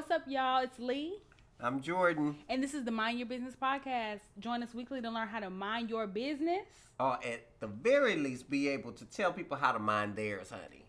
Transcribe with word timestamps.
What's 0.00 0.12
up, 0.12 0.22
y'all? 0.26 0.62
It's 0.62 0.78
Lee, 0.78 1.18
I'm 1.60 1.82
Jordan. 1.82 2.36
and 2.48 2.62
this 2.62 2.72
is 2.72 2.86
the 2.86 2.90
Mind 2.90 3.18
Your 3.18 3.28
Business 3.28 3.54
podcast. 3.54 4.20
Join 4.38 4.62
us 4.62 4.72
weekly 4.72 5.02
to 5.02 5.10
learn 5.10 5.28
how 5.28 5.40
to 5.40 5.50
mind 5.50 5.90
your 5.90 6.06
business. 6.06 6.64
Or 6.98 7.18
at 7.22 7.44
the 7.60 7.66
very 7.66 8.16
least, 8.16 8.48
be 8.48 8.68
able 8.68 8.92
to 8.92 9.04
tell 9.04 9.30
people 9.30 9.58
how 9.58 9.72
to 9.72 9.78
mind 9.78 10.16
theirs, 10.16 10.48
honey. 10.48 10.86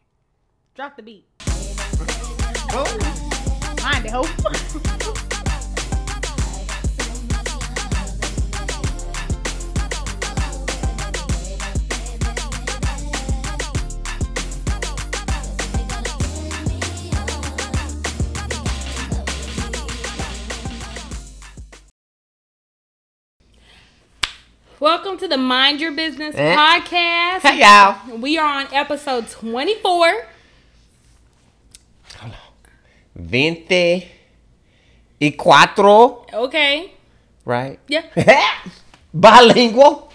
Drop 0.75 0.95
the 0.95 1.03
beat. 1.03 1.25
Mind 3.83 4.05
it, 4.05 4.11
hope. 4.11 5.27
Welcome 24.81 25.17
to 25.19 25.27
the 25.27 25.37
Mind 25.37 25.79
Your 25.79 25.91
Business 25.91 26.33
Eh. 26.35 26.55
podcast. 26.55 27.41
Hey, 27.41 27.59
y'all. 27.59 28.17
We 28.17 28.39
are 28.39 28.61
on 28.61 28.67
episode 28.73 29.29
24. 29.29 30.25
Veinte 33.15 34.07
y 35.19 35.35
cuatro, 35.37 36.25
Okay. 36.33 36.93
right? 37.45 37.77
Yeah. 37.87 38.05
Bilingual. 39.13 40.11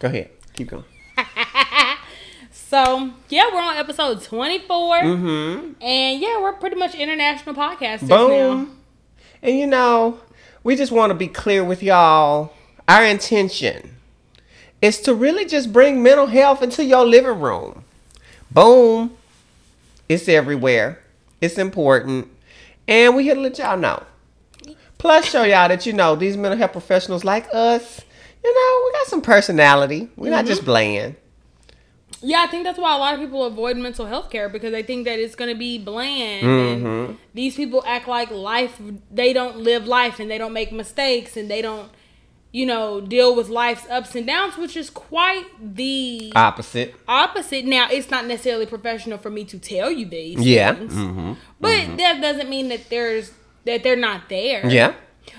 Go 0.00 0.08
ahead. 0.08 0.30
Keep 0.54 0.70
going. 0.70 0.84
So, 2.68 3.12
yeah, 3.28 3.44
we're 3.54 3.60
on 3.62 3.76
episode 3.76 4.24
24. 4.24 4.96
Mm-hmm. 5.02 5.72
And 5.80 6.20
yeah, 6.20 6.40
we're 6.42 6.54
pretty 6.54 6.74
much 6.74 6.96
international 6.96 7.54
podcasters 7.54 8.08
Boom. 8.08 8.30
now. 8.30 8.66
And 9.40 9.56
you 9.56 9.68
know, 9.68 10.18
we 10.64 10.74
just 10.74 10.90
want 10.90 11.10
to 11.10 11.14
be 11.14 11.28
clear 11.28 11.62
with 11.62 11.80
y'all. 11.80 12.52
Our 12.88 13.04
intention 13.04 13.96
is 14.80 15.00
to 15.02 15.14
really 15.14 15.44
just 15.44 15.72
bring 15.72 16.02
mental 16.02 16.26
health 16.26 16.62
into 16.62 16.84
your 16.84 17.04
living 17.04 17.40
room. 17.40 17.84
Boom. 18.50 19.16
It's 20.08 20.28
everywhere. 20.28 21.00
It's 21.40 21.58
important. 21.58 22.28
And 22.86 23.16
we 23.16 23.24
here 23.24 23.34
to 23.34 23.40
let 23.40 23.58
y'all 23.58 23.76
know. 23.76 24.04
Plus, 24.98 25.26
show 25.26 25.42
y'all 25.42 25.68
that 25.68 25.84
you 25.84 25.92
know 25.92 26.14
these 26.14 26.36
mental 26.36 26.58
health 26.58 26.72
professionals 26.72 27.24
like 27.24 27.46
us, 27.52 28.00
you 28.42 28.54
know, 28.54 28.82
we 28.86 28.92
got 28.92 29.06
some 29.08 29.20
personality. 29.20 30.08
We're 30.16 30.30
not 30.30 30.46
just 30.46 30.64
bland. 30.64 31.16
Yeah, 32.22 32.44
I 32.46 32.46
think 32.46 32.64
that's 32.64 32.78
why 32.78 32.94
a 32.94 32.98
lot 32.98 33.14
of 33.14 33.20
people 33.20 33.44
avoid 33.44 33.76
mental 33.76 34.06
health 34.06 34.30
care 34.30 34.48
because 34.48 34.72
they 34.72 34.82
think 34.82 35.04
that 35.04 35.18
it's 35.18 35.34
going 35.34 35.52
to 35.52 35.58
be 35.58 35.78
bland. 35.78 36.46
Mm-hmm. 36.46 36.86
And 36.86 37.18
these 37.34 37.56
people 37.56 37.82
act 37.86 38.08
like 38.08 38.30
life, 38.30 38.80
they 39.10 39.32
don't 39.32 39.58
live 39.58 39.86
life 39.86 40.18
and 40.18 40.30
they 40.30 40.38
don't 40.38 40.52
make 40.52 40.72
mistakes 40.72 41.36
and 41.36 41.50
they 41.50 41.60
don't, 41.60 41.90
you 42.58 42.64
know, 42.72 43.00
deal 43.14 43.30
with 43.38 43.48
life's 43.50 43.86
ups 43.96 44.14
and 44.14 44.26
downs, 44.26 44.56
which 44.56 44.76
is 44.82 44.88
quite 44.88 45.44
the 45.60 46.32
Opposite. 46.34 46.94
opposite. 47.06 47.64
Now, 47.66 47.84
it's 47.90 48.10
not 48.10 48.24
necessarily 48.26 48.64
professional 48.66 49.18
for 49.18 49.30
me 49.30 49.44
to 49.52 49.58
tell 49.58 49.90
you 49.90 50.06
these 50.06 50.38
Yeah. 50.40 50.72
things, 50.74 50.94
Mm-hmm. 50.94 51.32
but 51.60 51.96
that 51.98 52.20
doesn't 52.26 52.48
mean 52.48 52.68
that 52.68 52.88
there's 52.88 53.32
that 53.66 53.82
they're 53.82 53.96
not 54.10 54.20
there. 54.30 54.62
Yeah. 54.78 54.94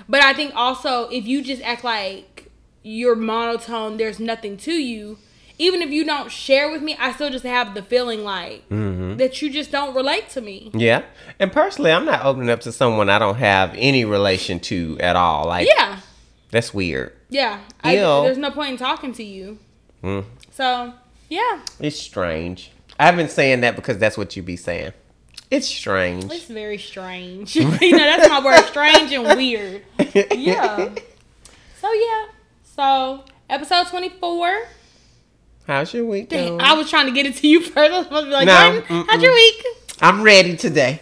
But 0.08 0.20
I 0.22 0.32
think 0.38 0.50
also 0.54 1.08
if 1.18 1.24
you 1.26 1.42
just 1.42 1.62
act 1.62 1.82
like 1.82 2.52
you're 2.82 3.16
monotone, 3.16 3.96
there's 3.96 4.20
nothing 4.20 4.56
to 4.58 4.72
you. 4.72 5.18
Even 5.60 5.82
if 5.82 5.90
you 5.90 6.04
don't 6.04 6.30
share 6.30 6.70
with 6.70 6.82
me, 6.82 6.96
I 7.00 7.10
still 7.12 7.30
just 7.30 7.44
have 7.44 7.74
the 7.74 7.82
feeling 7.82 8.22
like 8.22 8.60
Mm-hmm. 8.68 9.16
that 9.16 9.42
you 9.42 9.50
just 9.50 9.72
don't 9.72 9.92
relate 9.94 10.28
to 10.34 10.40
me. 10.40 10.70
Yeah. 10.72 11.02
And 11.40 11.50
personally, 11.50 11.90
I'm 11.90 12.04
not 12.04 12.24
opening 12.24 12.50
up 12.50 12.60
to 12.60 12.70
someone 12.70 13.08
I 13.10 13.18
don't 13.18 13.38
have 13.38 13.74
any 13.76 14.04
relation 14.04 14.60
to 14.70 14.96
at 15.00 15.16
all. 15.16 15.46
Like, 15.46 15.66
Yeah, 15.76 15.98
that's 16.50 16.72
weird. 16.72 17.12
yeah. 17.28 17.60
I, 17.82 17.96
there's 17.96 18.38
no 18.38 18.50
point 18.50 18.70
in 18.72 18.76
talking 18.76 19.12
to 19.14 19.22
you. 19.24 19.58
Mm. 20.02 20.24
So 20.50 20.94
yeah, 21.28 21.60
It's 21.80 21.98
strange. 21.98 22.70
I've 22.98 23.16
been 23.16 23.28
saying 23.28 23.60
that 23.60 23.76
because 23.76 23.98
that's 23.98 24.16
what 24.18 24.34
you 24.36 24.42
be 24.42 24.56
saying. 24.56 24.92
It's 25.50 25.66
strange. 25.66 26.24
it's 26.24 26.44
very 26.46 26.78
strange. 26.78 27.54
you 27.56 27.64
know, 27.64 27.98
that's 27.98 28.28
my 28.28 28.44
word, 28.44 28.62
strange 28.64 29.12
and 29.12 29.24
weird. 29.36 29.82
Yeah. 30.32 30.94
So 31.80 31.92
yeah. 31.92 32.26
So 32.64 33.24
episode 33.48 33.86
24. 33.88 34.58
How's 35.66 35.92
your 35.94 36.06
week 36.06 36.30
Dang? 36.30 36.60
I 36.60 36.72
was 36.74 36.88
trying 36.90 37.06
to 37.06 37.12
get 37.12 37.26
it 37.26 37.36
to 37.36 37.46
you 37.48 37.60
first. 37.62 37.76
I 37.92 37.96
was 37.98 38.04
supposed 38.06 38.24
to 38.24 38.30
be 38.30 38.34
like, 38.34 38.46
No, 38.46 39.04
how's 39.08 39.22
your 39.22 39.32
week? 39.32 39.64
I'm 40.00 40.22
ready 40.22 40.56
today. 40.56 41.00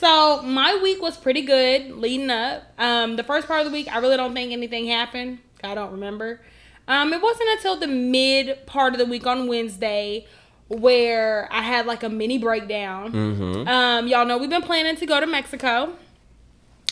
So 0.00 0.40
my 0.40 0.80
week 0.82 1.02
was 1.02 1.18
pretty 1.18 1.42
good 1.42 1.90
leading 1.90 2.30
up. 2.30 2.62
Um, 2.78 3.16
the 3.16 3.22
first 3.22 3.46
part 3.46 3.60
of 3.60 3.66
the 3.66 3.72
week, 3.72 3.86
I 3.92 3.98
really 3.98 4.16
don't 4.16 4.32
think 4.32 4.50
anything 4.50 4.86
happened. 4.86 5.40
I 5.62 5.74
don't 5.74 5.92
remember. 5.92 6.40
Um, 6.88 7.12
it 7.12 7.20
wasn't 7.20 7.50
until 7.50 7.76
the 7.76 7.86
mid 7.86 8.64
part 8.64 8.94
of 8.94 8.98
the 8.98 9.04
week 9.04 9.26
on 9.26 9.46
Wednesday 9.46 10.26
where 10.68 11.48
I 11.52 11.60
had 11.60 11.84
like 11.84 12.02
a 12.02 12.08
mini 12.08 12.38
breakdown. 12.38 13.12
Mm-hmm. 13.12 13.68
Um, 13.68 14.08
y'all 14.08 14.24
know 14.24 14.38
we've 14.38 14.48
been 14.48 14.62
planning 14.62 14.96
to 14.96 15.04
go 15.04 15.20
to 15.20 15.26
Mexico 15.26 15.92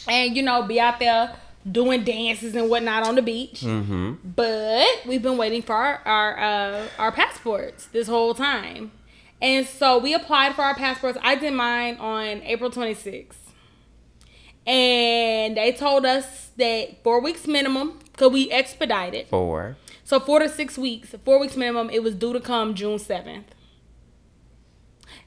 and 0.06 0.36
you 0.36 0.42
know 0.42 0.64
be 0.64 0.78
out 0.78 0.98
there 0.98 1.34
doing 1.70 2.04
dances 2.04 2.54
and 2.54 2.68
whatnot 2.68 3.04
on 3.04 3.14
the 3.14 3.22
beach. 3.22 3.62
Mm-hmm. 3.62 4.16
But 4.36 4.86
we've 5.06 5.22
been 5.22 5.38
waiting 5.38 5.62
for 5.62 5.74
our 5.74 6.02
our, 6.04 6.38
uh, 6.38 6.88
our 6.98 7.12
passports 7.12 7.86
this 7.86 8.06
whole 8.06 8.34
time. 8.34 8.92
And 9.40 9.66
so 9.66 9.98
we 9.98 10.14
applied 10.14 10.54
for 10.54 10.62
our 10.62 10.74
passports. 10.74 11.18
I 11.22 11.36
did 11.36 11.52
mine 11.52 11.96
on 11.96 12.42
April 12.42 12.70
26th. 12.70 13.36
And 14.66 15.56
they 15.56 15.72
told 15.72 16.04
us 16.04 16.50
that 16.56 17.02
four 17.02 17.20
weeks 17.20 17.46
minimum, 17.46 18.00
because 18.12 18.32
we 18.32 18.50
expedited. 18.50 19.28
Four. 19.28 19.76
So 20.04 20.20
four 20.20 20.40
to 20.40 20.48
six 20.48 20.76
weeks, 20.76 21.14
four 21.24 21.38
weeks 21.38 21.56
minimum, 21.56 21.88
it 21.90 22.02
was 22.02 22.14
due 22.14 22.32
to 22.32 22.40
come 22.40 22.74
June 22.74 22.98
7th. 22.98 23.44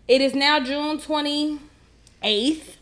It 0.08 0.22
is 0.22 0.36
now 0.36 0.60
June 0.60 0.98
28th. 0.98 2.78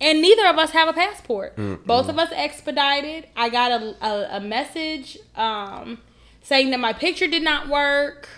And 0.00 0.20
neither 0.20 0.46
of 0.48 0.58
us 0.58 0.72
have 0.72 0.88
a 0.88 0.92
passport. 0.92 1.56
Both 1.86 2.08
of 2.08 2.18
us 2.18 2.30
expedited. 2.34 3.28
I 3.36 3.48
got 3.48 3.70
a, 3.70 3.96
a, 4.04 4.36
a 4.36 4.40
message 4.40 5.16
um, 5.36 5.98
saying 6.42 6.70
that 6.70 6.80
my 6.80 6.92
picture 6.92 7.28
did 7.28 7.42
not 7.42 7.68
work 7.68 8.28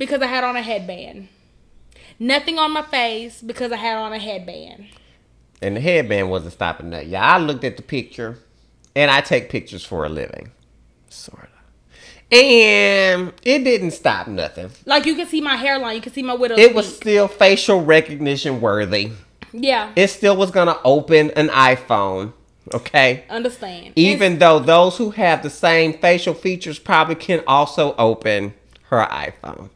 because 0.00 0.20
I 0.22 0.26
had 0.26 0.42
on 0.42 0.56
a 0.56 0.62
headband. 0.62 1.28
Nothing 2.18 2.58
on 2.58 2.72
my 2.72 2.82
face 2.82 3.40
because 3.40 3.70
I 3.70 3.76
had 3.76 3.96
on 3.96 4.12
a 4.12 4.18
headband. 4.18 4.86
And 5.62 5.76
the 5.76 5.80
headband 5.80 6.30
wasn't 6.30 6.54
stopping 6.54 6.90
that. 6.90 7.06
Yeah, 7.06 7.22
I 7.22 7.38
looked 7.38 7.64
at 7.64 7.76
the 7.76 7.82
picture, 7.82 8.38
and 8.96 9.10
I 9.10 9.20
take 9.20 9.50
pictures 9.50 9.84
for 9.84 10.04
a 10.04 10.08
living, 10.08 10.50
sort 11.10 11.44
of. 11.44 11.48
And 12.32 13.32
it 13.42 13.64
didn't 13.64 13.90
stop 13.90 14.26
nothing. 14.28 14.70
Like 14.86 15.04
you 15.04 15.14
can 15.16 15.26
see 15.26 15.40
my 15.40 15.56
hairline, 15.56 15.96
you 15.96 16.00
can 16.02 16.12
see 16.12 16.22
my 16.22 16.34
widow's 16.34 16.58
It 16.58 16.74
was 16.74 16.86
peak. 16.86 16.96
still 16.96 17.28
facial 17.28 17.84
recognition 17.84 18.60
worthy. 18.60 19.12
yeah, 19.52 19.92
It 19.96 20.08
still 20.08 20.36
was 20.36 20.50
gonna 20.50 20.78
open 20.84 21.30
an 21.32 21.48
iPhone. 21.48 22.32
Okay. 22.72 23.24
understand. 23.28 23.92
Even 23.96 24.38
though 24.38 24.60
those 24.60 24.96
who 24.96 25.10
have 25.10 25.42
the 25.42 25.50
same 25.50 25.92
facial 25.94 26.34
features 26.34 26.78
probably 26.78 27.16
can 27.16 27.42
also 27.46 27.94
open 27.96 28.54
her 28.90 29.04
iPhone. 29.10 29.70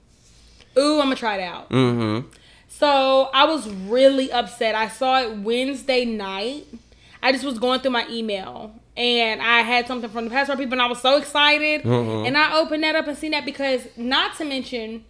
Ooh, 0.79 0.95
I'm 1.01 1.07
gonna 1.07 1.17
try 1.17 1.37
it 1.39 1.43
out. 1.43 1.71
Mm-hmm. 1.71 2.29
So 2.69 3.31
I 3.33 3.45
was 3.45 3.69
really 3.69 4.33
upset. 4.33 4.75
I 4.75 4.89
saw 4.89 5.21
it 5.23 5.39
Wednesday 5.39 6.05
night. 6.05 6.67
I 7.23 7.33
just 7.33 7.45
was 7.45 7.59
going 7.59 7.81
through 7.81 7.93
my 7.93 8.07
email 8.11 8.73
and 8.97 9.41
I 9.41 9.61
had 9.61 9.87
something 9.87 10.11
from 10.11 10.25
the 10.25 10.31
passport 10.31 10.59
people 10.59 10.75
and 10.75 10.83
I 10.83 10.87
was 10.87 11.01
so 11.01 11.17
excited. 11.17 11.83
Mhm. 11.83 12.27
And 12.27 12.37
I 12.37 12.59
opened 12.59 12.83
that 12.83 12.97
up 12.97 13.07
and 13.07 13.17
seen 13.17 13.31
that 13.31 13.45
because 13.45 13.87
not 13.97 14.37
to 14.39 14.45
mention 14.45 15.05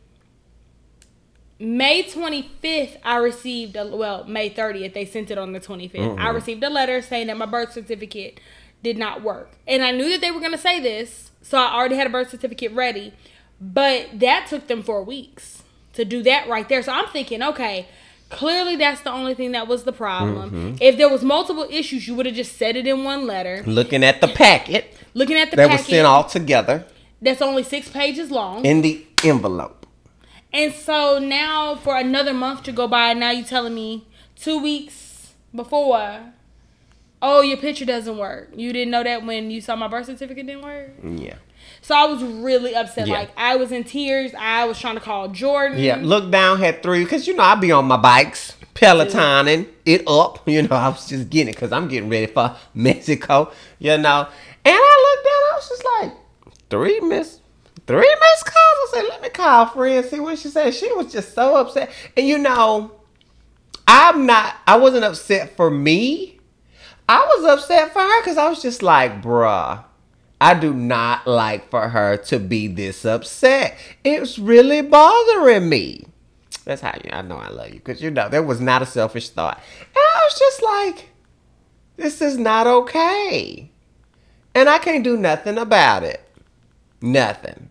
May 1.59 2.03
25th, 2.03 2.97
I 3.05 3.17
received 3.17 3.77
a 3.77 3.87
well, 3.87 4.25
May 4.25 4.51
30th, 4.51 4.93
they 4.93 5.05
sent 5.05 5.31
it 5.31 5.39
on 5.39 5.53
the 5.53 5.61
25th. 5.61 6.19
I 6.19 6.27
Mhm. 6.27 6.35
received 6.35 6.63
a 6.65 6.71
letter 6.71 7.01
saying 7.01 7.29
that 7.29 7.37
my 7.37 7.47
birth 7.47 7.73
certificate 7.73 8.41
did 8.83 8.99
not 8.99 9.23
work. 9.23 9.53
And 9.67 9.83
I 9.83 9.93
knew 9.93 10.11
that 10.11 10.21
they 10.21 10.31
were 10.31 10.41
going 10.41 10.53
to 10.53 10.59
say 10.59 10.81
this, 10.81 11.31
so 11.43 11.57
I 11.59 11.73
already 11.75 11.95
had 11.97 12.07
a 12.07 12.11
birth 12.11 12.31
certificate 12.31 12.73
ready. 12.73 13.13
But 13.73 14.21
that 14.21 14.47
took 14.49 14.67
them 14.67 14.83
four 14.83 15.03
weeks 15.03 15.63
to 15.95 16.05
do 16.05 16.23
that 16.25 16.49
right 16.49 16.69
there. 16.69 16.83
So 16.83 16.93
I'm 16.93 17.07
thinking, 17.09 17.43
okay, 17.43 17.87
clearly 18.29 18.77
that's 18.77 19.01
the 19.01 19.11
only 19.11 19.35
thing 19.35 19.53
that 19.53 19.67
was 19.67 19.85
the 19.85 19.93
problem. 19.93 20.51
Mhm. 20.51 20.79
If 20.81 20.99
there 20.99 21.09
was 21.09 21.23
multiple 21.23 21.67
issues, 21.71 22.07
you 22.07 22.15
would 22.15 22.27
have 22.27 22.35
just 22.35 22.59
said 22.59 22.77
it 22.77 22.87
in 22.87 23.05
one 23.05 23.27
letter. 23.27 23.63
Looking 23.67 24.05
at 24.05 24.21
the 24.21 24.29
packet 24.29 24.93
Looking 25.15 25.37
at 25.37 25.51
the 25.51 25.57
packet. 25.57 25.71
that 25.71 25.79
was 25.79 25.87
sent 25.87 26.07
all 26.07 26.25
together 26.25 26.85
that's 27.23 27.41
only 27.41 27.63
six 27.63 27.89
pages 27.89 28.31
long. 28.31 28.65
in 28.67 28.83
the 28.83 29.07
envelope. 29.25 29.87
And 30.53 30.73
so 30.73 31.19
now 31.19 31.75
for 31.75 31.97
another 31.97 32.35
month 32.35 32.63
to 32.65 32.73
go 32.73 32.87
by, 32.87 33.13
now 33.15 33.31
you're 33.31 33.47
telling 33.47 33.75
me 33.75 34.07
two 34.37 34.59
weeks 34.63 35.33
before, 35.55 36.21
oh, 37.23 37.41
your 37.41 37.57
picture 37.57 37.85
doesn't 37.87 38.19
work. 38.19 38.51
You 38.55 38.73
didn't 38.73 38.91
know 38.91 39.03
that 39.03 39.25
when 39.25 39.51
you 39.51 39.61
saw 39.61 39.75
my 39.75 39.89
birth 39.89 40.07
certificate 40.07 40.47
didn't 40.47 40.63
work. 40.63 40.91
Yeah. 41.03 41.37
So 41.85 41.95
I 41.95 42.07
was 42.07 42.23
really 42.23 42.75
upset. 42.75 43.07
Yeah. 43.07 43.19
Like 43.19 43.31
I 43.37 43.57
was 43.57 43.71
in 43.71 43.85
tears. 43.85 44.33
I 44.39 44.65
was 44.65 44.81
trying 44.81 44.95
to 44.95 45.03
call 45.03 45.29
Jordan. 45.29 45.79
Yeah. 45.79 45.99
Look 46.01 46.31
down 46.31 46.59
had 46.59 46.83
three 46.83 47.05
because 47.05 47.27
you 47.29 47.37
know 47.37 47.43
I'd 47.43 47.61
be 47.61 47.73
on 47.73 47.85
my 47.85 47.99
bikes. 47.99 48.57
Pelotoning 48.75 49.69
it 49.85 50.03
up. 50.09 50.49
You 50.49 50.63
know, 50.63 50.77
I 50.77 50.89
was 50.89 51.07
just 51.07 51.29
getting 51.29 51.49
it 51.49 51.57
because 51.57 51.73
I'm 51.73 51.89
getting 51.89 52.09
ready 52.09 52.25
for 52.27 52.57
Mexico. 52.75 53.53
You 53.79 53.99
know, 53.99 54.27
and 54.65 54.75
I 54.75 55.15
looked 55.15 55.25
down. 55.27 55.35
I 55.35 55.57
was 55.57 55.69
just 55.69 55.85
like, 56.01 56.57
three 56.71 57.01
miss, 57.01 57.41
three 57.87 57.99
missed 57.99 58.47
calls. 58.47 58.57
I 58.57 58.89
said, 58.95 59.05
let 59.11 59.21
me 59.21 59.29
call 59.29 59.67
friend 59.67 60.05
see 60.07 60.21
what 60.21 60.39
she 60.39 60.49
said. 60.49 60.73
She 60.73 60.91
was 60.95 61.13
just 61.13 61.35
so 61.35 61.55
upset, 61.57 61.91
and 62.17 62.27
you 62.27 62.39
know, 62.39 62.93
I'm 63.87 64.25
not. 64.25 64.55
I 64.67 64.79
wasn't 64.79 65.05
upset 65.05 65.55
for 65.55 65.71
me. 65.71 66.41
I 67.11 67.19
was 67.37 67.45
upset 67.45 67.93
for 67.93 68.01
her 68.01 68.23
because 68.23 68.39
I 68.39 68.49
was 68.49 68.63
just 68.63 68.83
like, 68.83 69.21
bruh. 69.21 69.85
I 70.45 70.53
do 70.53 70.75
not 70.75 71.27
like 71.27 71.71
for 71.71 71.89
her 71.89 72.19
to 72.19 72.39
be 72.39 72.69
this 72.69 73.07
upset. 73.07 73.79
It's 74.05 74.39
really 74.39 74.83
bothering 74.83 75.71
me. 75.71 76.05
That's 76.67 76.83
how 76.83 76.93
you, 77.03 77.09
I 77.11 77.23
know 77.23 77.39
I 77.39 77.49
love 77.49 77.69
you 77.69 77.77
because 77.77 78.03
you 78.03 78.11
know 78.11 78.29
there 78.29 78.43
was 78.43 78.61
not 78.61 78.83
a 78.83 78.87
selfish 78.87 79.31
thought. 79.31 79.59
And 79.81 79.97
I 79.97 80.21
was 80.23 80.39
just 80.39 80.63
like, 80.63 81.09
this 81.97 82.21
is 82.21 82.37
not 82.37 82.67
okay. 82.67 83.71
And 84.55 84.69
I 84.69 84.79
can't 84.81 85.03
do 85.03 85.17
nothing 85.17 85.57
about 85.57 86.03
it. 86.03 86.21
Nothing. 87.01 87.71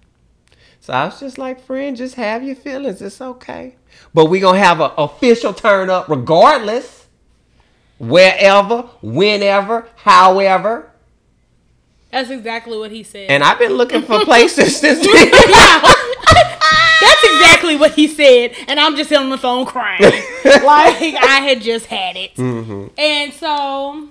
So 0.79 0.93
I 0.93 1.05
was 1.05 1.19
just 1.19 1.37
like, 1.37 1.63
friend, 1.63 1.95
just 1.95 2.15
have 2.15 2.43
your 2.43 2.55
feelings. 2.55 3.03
It's 3.03 3.21
okay. 3.21 3.75
But 4.15 4.25
we 4.25 4.39
going 4.39 4.59
to 4.59 4.65
have 4.65 4.81
an 4.81 4.89
official 4.97 5.53
turn 5.53 5.91
up 5.91 6.09
regardless. 6.09 7.05
Wherever, 7.99 8.89
whenever, 9.03 9.87
however. 9.97 10.89
That's 12.13 12.29
exactly 12.29 12.77
what 12.77 12.91
he 12.91 13.01
said. 13.01 13.31
And 13.31 13.43
I've 13.43 13.57
been 13.57 13.73
looking 13.73 14.03
for 14.03 14.23
places 14.23 14.77
since 14.79 14.99
then. 14.99 15.31
That's 17.01 17.23
exactly 17.23 17.75
what 17.75 17.93
he 17.93 18.07
said, 18.07 18.53
and 18.67 18.79
I'm 18.79 18.95
just 18.95 19.11
on 19.11 19.31
the 19.31 19.37
phone 19.37 19.65
crying, 19.65 19.99
like 20.45 21.15
I 21.15 21.41
had 21.43 21.61
just 21.61 21.87
had 21.87 22.15
it. 22.15 22.35
Mm-hmm. 22.35 22.87
And 22.97 23.33
so, 23.33 24.09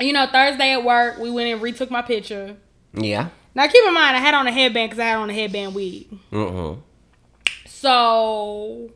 you 0.00 0.12
know, 0.12 0.26
Thursday 0.26 0.72
at 0.72 0.84
work, 0.84 1.18
we 1.18 1.30
went 1.30 1.48
and 1.48 1.62
retook 1.62 1.92
my 1.92 2.02
picture. 2.02 2.56
Yeah. 2.92 3.28
Now, 3.54 3.68
keep 3.68 3.86
in 3.86 3.94
mind, 3.94 4.16
I 4.16 4.18
had 4.18 4.34
on 4.34 4.48
a 4.48 4.52
headband 4.52 4.90
because 4.90 5.00
I 5.00 5.06
had 5.06 5.18
on 5.18 5.30
a 5.30 5.32
headband 5.32 5.76
wig. 5.76 6.08
Mm-hmm. 6.32 6.80
So, 7.66 8.90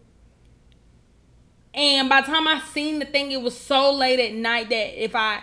and 1.72 2.08
by 2.08 2.22
the 2.22 2.26
time 2.26 2.48
I 2.48 2.60
seen 2.72 2.98
the 2.98 3.04
thing, 3.04 3.30
it 3.30 3.40
was 3.40 3.56
so 3.56 3.92
late 3.92 4.19
at 4.19 4.34
night 4.34 4.69
that 4.70 5.02
if 5.02 5.14
I, 5.14 5.42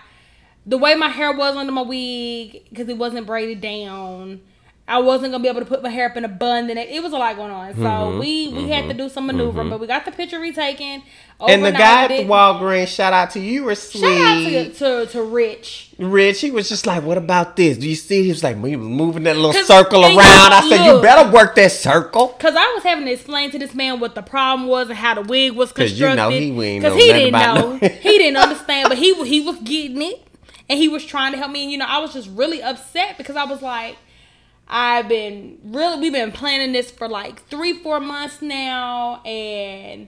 the 0.65 0.77
way 0.77 0.95
my 0.95 1.09
hair 1.09 1.31
was 1.31 1.55
under 1.55 1.71
my 1.71 1.81
wig, 1.83 2.63
because 2.69 2.89
it 2.89 2.97
wasn't 2.97 3.27
braided 3.27 3.61
down, 3.61 4.41
I 4.87 4.99
wasn't 4.99 5.31
gonna 5.31 5.41
be 5.41 5.49
able 5.49 5.61
to 5.61 5.65
put 5.65 5.81
my 5.81 5.89
hair 5.89 6.05
up 6.11 6.15
in 6.15 6.23
a 6.25 6.27
bun. 6.27 6.67
Then 6.67 6.77
it, 6.77 6.89
it 6.89 7.01
was 7.01 7.11
a 7.11 7.17
lot 7.17 7.35
going 7.37 7.49
on, 7.51 7.73
so 7.73 7.79
Mhm, 7.81 8.19
we 8.19 8.49
we 8.49 8.69
had 8.69 8.87
to 8.87 8.93
do 8.93 9.09
some 9.09 9.25
maneuvering, 9.25 9.67
but 9.69 9.79
we 9.79 9.87
got 9.87 10.05
the 10.05 10.11
picture 10.11 10.39
retaken. 10.39 11.01
And 11.49 11.65
the 11.65 11.71
guy 11.71 12.03
at 12.03 12.07
the. 12.09 12.23
Walgreens, 12.23 12.87
shout 12.87 13.11
out 13.11 13.31
to 13.31 13.39
you. 13.39 13.51
You 13.51 13.63
were 13.65 13.75
sweet. 13.75 14.01
Shout 14.01 14.11
out 14.11 14.73
to, 14.75 15.05
to 15.05 15.11
to 15.11 15.23
Rich. 15.23 15.89
Rich, 15.97 16.39
he 16.41 16.51
was 16.51 16.69
just 16.69 16.85
like, 16.85 17.01
"What 17.03 17.17
about 17.17 17.55
this? 17.55 17.77
Do 17.79 17.89
you 17.89 17.95
see?" 17.95 18.23
He 18.23 18.29
was 18.29 18.43
like, 18.43 18.55
he 18.63 18.75
was 18.75 18.87
moving 18.87 19.23
that 19.23 19.35
little 19.37 19.53
circle 19.63 20.03
around. 20.05 20.17
I 20.19 20.61
you- 20.63 20.69
said, 20.69 20.85
"You 20.85 21.01
better 21.01 21.31
work 21.31 21.55
that 21.55 21.71
circle." 21.71 22.27
Cause 22.39 22.53
I 22.55 22.71
was 22.75 22.83
having 22.83 23.05
to 23.05 23.11
explain 23.11 23.49
to 23.51 23.57
this 23.59 23.73
man 23.73 23.99
what 23.99 24.13
the 24.13 24.21
problem 24.21 24.69
was 24.69 24.89
and 24.89 24.97
how 24.97 25.15
the 25.15 25.21
wig 25.23 25.53
was 25.53 25.71
'Cause 25.71 25.93
you 25.93 26.05
constructed. 26.05 26.15
know 26.15 26.29
he 26.61 26.63
ain't 26.67 26.83
Cause 26.83 26.93
know 26.93 26.97
he 26.99 27.11
didn't 27.11 27.31
know, 27.33 27.77
no- 27.81 27.87
he 27.89 28.17
didn't 28.19 28.37
understand, 28.41 28.89
but 28.89 28.97
he 28.99 29.13
he 29.25 29.41
was 29.41 29.57
getting 29.57 30.01
it, 30.03 30.24
and 30.69 30.79
he 30.79 30.87
was 30.87 31.05
trying 31.05 31.31
to 31.31 31.37
help 31.37 31.51
me. 31.51 31.63
And 31.63 31.71
you 31.71 31.77
know, 31.77 31.85
I 31.87 31.99
was 31.99 32.13
just 32.13 32.29
really 32.29 32.61
upset 32.61 33.17
because 33.17 33.35
I 33.35 33.45
was 33.45 33.61
like, 33.61 33.97
I've 34.67 35.07
been 35.07 35.59
really, 35.63 35.99
we've 36.01 36.13
been 36.13 36.31
planning 36.31 36.71
this 36.71 36.91
for 36.91 37.07
like 37.07 37.43
three, 37.47 37.73
four 37.73 37.99
months 37.99 38.41
now, 38.41 39.21
and 39.23 40.07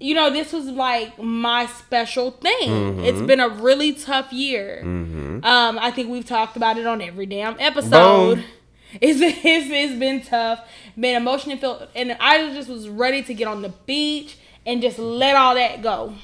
you 0.00 0.14
know, 0.14 0.30
this 0.30 0.52
was 0.52 0.66
like 0.66 1.20
my 1.20 1.66
special 1.66 2.30
thing. 2.30 2.68
Mm-hmm. 2.68 3.04
It's 3.04 3.20
been 3.20 3.40
a 3.40 3.48
really 3.48 3.94
tough 3.94 4.32
year. 4.32 4.82
Um, 4.84 5.78
I 5.78 5.90
think 5.90 6.08
we've 6.08 6.26
talked 6.26 6.56
about 6.56 6.78
it 6.78 6.86
on 6.86 7.02
every 7.02 7.26
damn 7.26 7.56
episode. 7.58 8.36
Boom. 8.36 8.44
It's, 9.02 9.20
it's, 9.20 9.68
it's 9.70 9.98
been 9.98 10.22
tough, 10.22 10.66
been 10.98 11.14
emotionally 11.14 11.58
filled, 11.58 11.88
and 11.94 12.16
I 12.20 12.54
just 12.54 12.70
was 12.70 12.88
ready 12.88 13.22
to 13.24 13.34
get 13.34 13.46
on 13.46 13.60
the 13.60 13.68
beach 13.68 14.38
and 14.64 14.80
just 14.80 14.98
let 14.98 15.36
all 15.36 15.54
that 15.56 15.82
go. 15.82 16.14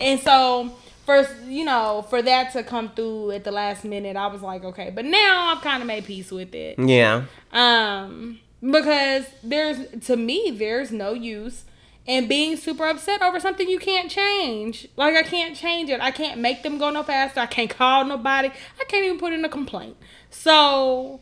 And 0.00 0.18
so, 0.18 0.72
first, 1.10 1.34
you 1.44 1.64
know, 1.64 2.04
for 2.08 2.22
that 2.22 2.52
to 2.52 2.62
come 2.62 2.90
through 2.90 3.32
at 3.32 3.42
the 3.44 3.50
last 3.50 3.84
minute, 3.84 4.16
I 4.16 4.28
was 4.28 4.42
like, 4.42 4.62
okay. 4.64 4.90
But 4.94 5.04
now 5.04 5.52
I've 5.54 5.62
kind 5.62 5.82
of 5.82 5.86
made 5.88 6.04
peace 6.04 6.30
with 6.30 6.54
it. 6.54 6.78
Yeah. 6.78 7.24
Um, 7.52 8.38
because 8.62 9.24
there's 9.42 9.78
to 10.06 10.16
me, 10.16 10.52
there's 10.54 10.92
no 10.92 11.12
use 11.12 11.64
in 12.06 12.28
being 12.28 12.56
super 12.56 12.86
upset 12.86 13.22
over 13.22 13.40
something 13.40 13.68
you 13.68 13.78
can't 13.78 14.10
change. 14.10 14.86
Like 14.96 15.16
I 15.16 15.22
can't 15.22 15.56
change 15.56 15.90
it. 15.90 16.00
I 16.00 16.10
can't 16.12 16.40
make 16.40 16.62
them 16.62 16.78
go 16.78 16.90
no 16.90 17.02
faster. 17.02 17.40
I 17.40 17.46
can't 17.46 17.70
call 17.70 18.04
nobody. 18.04 18.48
I 18.80 18.84
can't 18.84 19.04
even 19.04 19.18
put 19.18 19.32
in 19.32 19.44
a 19.44 19.48
complaint. 19.48 19.96
So 20.30 21.20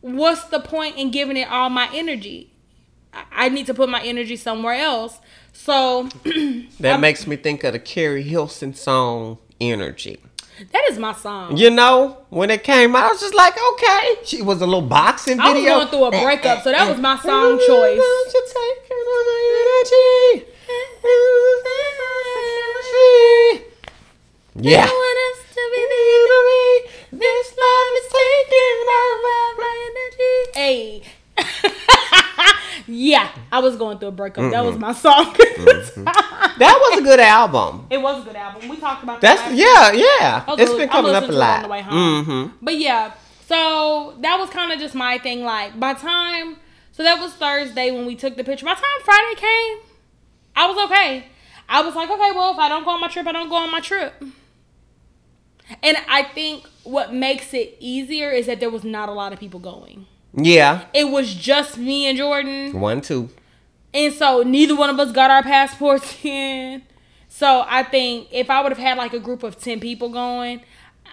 what's 0.00 0.44
the 0.44 0.60
point 0.60 0.96
in 0.96 1.10
giving 1.10 1.36
it 1.36 1.48
all 1.50 1.68
my 1.70 1.88
energy? 1.92 2.52
I- 3.12 3.24
I 3.32 3.48
need 3.48 3.66
to 3.66 3.74
put 3.74 3.88
my 3.88 4.02
energy 4.02 4.36
somewhere 4.36 4.74
else. 4.74 5.18
So 5.58 6.08
That 6.80 7.00
makes 7.00 7.26
me 7.26 7.34
think 7.34 7.64
of 7.64 7.72
the 7.72 7.80
Keri 7.80 8.22
Hilson 8.22 8.74
song 8.74 9.38
"Energy." 9.60 10.20
that 10.72 10.82
is 10.90 10.98
my 10.98 11.12
song. 11.12 11.56
You 11.56 11.70
know, 11.70 12.16
when 12.30 12.50
it 12.50 12.62
came 12.64 12.94
out, 12.96 13.04
I 13.04 13.08
was 13.08 13.20
just 13.20 13.34
like, 13.34 13.54
"Okay." 13.72 14.16
She 14.24 14.40
was 14.40 14.62
a 14.62 14.66
little 14.66 14.82
boxing 14.82 15.36
video. 15.36 15.50
I 15.50 15.54
was 15.54 15.64
going 15.64 15.88
through 15.88 16.04
a 16.04 16.22
breakup, 16.22 16.62
so 16.62 16.70
that 16.70 16.88
was 16.88 17.00
my 17.00 17.18
song 17.18 17.58
choice. 17.58 17.98
Don't 17.98 18.34
you 18.34 18.44
take 18.46 18.78
energy? 19.74 20.46
Yeah. 24.60 24.86
I 24.86 24.90
want 24.90 25.18
us 25.28 25.38
to 25.54 25.62
be 25.74 25.82
the 25.90 27.18
This 27.18 27.46
love 27.58 27.90
is 27.98 28.06
taking 28.18 28.78
over 29.02 29.38
my 29.58 29.74
energy. 29.90 30.36
Hey. 30.54 31.02
yeah, 32.86 33.30
I 33.52 33.60
was 33.60 33.76
going 33.76 33.98
through 33.98 34.08
a 34.08 34.12
breakup. 34.12 34.50
That 34.50 34.64
was 34.64 34.76
my 34.78 34.92
song. 34.92 35.34
That 35.36 36.78
was 36.80 36.98
a 36.98 37.02
good 37.02 37.20
album. 37.20 37.86
It 37.90 37.98
was 37.98 38.22
a 38.22 38.24
good 38.26 38.36
album. 38.36 38.68
We 38.68 38.76
talked 38.78 39.02
about 39.02 39.20
That's 39.20 39.40
that. 39.42 39.54
yeah, 39.54 39.92
yeah. 39.92 40.44
It's 40.56 40.70
li- 40.72 40.78
been 40.78 40.88
coming 40.88 41.14
up 41.14 41.24
a 41.24 41.26
on 41.26 41.34
lot. 41.34 41.62
the 41.62 41.68
way 41.68 41.82
home. 41.82 42.24
Mm-hmm. 42.24 42.56
But 42.64 42.76
yeah, 42.78 43.12
so 43.46 44.16
that 44.20 44.38
was 44.38 44.50
kind 44.50 44.72
of 44.72 44.78
just 44.78 44.94
my 44.94 45.18
thing. 45.18 45.44
Like 45.44 45.78
by 45.78 45.94
time, 45.94 46.56
so 46.92 47.02
that 47.02 47.20
was 47.20 47.32
Thursday 47.34 47.90
when 47.90 48.06
we 48.06 48.16
took 48.16 48.36
the 48.36 48.44
picture. 48.44 48.64
By 48.66 48.74
time 48.74 48.82
Friday 49.04 49.34
came, 49.36 49.78
I 50.56 50.66
was 50.66 50.84
okay. 50.90 51.26
I 51.68 51.82
was 51.82 51.94
like, 51.94 52.10
okay, 52.10 52.30
well, 52.34 52.52
if 52.52 52.58
I 52.58 52.68
don't 52.68 52.84
go 52.84 52.90
on 52.90 53.00
my 53.00 53.08
trip, 53.08 53.26
I 53.26 53.32
don't 53.32 53.48
go 53.48 53.56
on 53.56 53.70
my 53.70 53.80
trip. 53.80 54.14
And 55.82 55.98
I 56.08 56.22
think 56.22 56.66
what 56.84 57.12
makes 57.12 57.52
it 57.52 57.76
easier 57.78 58.30
is 58.30 58.46
that 58.46 58.58
there 58.58 58.70
was 58.70 58.84
not 58.84 59.08
a 59.10 59.12
lot 59.12 59.32
of 59.34 59.38
people 59.38 59.60
going. 59.60 60.06
Yeah. 60.34 60.84
It 60.94 61.10
was 61.10 61.34
just 61.34 61.78
me 61.78 62.06
and 62.06 62.16
Jordan. 62.16 62.78
One, 62.78 63.00
two. 63.00 63.30
And 63.94 64.12
so 64.12 64.42
neither 64.42 64.76
one 64.76 64.90
of 64.90 64.98
us 64.98 65.12
got 65.12 65.30
our 65.30 65.42
passports 65.42 66.16
in. 66.24 66.82
So 67.28 67.64
I 67.66 67.82
think 67.82 68.28
if 68.30 68.50
I 68.50 68.62
would 68.62 68.72
have 68.72 68.78
had 68.78 68.98
like 68.98 69.12
a 69.12 69.20
group 69.20 69.42
of 69.42 69.60
10 69.60 69.80
people 69.80 70.08
going, 70.10 70.60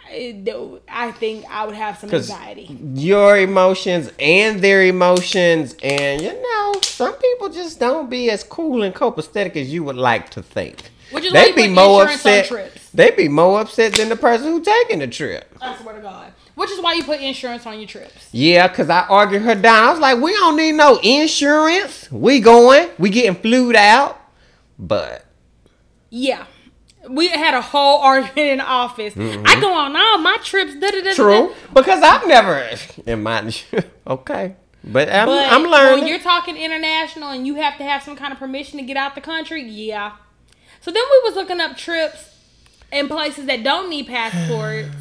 I, 0.07 0.79
I 0.87 1.11
think 1.11 1.45
I 1.49 1.65
would 1.65 1.75
have 1.75 1.97
some 1.97 2.11
anxiety. 2.11 2.77
Your 2.93 3.37
emotions 3.37 4.11
and 4.19 4.61
their 4.61 4.83
emotions, 4.83 5.75
and 5.81 6.21
you 6.21 6.33
know, 6.33 6.73
some 6.83 7.13
people 7.13 7.49
just 7.49 7.79
don't 7.79 8.09
be 8.09 8.29
as 8.29 8.43
cool 8.43 8.83
and 8.83 8.93
copacetic 8.93 9.55
as 9.55 9.73
you 9.73 9.83
would 9.83 9.95
like 9.95 10.29
to 10.31 10.43
think. 10.43 10.91
Which 11.11 11.25
is 11.25 11.33
They 11.33 11.51
be 11.51 11.67
more 11.67 12.03
upset. 12.03 12.51
They 12.93 13.11
be 13.11 13.27
more 13.27 13.61
upset 13.61 13.93
than 13.93 14.09
the 14.09 14.15
person 14.15 14.47
who 14.47 14.61
taking 14.63 14.99
the 14.99 15.07
trip. 15.07 15.53
I 15.61 15.75
swear 15.77 15.95
to 15.95 16.01
God. 16.01 16.33
Which 16.55 16.71
is 16.71 16.81
why 16.81 16.93
you 16.93 17.03
put 17.03 17.19
insurance 17.19 17.65
on 17.65 17.79
your 17.79 17.87
trips. 17.87 18.29
Yeah, 18.31 18.67
cause 18.69 18.89
I 18.89 19.01
argued 19.01 19.41
her 19.41 19.55
down. 19.55 19.83
I 19.83 19.91
was 19.91 19.99
like, 19.99 20.21
we 20.21 20.31
don't 20.33 20.55
need 20.55 20.73
no 20.73 20.99
insurance. 21.03 22.09
We 22.11 22.39
going. 22.39 22.89
We 22.97 23.09
getting 23.09 23.35
flued 23.35 23.75
out. 23.75 24.19
But 24.79 25.25
Yeah. 26.09 26.45
We 27.07 27.27
had 27.27 27.53
a 27.53 27.61
whole 27.61 27.99
argument 27.99 28.37
in 28.37 28.57
the 28.57 28.63
office. 28.63 29.13
I 29.15 29.19
mm-hmm. 29.19 29.61
go 29.61 29.71
on 29.73 29.95
all 29.95 30.17
my 30.17 30.37
trips. 30.43 30.73
Da, 30.73 30.89
da, 30.89 31.03
da, 31.03 31.13
true, 31.13 31.53
because 31.71 32.01
I've 32.01 32.27
never 32.27 32.67
in 33.05 33.21
my 33.21 33.53
okay. 34.07 34.55
But 34.83 35.09
I'm, 35.09 35.27
But 35.27 35.51
I'm 35.51 35.61
when 35.63 35.71
learning. 35.71 36.07
you're 36.07 36.19
talking 36.19 36.57
international 36.57 37.29
and 37.29 37.45
you 37.45 37.55
have 37.55 37.77
to 37.77 37.83
have 37.83 38.01
some 38.01 38.15
kind 38.15 38.31
of 38.31 38.39
permission 38.39 38.79
to 38.79 38.85
get 38.85 38.97
out 38.97 39.13
the 39.13 39.21
country, 39.21 39.63
yeah. 39.63 40.13
So 40.81 40.91
then 40.91 41.03
we 41.11 41.29
was 41.29 41.35
looking 41.35 41.59
up 41.59 41.75
trips 41.75 42.35
in 42.91 43.07
places 43.07 43.45
that 43.45 43.63
don't 43.63 43.89
need 43.89 44.07
passports. 44.07 44.95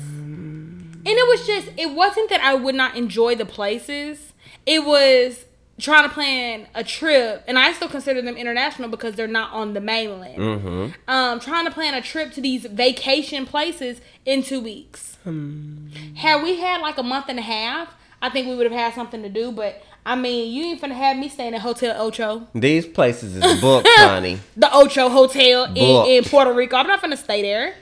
And 1.07 1.19
it 1.19 1.29
was 1.29 1.47
just 1.47 1.69
it 1.77 1.91
wasn't 1.95 2.31
that 2.31 2.41
I 2.41 2.55
would 2.55 2.75
not 2.75 2.97
enjoy 2.97 3.35
the 3.35 3.45
places. 3.45 4.33
It 4.67 4.85
was 4.85 5.45
trying 5.79 6.09
to 6.09 6.15
plan 6.15 6.67
a 6.75 6.85
trip 6.85 7.43
and 7.49 7.59
I 7.59 7.73
still 7.73 7.89
consider 7.89 8.23
them 8.23 8.37
international 8.37 8.89
because 8.89 9.15
they're 9.17 9.27
not 9.27 9.53
on 9.53 9.75
the 9.75 9.81
mainland. 9.81 10.39
Mm-hmm. 10.39 10.87
Um 11.09 11.41
trying 11.41 11.65
to 11.67 11.71
plan 11.71 11.95
a 11.95 12.01
trip 12.01 12.33
to 12.35 12.41
these 12.41 12.65
vacation 12.67 13.45
places 13.45 14.01
in 14.25 14.43
2 14.43 14.61
weeks. 14.61 15.19
Had 16.17 16.43
we 16.43 16.61
had 16.61 16.81
like 16.81 16.97
a 16.99 17.03
month 17.03 17.27
and 17.29 17.39
a 17.39 17.43
half, 17.43 17.95
I 18.23 18.31
think 18.31 18.47
we 18.49 18.55
would 18.55 18.71
have 18.71 18.79
had 18.79 18.95
something 18.95 19.23
to 19.23 19.29
do. 19.29 19.51
But 19.53 19.83
I 20.07 20.17
mean, 20.17 20.53
you 20.53 20.65
ain't 20.67 20.81
finna 20.83 20.95
have 20.95 21.17
me 21.17 21.29
staying 21.31 21.55
at 21.55 21.63
Hotel 21.63 21.99
Ocho, 22.01 22.47
These 22.55 22.87
places 22.89 23.37
is 23.37 23.61
booked, 23.61 23.89
honey. 23.97 24.39
the 24.57 24.71
Ocho 24.75 25.09
Hotel 25.09 25.65
in, 25.75 26.07
in 26.11 26.25
Puerto 26.25 26.53
Rico. 26.53 26.77
I'm 26.77 26.87
not 26.87 27.01
finna 27.03 27.17
stay 27.17 27.41
there. 27.43 27.75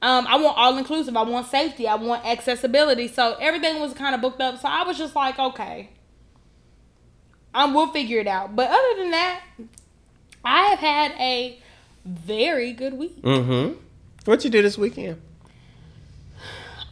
Um, 0.00 0.26
I 0.28 0.36
want 0.36 0.56
all 0.56 0.78
inclusive. 0.78 1.16
I 1.16 1.22
want 1.22 1.46
safety. 1.48 1.88
I 1.88 1.96
want 1.96 2.24
accessibility. 2.24 3.08
So 3.08 3.36
everything 3.40 3.80
was 3.80 3.92
kind 3.94 4.14
of 4.14 4.20
booked 4.20 4.40
up. 4.40 4.60
So 4.60 4.68
I 4.68 4.84
was 4.84 4.96
just 4.96 5.16
like, 5.16 5.38
okay, 5.38 5.90
um, 7.54 7.74
we'll 7.74 7.88
figure 7.88 8.20
it 8.20 8.28
out. 8.28 8.54
But 8.54 8.70
other 8.70 9.02
than 9.02 9.10
that, 9.10 9.42
I 10.44 10.66
have 10.66 10.78
had 10.78 11.12
a 11.18 11.58
very 12.04 12.72
good 12.72 12.94
week. 12.94 13.20
Mm-hmm. 13.22 13.74
What 14.24 14.44
you 14.44 14.50
do 14.50 14.62
this 14.62 14.78
weekend? 14.78 15.20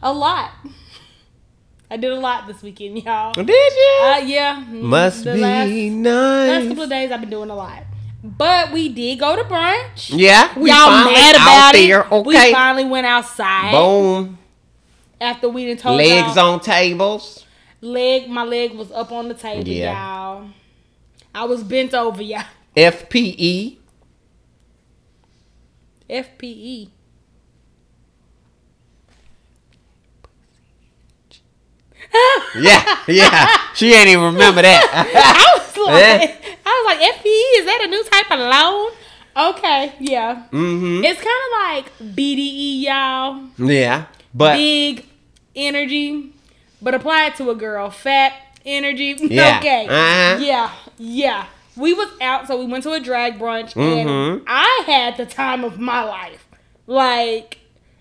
A 0.03 0.13
lot. 0.13 0.51
I 1.89 1.95
did 1.95 2.11
a 2.11 2.19
lot 2.19 2.45
this 2.47 2.61
weekend, 2.61 3.01
y'all. 3.03 3.31
Did 3.33 3.47
you? 3.47 3.99
Uh, 4.03 4.17
yeah. 4.25 4.63
mm, 4.67 4.81
Must 4.81 5.23
the 5.23 5.33
be 5.33 5.39
last, 5.39 5.71
last 5.71 6.67
couple 6.67 6.83
of 6.83 6.89
days 6.89 7.11
I've 7.11 7.21
been 7.21 7.29
doing 7.29 7.49
a 7.49 7.55
lot. 7.55 7.83
But 8.27 8.73
we 8.73 8.89
did 8.89 9.19
go 9.19 9.35
to 9.37 9.43
brunch. 9.43 10.09
Yeah, 10.13 10.51
we 10.59 10.69
Y'all 10.69 10.87
finally 10.87 11.13
mad 11.13 11.35
out 11.35 11.41
about 11.41 11.75
it? 11.75 11.87
there. 11.87 12.21
We 12.23 12.51
finally 12.53 12.83
went 12.85 13.07
outside 13.07 13.71
Boom. 13.71 14.37
after 15.21 15.47
we 15.47 15.65
done 15.67 15.77
told 15.77 15.97
Legs 15.97 16.35
y'all. 16.35 16.53
on 16.55 16.59
tables. 16.59 17.45
leg. 17.79 18.27
My 18.29 18.43
leg 18.43 18.73
was 18.73 18.91
up 18.91 19.11
on 19.13 19.29
the 19.29 19.33
table, 19.33 19.67
Yeah. 19.69 19.93
y'all. 19.93 20.49
I 21.33 21.45
was 21.45 21.63
bent 21.63 21.93
over, 21.93 22.21
y'all. 22.21 22.43
FPE. 22.75 23.77
FPE. 26.09 26.89
Yeah, 32.55 32.97
yeah. 33.07 33.47
She 33.75 33.93
ain't 33.93 34.07
even 34.09 34.23
remember 34.25 34.61
that. 34.61 34.81
I 35.13 35.59
was 35.59 35.77
like, 35.87 36.03
Eh? 36.21 36.55
I 36.65 36.83
was 36.85 36.97
like, 36.97 37.15
FPE 37.15 37.59
is 37.59 37.65
that 37.65 37.81
a 37.83 37.87
new 37.87 38.03
type 38.03 38.31
of 38.31 38.39
loan? 38.39 38.91
Okay, 39.55 39.93
yeah. 39.99 40.43
mm-hmm. 40.51 41.03
It's 41.03 41.21
kind 41.21 41.43
of 41.45 41.51
like 42.01 42.15
BDE, 42.15 42.81
y'all. 42.81 43.69
Yeah, 43.69 44.05
but 44.33 44.55
Big 44.57 45.05
energy, 45.55 46.33
but 46.81 46.93
apply 46.95 47.27
it 47.27 47.35
to 47.35 47.49
a 47.51 47.55
girl. 47.55 47.89
Fat 47.89 48.33
energy. 48.65 49.15
Yeah. 49.21 49.57
Okay. 49.59 49.85
Uh-huh. 49.87 50.43
Yeah. 50.43 50.71
Yeah. 50.97 51.45
We 51.75 51.93
was 51.93 52.09
out, 52.21 52.47
so 52.47 52.57
we 52.57 52.65
went 52.65 52.83
to 52.85 52.93
a 52.93 52.99
drag 52.99 53.37
brunch, 53.37 53.73
Mhm. 53.75 54.01
and 54.01 54.41
I 54.47 54.83
had 54.87 55.15
the 55.17 55.27
time 55.27 55.63
of 55.63 55.77
my 55.79 56.03
life. 56.03 56.47
Like, 56.87 57.59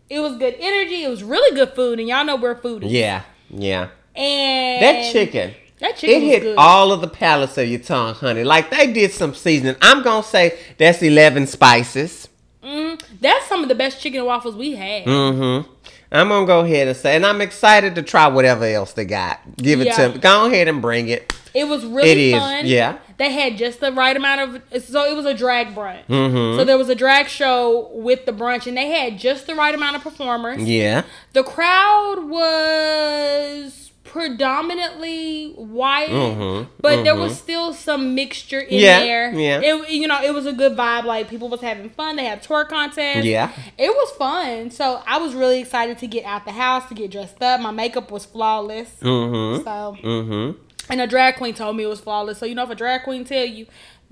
it 0.08 0.20
was 0.20 0.36
good 0.38 0.56
energy. 0.58 1.04
It 1.04 1.08
was 1.10 1.22
really 1.22 1.54
good 1.54 1.74
food, 1.74 1.98
and 2.00 2.08
y'all 2.08 2.24
know 2.24 2.36
where 2.36 2.54
food 2.56 2.84
is. 2.84 2.92
yeah, 2.92 3.22
yeah. 3.50 3.88
And 4.16 4.82
That 4.82 5.12
chicken. 5.12 5.54
That 5.80 5.96
chicken 5.96 6.22
It 6.22 6.26
hit 6.26 6.42
good. 6.42 6.54
all 6.56 6.90
of 6.92 7.00
the 7.02 7.08
palates 7.08 7.58
of 7.58 7.68
your 7.68 7.80
tongue, 7.80 8.14
honey. 8.14 8.44
Like 8.44 8.70
they 8.70 8.90
did 8.92 9.12
some 9.12 9.34
seasoning. 9.34 9.76
I'm 9.82 10.02
gonna 10.02 10.22
say 10.22 10.58
that's 10.78 11.02
eleven 11.02 11.46
spices. 11.46 12.28
Mm, 12.64 13.00
that's 13.20 13.46
some 13.46 13.62
of 13.62 13.68
the 13.68 13.74
best 13.74 14.00
chicken 14.00 14.18
and 14.20 14.26
waffles 14.26 14.56
we 14.56 14.72
had. 14.74 15.04
Mm-hmm. 15.04 15.70
I'm 16.10 16.28
gonna 16.28 16.46
go 16.46 16.60
ahead 16.60 16.88
and 16.88 16.96
say, 16.96 17.14
and 17.16 17.26
I'm 17.26 17.40
excited 17.40 17.94
to 17.96 18.02
try 18.02 18.26
whatever 18.28 18.64
else 18.64 18.92
they 18.94 19.04
got. 19.04 19.38
Give 19.56 19.80
it 19.80 19.88
Yeah. 19.88 19.96
to 19.96 20.08
me. 20.14 20.18
Go 20.18 20.46
ahead 20.46 20.66
and 20.68 20.80
bring 20.80 21.08
it. 21.08 21.32
It 21.52 21.68
was 21.68 21.84
really 21.84 22.10
It 22.10 22.34
is, 22.34 22.40
fun. 22.40 22.66
yeah. 22.66 22.96
They 23.18 23.32
had 23.32 23.56
just 23.56 23.80
the 23.80 23.92
right 23.92 24.16
amount 24.16 24.62
of 24.72 24.82
so 24.84 25.04
it 25.04 25.14
was 25.16 25.26
a 25.26 25.34
drag 25.34 25.74
brunch. 25.74 26.06
Mhm. 26.08 26.56
So 26.56 26.64
there 26.64 26.78
was 26.78 26.88
a 26.88 26.94
drag 26.94 27.28
show 27.28 27.90
with 27.92 28.24
the 28.26 28.32
brunch 28.32 28.66
and 28.66 28.76
they 28.76 28.88
had 28.88 29.18
just 29.18 29.46
the 29.46 29.54
right 29.54 29.74
amount 29.74 29.96
of 29.96 30.02
performers. 30.02 30.62
Yeah. 30.62 31.02
The 31.34 31.42
crowd 31.42 32.24
was 32.28 33.85
predominantly 34.16 35.52
white, 35.56 36.08
Mhm, 36.08 36.68
but 36.80 37.04
there 37.04 37.14
was 37.14 37.36
still 37.38 37.72
some 37.72 38.14
mixture 38.14 38.60
in 38.60 38.80
Yeah, 38.80 39.00
there. 39.00 39.32
yeah. 39.34 39.60
It 39.62 39.90
you 39.90 40.06
know, 40.08 40.22
it 40.22 40.34
was 40.34 40.46
a 40.46 40.52
good 40.52 40.76
vibe. 40.76 41.04
Like 41.04 41.28
people 41.28 41.48
was 41.48 41.60
having 41.60 41.90
fun. 41.90 42.16
They 42.16 42.24
had 42.24 42.42
tour 42.42 42.64
contests. 42.64 43.24
Yeah. 43.24 43.50
It 43.78 43.90
was 43.90 44.10
fun. 44.12 44.70
So 44.70 45.00
I 45.06 45.18
was 45.18 45.34
really 45.34 45.60
excited 45.60 45.98
to 45.98 46.06
get 46.06 46.24
out 46.24 46.44
the 46.44 46.52
house, 46.52 46.88
to 46.88 46.94
get 46.94 47.10
dressed 47.10 47.42
up. 47.42 47.60
My 47.60 47.70
makeup 47.70 48.10
was 48.10 48.24
flawless. 48.24 48.90
Mm-hmm. 49.02 49.64
So 49.64 49.96
Mm-hmm. 50.02 50.58
and 50.92 51.00
a 51.00 51.06
drag 51.06 51.36
queen 51.36 51.54
told 51.54 51.76
me 51.76 51.84
it 51.84 51.88
was 51.88 52.00
flawless. 52.00 52.38
So 52.38 52.46
you 52.46 52.54
know, 52.54 52.64
if 52.64 52.70
a 52.70 52.74
drag 52.74 53.02
queen 53.04 53.24
tell 53.24 53.44
you, 53.44 53.66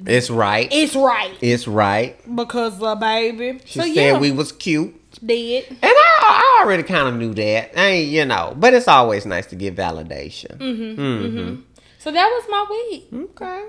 It's 0.07 0.29
right. 0.31 0.69
it's 0.73 0.97
right 0.97 1.31
it's 1.41 1.69
right. 1.69 2.17
because 2.37 2.83
uh, 2.83 2.95
baby. 2.97 3.61
She 3.65 3.79
so 3.79 3.85
said 3.87 3.95
yeah, 3.95 4.19
we 4.19 4.31
was 4.33 4.51
cute. 4.53 5.01
Did. 5.27 5.69
And 5.69 5.79
I, 5.83 6.19
I 6.23 6.63
already 6.63 6.83
kind 6.83 7.09
of 7.09 7.17
knew 7.17 7.35
that. 7.35 7.79
I 7.79 7.87
ain't, 7.87 8.11
you 8.11 8.25
know, 8.25 8.55
but 8.57 8.75
it's 8.75 8.89
always 8.89 9.27
nice 9.27 9.47
to 9.47 9.57
get 9.57 9.77
validation. 9.77 10.59
Mm-hmm. 10.59 11.01
Mm-hmm. 11.01 11.61
So 11.99 12.13
that 12.13 12.29
was 12.29 12.45
my 12.51 12.67
week. 12.71 13.09
Okay. 13.31 13.65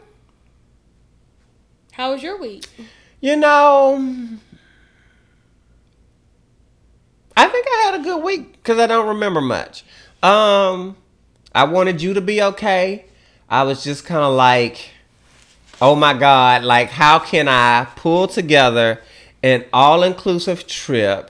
How 1.93 2.12
was 2.12 2.21
your 2.21 2.39
week? 2.39 2.65
You 3.21 3.38
know, 3.38 3.95
I 7.38 7.47
think 7.47 7.65
I 7.67 7.83
had 7.85 8.01
a 8.01 8.03
good 8.03 8.24
week 8.24 8.53
because 8.53 8.79
I 8.79 8.88
don't 8.88 9.07
remember 9.07 9.41
much. 9.41 9.83
Um, 10.21 10.97
I 11.53 11.63
wanted 11.63 12.01
you 12.01 12.13
to 12.13 12.21
be 12.21 12.41
okay. 12.41 13.05
I 13.50 13.63
was 13.63 13.83
just 13.83 14.05
kind 14.05 14.21
of 14.21 14.33
like, 14.33 14.89
oh 15.81 15.95
my 15.95 16.13
God, 16.13 16.63
like, 16.63 16.89
how 16.89 17.19
can 17.19 17.47
I 17.47 17.88
pull 17.95 18.27
together 18.27 19.01
an 19.43 19.65
all 19.71 20.03
inclusive 20.03 20.67
trip 20.67 21.29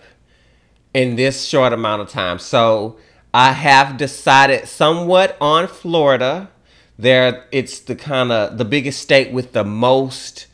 in 0.95 1.17
this 1.17 1.43
short 1.43 1.73
amount 1.73 2.01
of 2.01 2.09
time? 2.09 2.39
So 2.39 2.97
I 3.33 3.51
have 3.51 3.97
decided 3.97 4.67
somewhat 4.67 5.35
on 5.41 5.67
Florida. 5.67 6.49
There, 6.97 7.45
it's 7.51 7.79
the 7.79 7.95
kind 7.95 8.31
of 8.31 8.57
the 8.57 8.63
biggest 8.63 9.01
state 9.01 9.33
with 9.33 9.51
the 9.51 9.65
most 9.65 10.47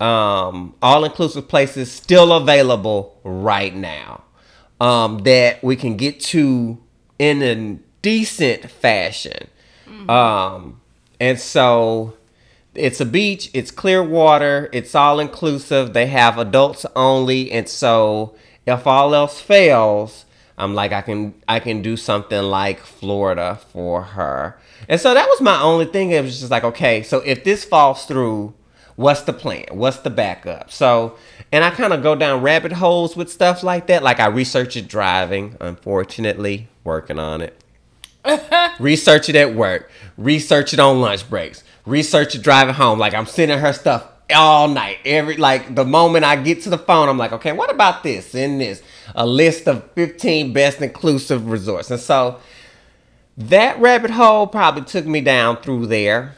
um, 0.00 0.74
all 0.82 1.04
inclusive 1.04 1.46
places 1.46 1.92
still 1.92 2.32
available 2.32 3.20
right 3.22 3.74
now 3.74 4.24
um, 4.80 5.18
that 5.18 5.62
we 5.62 5.76
can 5.76 5.96
get 5.96 6.18
to 6.20 6.78
in 7.18 7.42
a 7.42 7.78
decent 8.02 8.68
fashion. 8.68 9.48
Um, 10.08 10.80
and 11.20 11.38
so 11.38 12.14
it's 12.74 13.00
a 13.00 13.06
beach, 13.06 13.48
it's 13.54 13.70
clear 13.70 14.02
water, 14.02 14.68
it's 14.72 14.96
all 14.96 15.20
inclusive. 15.20 15.92
They 15.92 16.06
have 16.06 16.36
adults 16.36 16.84
only, 16.96 17.52
and 17.52 17.68
so 17.68 18.34
if 18.66 18.86
all 18.86 19.14
else 19.14 19.40
fails, 19.40 20.24
I'm 20.56 20.74
like 20.74 20.92
I 20.92 21.02
can 21.02 21.34
I 21.48 21.60
can 21.60 21.82
do 21.82 21.96
something 21.96 22.42
like 22.42 22.80
Florida 22.80 23.58
for 23.72 24.02
her. 24.02 24.58
And 24.88 25.00
so 25.00 25.14
that 25.14 25.28
was 25.28 25.40
my 25.40 25.60
only 25.60 25.86
thing. 25.86 26.10
It 26.10 26.22
was 26.22 26.40
just 26.40 26.50
like, 26.50 26.64
okay, 26.64 27.02
so 27.02 27.20
if 27.20 27.44
this 27.44 27.64
falls 27.64 28.04
through, 28.06 28.54
what's 28.96 29.22
the 29.22 29.32
plan? 29.32 29.66
What's 29.72 29.98
the 29.98 30.10
backup? 30.10 30.70
So, 30.70 31.16
and 31.50 31.64
I 31.64 31.70
kind 31.70 31.92
of 31.92 32.02
go 32.02 32.14
down 32.14 32.42
rabbit 32.42 32.72
holes 32.72 33.16
with 33.16 33.30
stuff 33.30 33.62
like 33.62 33.86
that. 33.88 34.02
Like 34.02 34.20
I 34.20 34.26
research 34.26 34.76
it 34.76 34.88
driving, 34.88 35.56
unfortunately, 35.60 36.68
working 36.84 37.18
on 37.18 37.40
it. 37.40 37.60
research 38.78 39.28
it 39.28 39.36
at 39.36 39.54
work, 39.54 39.90
research 40.16 40.72
it 40.72 40.80
on 40.80 41.00
lunch 41.00 41.28
breaks, 41.28 41.62
research 41.84 42.34
it 42.34 42.42
driving 42.42 42.74
home. 42.74 42.98
Like 42.98 43.14
I'm 43.14 43.26
sending 43.26 43.58
her 43.58 43.72
stuff 43.72 44.06
all 44.34 44.68
night. 44.68 44.98
Every 45.04 45.36
like 45.36 45.74
the 45.74 45.84
moment 45.84 46.24
I 46.24 46.36
get 46.36 46.62
to 46.62 46.70
the 46.70 46.78
phone, 46.78 47.08
I'm 47.08 47.18
like, 47.18 47.32
okay, 47.32 47.52
what 47.52 47.70
about 47.70 48.02
this 48.02 48.34
and 48.34 48.60
this? 48.60 48.82
A 49.14 49.26
list 49.26 49.68
of 49.68 49.90
15 49.92 50.52
best 50.52 50.80
inclusive 50.80 51.48
resorts. 51.48 51.90
And 51.90 52.00
so 52.00 52.38
that 53.36 53.80
rabbit 53.80 54.12
hole 54.12 54.46
probably 54.46 54.84
took 54.84 55.06
me 55.06 55.20
down 55.20 55.56
through 55.58 55.86
there. 55.86 56.36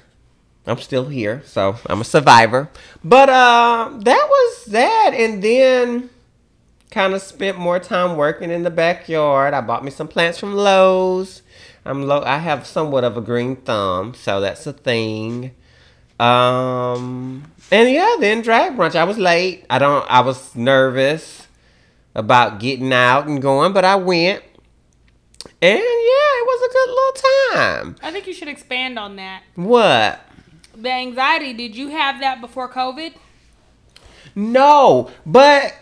I'm 0.67 0.79
still 0.79 1.09
here, 1.09 1.43
so 1.45 1.77
I'm 1.87 2.01
a 2.01 2.05
survivor. 2.05 2.69
But 3.05 3.29
uh 3.29 3.91
that 3.99 4.27
was 4.29 4.65
that 4.67 5.13
and 5.15 5.43
then 5.43 6.11
kind 6.91 7.15
of 7.15 7.23
spent 7.23 7.59
more 7.59 7.79
time 7.79 8.17
working 8.17 8.51
in 8.51 8.63
the 8.63 8.71
backyard. 8.71 9.55
I 9.55 9.61
bought 9.61 9.85
me 9.85 9.91
some 9.91 10.09
plants 10.09 10.39
from 10.39 10.55
Lowe's. 10.55 11.43
I'm 11.85 12.03
low 12.03 12.23
I 12.25 12.39
have 12.39 12.67
somewhat 12.67 13.05
of 13.05 13.17
a 13.17 13.21
green 13.21 13.57
thumb, 13.57 14.15
so 14.15 14.41
that's 14.41 14.67
a 14.67 14.73
thing. 14.73 15.53
Um 16.19 17.45
and 17.71 17.91
yeah, 17.91 18.17
then 18.21 18.43
drag 18.43 18.77
brunch. 18.77 18.95
I 18.95 19.05
was 19.05 19.19
late. 19.19 19.65
I 19.69 19.79
don't 19.79 20.09
I 20.11 20.21
was 20.21 20.55
nervous 20.55 21.47
about 22.15 22.61
getting 22.61 22.93
out 22.93 23.27
and 23.27 23.41
going, 23.43 23.73
but 23.73 23.85
I 23.85 23.97
went. 23.97 24.43
And 25.63 25.79
yeah, 25.79 25.81
it 25.81 26.47
was 26.47 26.63
a 26.63 26.73
good 26.73 26.89
little 26.89 27.13
time. 27.53 27.97
I 28.03 28.13
think 28.13 28.27
you 28.27 28.33
should 28.33 28.49
expand 28.49 28.99
on 28.99 29.17
that. 29.17 29.43
What? 29.55 30.21
The 30.75 30.91
anxiety. 30.91 31.53
Did 31.53 31.77
you 31.77 31.89
have 31.89 32.21
that 32.21 32.41
before 32.41 32.71
COVID? 32.71 33.15
No, 34.35 35.11
but 35.25 35.75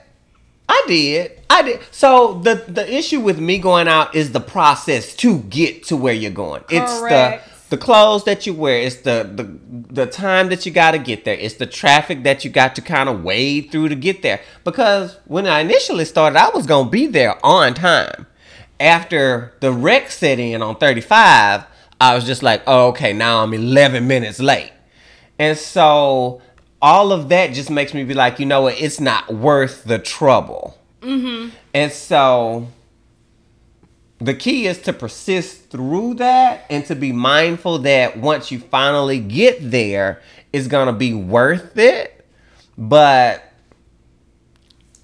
I 0.68 0.84
did. 0.86 1.40
I 1.50 1.62
did. 1.62 1.80
So 1.90 2.40
the 2.40 2.54
the 2.68 2.92
issue 2.92 3.20
with 3.20 3.38
me 3.38 3.58
going 3.58 3.88
out 3.88 4.14
is 4.14 4.32
the 4.32 4.40
process 4.40 5.14
to 5.16 5.40
get 5.40 5.84
to 5.84 5.96
where 5.96 6.14
you're 6.14 6.30
going. 6.30 6.62
It's 6.70 7.00
the 7.00 7.40
the 7.70 7.78
clothes 7.78 8.24
that 8.24 8.46
you 8.46 8.54
wear. 8.54 8.78
It's 8.78 8.96
the 8.96 9.28
the 9.32 9.58
the 9.92 10.06
time 10.06 10.48
that 10.48 10.66
you 10.66 10.72
got 10.72 10.92
to 10.92 10.98
get 10.98 11.24
there. 11.24 11.34
It's 11.34 11.54
the 11.54 11.66
traffic 11.66 12.22
that 12.24 12.44
you 12.44 12.50
got 12.50 12.74
to 12.76 12.82
kind 12.82 13.08
of 13.08 13.24
wade 13.24 13.70
through 13.70 13.88
to 13.88 13.94
get 13.94 14.22
there. 14.22 14.40
Because 14.64 15.18
when 15.26 15.46
I 15.46 15.60
initially 15.60 16.04
started, 16.04 16.38
I 16.38 16.50
was 16.50 16.66
gonna 16.66 16.90
be 16.90 17.06
there 17.06 17.44
on 17.44 17.74
time. 17.74 18.26
After 18.80 19.54
the 19.60 19.72
wreck 19.72 20.10
set 20.10 20.38
in 20.38 20.60
on 20.60 20.76
35, 20.76 21.64
I 22.00 22.14
was 22.14 22.24
just 22.24 22.42
like, 22.42 22.62
oh, 22.66 22.88
okay, 22.88 23.12
now 23.12 23.42
I'm 23.42 23.54
11 23.54 24.06
minutes 24.06 24.40
late. 24.40 24.72
And 25.38 25.56
so 25.56 26.42
all 26.82 27.12
of 27.12 27.28
that 27.30 27.54
just 27.54 27.70
makes 27.70 27.94
me 27.94 28.04
be 28.04 28.14
like, 28.14 28.38
you 28.38 28.46
know 28.46 28.62
what? 28.62 28.80
It's 28.80 29.00
not 29.00 29.32
worth 29.32 29.84
the 29.84 29.98
trouble. 29.98 30.78
Mm-hmm. 31.00 31.50
And 31.72 31.92
so 31.92 32.68
the 34.18 34.34
key 34.34 34.66
is 34.66 34.78
to 34.82 34.92
persist 34.92 35.70
through 35.70 36.14
that 36.14 36.66
and 36.70 36.84
to 36.86 36.94
be 36.94 37.12
mindful 37.12 37.78
that 37.80 38.16
once 38.16 38.50
you 38.50 38.58
finally 38.58 39.18
get 39.18 39.58
there, 39.70 40.22
it's 40.52 40.68
going 40.68 40.86
to 40.86 40.92
be 40.92 41.12
worth 41.12 41.76
it. 41.76 42.24
But 42.78 43.52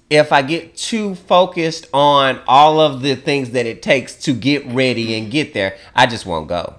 if 0.09 0.31
I 0.31 0.41
get 0.41 0.75
too 0.75 1.15
focused 1.15 1.87
on 1.93 2.41
all 2.47 2.79
of 2.79 3.01
the 3.01 3.15
things 3.15 3.51
that 3.51 3.65
it 3.65 3.81
takes 3.81 4.15
to 4.23 4.33
get 4.33 4.65
ready 4.67 5.15
and 5.17 5.31
get 5.31 5.53
there, 5.53 5.77
I 5.95 6.05
just 6.05 6.25
won't 6.25 6.47
go. 6.47 6.75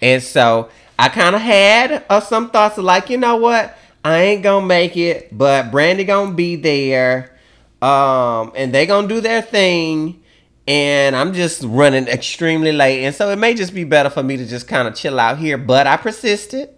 And 0.00 0.22
so 0.22 0.70
I 0.98 1.08
kind 1.08 1.36
of 1.36 1.42
had 1.42 2.04
uh, 2.08 2.20
some 2.20 2.50
thoughts 2.50 2.78
of 2.78 2.84
like, 2.84 3.10
you 3.10 3.18
know 3.18 3.36
what? 3.36 3.76
I 4.04 4.20
ain't 4.20 4.42
gonna 4.42 4.64
make 4.64 4.96
it, 4.96 5.36
but 5.36 5.70
Brandy 5.70 6.04
gonna 6.04 6.32
be 6.32 6.56
there, 6.56 7.36
um, 7.82 8.52
and 8.54 8.72
they 8.72 8.86
gonna 8.86 9.08
do 9.08 9.20
their 9.20 9.42
thing, 9.42 10.22
and 10.68 11.16
I'm 11.16 11.32
just 11.32 11.64
running 11.64 12.06
extremely 12.08 12.72
late, 12.72 13.02
and 13.02 13.14
so 13.14 13.30
it 13.30 13.36
may 13.36 13.54
just 13.54 13.72
be 13.72 13.84
better 13.84 14.10
for 14.10 14.22
me 14.22 14.36
to 14.36 14.44
just 14.44 14.68
kind 14.68 14.86
of 14.86 14.94
chill 14.94 15.18
out 15.18 15.38
here. 15.38 15.56
But 15.56 15.86
I 15.86 15.96
persisted, 15.96 16.68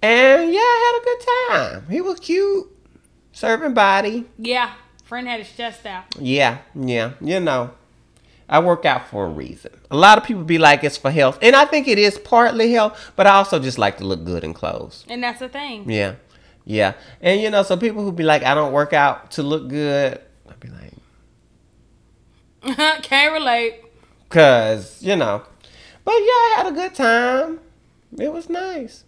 and 0.00 0.52
yeah, 0.52 0.60
I 0.60 0.92
had 0.92 1.02
a 1.02 1.04
good 1.04 1.26
time. 1.82 1.90
He 1.90 2.00
was 2.00 2.20
cute, 2.20 2.68
serving 3.32 3.74
body. 3.74 4.26
Yeah, 4.38 4.74
friend 5.04 5.26
had 5.26 5.40
his 5.40 5.52
chest 5.52 5.84
out. 5.86 6.04
Yeah, 6.20 6.58
yeah, 6.74 7.14
you 7.20 7.40
know. 7.40 7.72
I 8.48 8.58
work 8.60 8.84
out 8.84 9.08
for 9.08 9.26
a 9.26 9.28
reason. 9.28 9.70
A 9.92 9.96
lot 9.96 10.18
of 10.18 10.24
people 10.24 10.42
be 10.42 10.58
like 10.58 10.84
it's 10.84 10.96
for 10.96 11.10
health, 11.10 11.38
and 11.42 11.56
I 11.56 11.64
think 11.64 11.88
it 11.88 11.98
is 11.98 12.16
partly 12.16 12.72
health, 12.72 13.12
but 13.16 13.26
I 13.26 13.30
also 13.30 13.58
just 13.58 13.78
like 13.78 13.98
to 13.98 14.04
look 14.04 14.24
good 14.24 14.44
in 14.44 14.54
clothes. 14.54 15.04
And 15.08 15.22
that's 15.22 15.40
the 15.40 15.48
thing. 15.48 15.90
Yeah, 15.90 16.14
yeah, 16.64 16.92
and 17.20 17.40
you 17.40 17.50
know, 17.50 17.64
so 17.64 17.76
people 17.76 18.04
who 18.04 18.12
be 18.12 18.22
like, 18.22 18.44
I 18.44 18.54
don't 18.54 18.72
work 18.72 18.92
out 18.92 19.32
to 19.32 19.42
look 19.42 19.66
good, 19.68 20.14
I'd 20.14 20.14
be 20.14 20.16
like, 20.16 20.29
Can't 23.02 23.32
relate. 23.32 23.80
cause 24.28 25.02
you 25.02 25.16
know, 25.16 25.42
but 26.04 26.12
yeah, 26.12 26.16
I 26.18 26.54
had 26.56 26.66
a 26.66 26.72
good 26.72 26.94
time. 26.94 27.60
It 28.18 28.32
was 28.32 28.48
nice. 28.48 29.04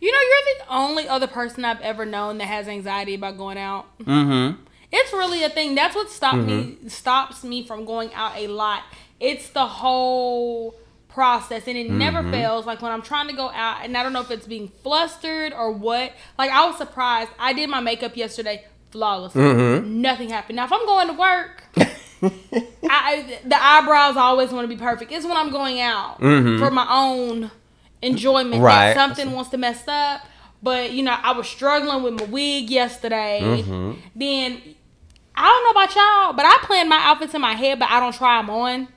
You 0.00 0.12
know, 0.12 0.18
you're 0.18 0.66
the 0.66 0.72
only 0.74 1.08
other 1.08 1.26
person 1.26 1.64
I've 1.64 1.80
ever 1.80 2.04
known 2.04 2.38
that 2.38 2.46
has 2.46 2.68
anxiety 2.68 3.14
about 3.14 3.36
going 3.36 3.58
out. 3.58 3.86
Mm-hmm. 3.98 4.62
It's 4.92 5.12
really 5.12 5.42
a 5.42 5.48
thing. 5.48 5.74
That's 5.74 5.94
what 5.94 6.10
stopped 6.10 6.38
me 6.38 6.78
stops 6.88 7.44
me 7.44 7.66
from 7.66 7.84
going 7.84 8.12
out 8.14 8.36
a 8.36 8.46
lot. 8.46 8.84
It's 9.20 9.50
the 9.50 9.66
whole 9.66 10.74
process 11.08 11.66
and 11.66 11.76
it 11.76 11.90
never 11.90 12.22
fails. 12.30 12.64
Like 12.64 12.80
when 12.80 12.92
I'm 12.92 13.02
trying 13.02 13.28
to 13.28 13.34
go 13.34 13.50
out 13.50 13.84
and 13.84 13.96
I 13.96 14.02
don't 14.02 14.12
know 14.12 14.20
if 14.20 14.30
it's 14.30 14.46
being 14.46 14.68
flustered 14.82 15.52
or 15.52 15.72
what. 15.72 16.12
Like 16.38 16.50
I 16.50 16.64
was 16.66 16.78
surprised. 16.78 17.30
I 17.38 17.52
did 17.52 17.68
my 17.68 17.80
makeup 17.80 18.16
yesterday 18.16 18.64
flawlessly. 18.90 19.42
Nothing 19.82 20.30
happened. 20.30 20.56
Now 20.56 20.64
if 20.64 20.72
I'm 20.72 20.84
going 20.86 21.08
to 21.08 21.14
work, 21.14 21.64
I, 22.90 23.38
the 23.44 23.56
eyebrows 23.62 24.16
always 24.16 24.50
want 24.50 24.68
to 24.68 24.74
be 24.74 24.80
perfect. 24.80 25.12
It's 25.12 25.24
when 25.24 25.36
I'm 25.36 25.50
going 25.50 25.80
out 25.80 26.18
for 26.18 26.70
my 26.70 26.86
own 26.90 27.50
enjoyment 28.02 28.62
Right. 28.62 28.94
that 28.94 28.96
something 28.96 29.32
wants 29.32 29.50
to 29.50 29.58
mess 29.58 29.86
up. 29.88 30.22
But 30.62 30.92
you 30.92 31.02
know, 31.04 31.16
I 31.22 31.32
was 31.32 31.48
struggling 31.48 32.02
with 32.02 32.14
my 32.14 32.24
wig 32.24 32.70
yesterday. 32.70 33.40
Mm-hmm. 33.42 34.00
Then 34.16 34.60
I 35.36 35.44
don't 35.44 35.64
know 35.64 35.70
about 35.82 35.94
y'all, 35.94 36.32
but 36.32 36.44
I 36.44 36.58
plan 36.66 36.88
my 36.88 36.98
outfits 37.00 37.34
in 37.34 37.40
my 37.40 37.52
head, 37.54 37.78
but 37.78 37.88
I 37.90 38.00
don't 38.00 38.14
try 38.14 38.38
them 38.40 38.50
on. 38.50 38.88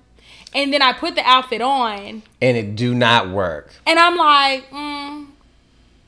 And 0.54 0.74
then 0.74 0.82
I 0.82 0.92
put 0.94 1.16
the 1.16 1.22
outfit 1.22 1.62
on, 1.62 2.24
And 2.42 2.58
it 2.58 2.76
do 2.76 2.94
not 2.96 3.30
work. 3.30 3.72
and 3.86 3.98
I'm 4.00 4.18
like, 4.18 4.70
mm, 4.72 5.28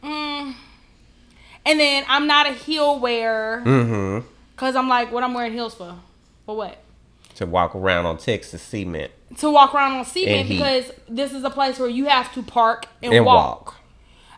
mm. 0.04 0.56
And 1.65 1.79
then 1.79 2.03
I'm 2.08 2.27
not 2.27 2.48
a 2.48 2.51
heel 2.53 3.00
wearer 3.00 3.62
Mm-hmm. 3.65 4.27
because 4.55 4.75
I'm 4.75 4.89
like, 4.89 5.12
what 5.12 5.24
I'm 5.24 5.34
wearing 5.34 5.53
heels 5.53 5.74
for? 5.75 5.96
For 6.46 6.55
what? 6.55 6.77
To 7.36 7.46
walk 7.46 7.75
around 7.75 8.05
on 8.05 8.17
Texas 8.17 8.62
cement 8.62 9.12
To 9.39 9.49
walk 9.52 9.73
around 9.73 9.93
on 9.93 10.06
cement 10.06 10.47
because 10.49 10.91
this 11.10 11.34
is 11.34 11.43
a 11.43 11.49
place 11.49 11.80
where 11.80 11.89
you 11.89 12.06
have 12.06 12.32
to 12.36 12.43
park 12.43 12.86
and, 13.02 13.13
and 13.13 13.26
walk. 13.26 13.76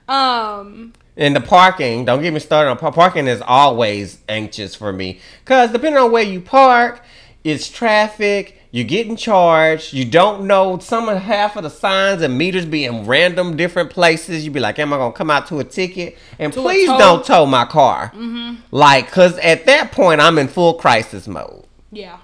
walk. 0.08 0.16
Um, 0.16 0.94
And 1.18 1.36
the 1.36 1.42
parking, 1.42 2.06
don't 2.06 2.22
get 2.22 2.32
me 2.34 2.40
started 2.40 2.70
on 2.70 2.94
parking 2.94 3.28
is 3.28 3.42
always 3.46 4.20
anxious 4.30 4.76
for 4.76 4.94
me. 4.94 5.20
Cause 5.46 5.72
depending 5.72 6.02
on 6.02 6.12
where 6.12 6.24
you 6.24 6.40
park, 6.42 7.02
it's 7.44 7.70
traffic, 7.70 8.60
you're 8.76 8.84
getting 8.84 9.16
charged, 9.16 9.94
you 9.94 10.04
don't 10.04 10.46
know 10.46 10.78
some 10.80 11.08
of 11.08 11.22
half 11.22 11.56
of 11.56 11.64
the 11.64 11.70
signs 11.70 12.22
and 12.22 12.38
meters 12.38 12.66
be 12.66 12.84
in 12.84 13.06
random 13.06 13.56
different 13.56 13.90
places. 13.90 14.44
You 14.44 14.52
be 14.52 14.60
like, 14.60 14.78
Am 14.80 14.92
I 14.92 14.98
gonna 14.98 15.14
come 15.14 15.32
out 15.32 15.48
to 15.48 15.60
a 15.60 15.64
ticket? 15.64 16.18
And 16.40 16.52
To 16.52 16.62
please 16.62 16.90
tow. 16.90 16.98
don't 16.98 17.26
tow 17.26 17.46
my 17.46 17.64
car. 17.64 18.12
Mm-hmm. 18.14 18.56
Like, 18.72 19.10
cause 19.10 19.38
at 19.38 19.66
that 19.68 19.94
point 19.94 20.20
I'm 20.20 20.38
in 20.38 20.50
full 20.50 20.74
crisis 20.74 21.26
mode. 21.26 21.64
Yeah. 21.90 22.18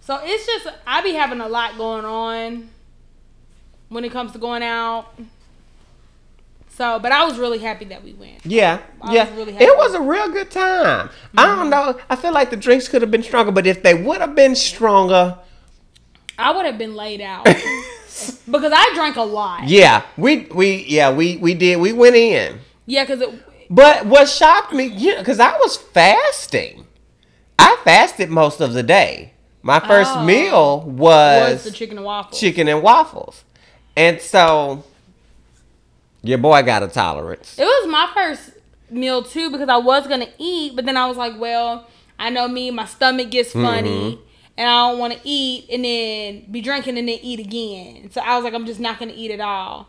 So 0.00 0.20
it's 0.22 0.44
just 0.44 0.68
I 0.86 1.00
be 1.00 1.14
having 1.14 1.40
a 1.40 1.48
lot 1.48 1.78
going 1.78 2.04
on 2.04 2.68
when 3.88 4.04
it 4.04 4.12
comes 4.12 4.32
to 4.32 4.38
going 4.38 4.62
out. 4.62 5.06
So, 6.68 6.98
but 6.98 7.12
I 7.12 7.24
was 7.24 7.38
really 7.38 7.60
happy 7.60 7.86
that 7.86 8.04
we 8.04 8.12
went. 8.12 8.44
Yeah, 8.44 8.82
I 9.00 9.14
yeah. 9.14 9.24
was 9.24 9.38
really 9.38 9.52
happy. 9.54 9.64
it 9.64 9.74
was 9.74 9.94
a 9.94 10.02
real 10.02 10.28
good 10.32 10.50
time. 10.50 11.08
I 11.38 11.46
don't 11.46 11.70
mm-hmm. 11.70 11.70
know. 11.70 12.00
I 12.10 12.16
feel 12.16 12.34
like 12.34 12.50
the 12.50 12.58
drinks 12.58 12.88
could 12.88 13.00
have 13.00 13.10
been 13.10 13.22
stronger, 13.22 13.52
but 13.52 13.66
if 13.66 13.82
they 13.82 13.94
would 13.94 14.20
have 14.20 14.34
been 14.34 14.54
stronger, 14.54 15.38
I 16.38 16.52
would 16.52 16.64
have 16.66 16.78
been 16.78 16.94
laid 16.94 17.20
out 17.20 17.44
because 18.50 18.72
I 18.74 18.92
drank 18.94 19.16
a 19.16 19.22
lot. 19.22 19.64
Yeah, 19.68 20.02
we 20.16 20.46
we 20.54 20.84
yeah 20.88 21.10
we 21.12 21.36
we 21.36 21.54
did 21.54 21.76
we 21.80 21.92
went 21.92 22.16
in, 22.16 22.60
Yeah, 22.86 23.04
because 23.04 23.20
it 23.20 23.30
but 23.70 24.06
what 24.06 24.28
shocked 24.28 24.72
me, 24.72 24.86
yeah, 24.86 25.18
because 25.18 25.40
I 25.40 25.56
was 25.58 25.76
fasting. 25.76 26.86
I 27.58 27.76
fasted 27.84 28.30
most 28.30 28.60
of 28.60 28.72
the 28.72 28.82
day. 28.82 29.32
My 29.62 29.80
first 29.80 30.12
Oh. 30.14 30.24
meal 30.24 30.80
was 30.82 31.52
was, 31.54 31.64
the 31.64 31.70
chicken 31.72 31.98
and 31.98 32.06
waffles. 32.06 32.38
chicken 32.40 32.68
and 32.68 32.82
waffles, 32.82 33.42
and 33.96 34.20
so 34.20 34.84
your 36.22 36.38
boy 36.38 36.62
got 36.62 36.82
a 36.82 36.88
tolerance. 36.88 37.58
It 37.58 37.64
was 37.64 37.88
my 37.88 38.08
first 38.14 38.50
meal 38.90 39.22
too 39.22 39.50
because 39.50 39.68
I 39.68 39.76
was 39.76 40.06
gonna 40.06 40.28
eat, 40.38 40.76
but 40.76 40.86
then 40.86 40.96
I 40.96 41.06
was 41.06 41.16
like, 41.16 41.38
well, 41.38 41.86
I 42.18 42.30
know 42.30 42.48
me, 42.48 42.70
my 42.70 42.86
stomach 42.86 43.30
gets 43.30 43.52
funny, 43.52 44.12
Mm-hmm. 44.16 44.22
And 44.58 44.68
I 44.68 44.90
don't 44.90 44.98
want 44.98 45.14
to 45.14 45.20
eat 45.24 45.70
and 45.70 45.84
then 45.84 46.44
be 46.50 46.60
drinking 46.60 46.98
and 46.98 47.08
then 47.08 47.18
eat 47.22 47.40
again. 47.40 48.10
So 48.10 48.20
I 48.20 48.34
was 48.36 48.44
like, 48.44 48.52
I'm 48.52 48.66
just 48.66 48.80
not 48.80 48.98
gonna 48.98 49.14
eat 49.14 49.30
at 49.30 49.40
all. 49.40 49.88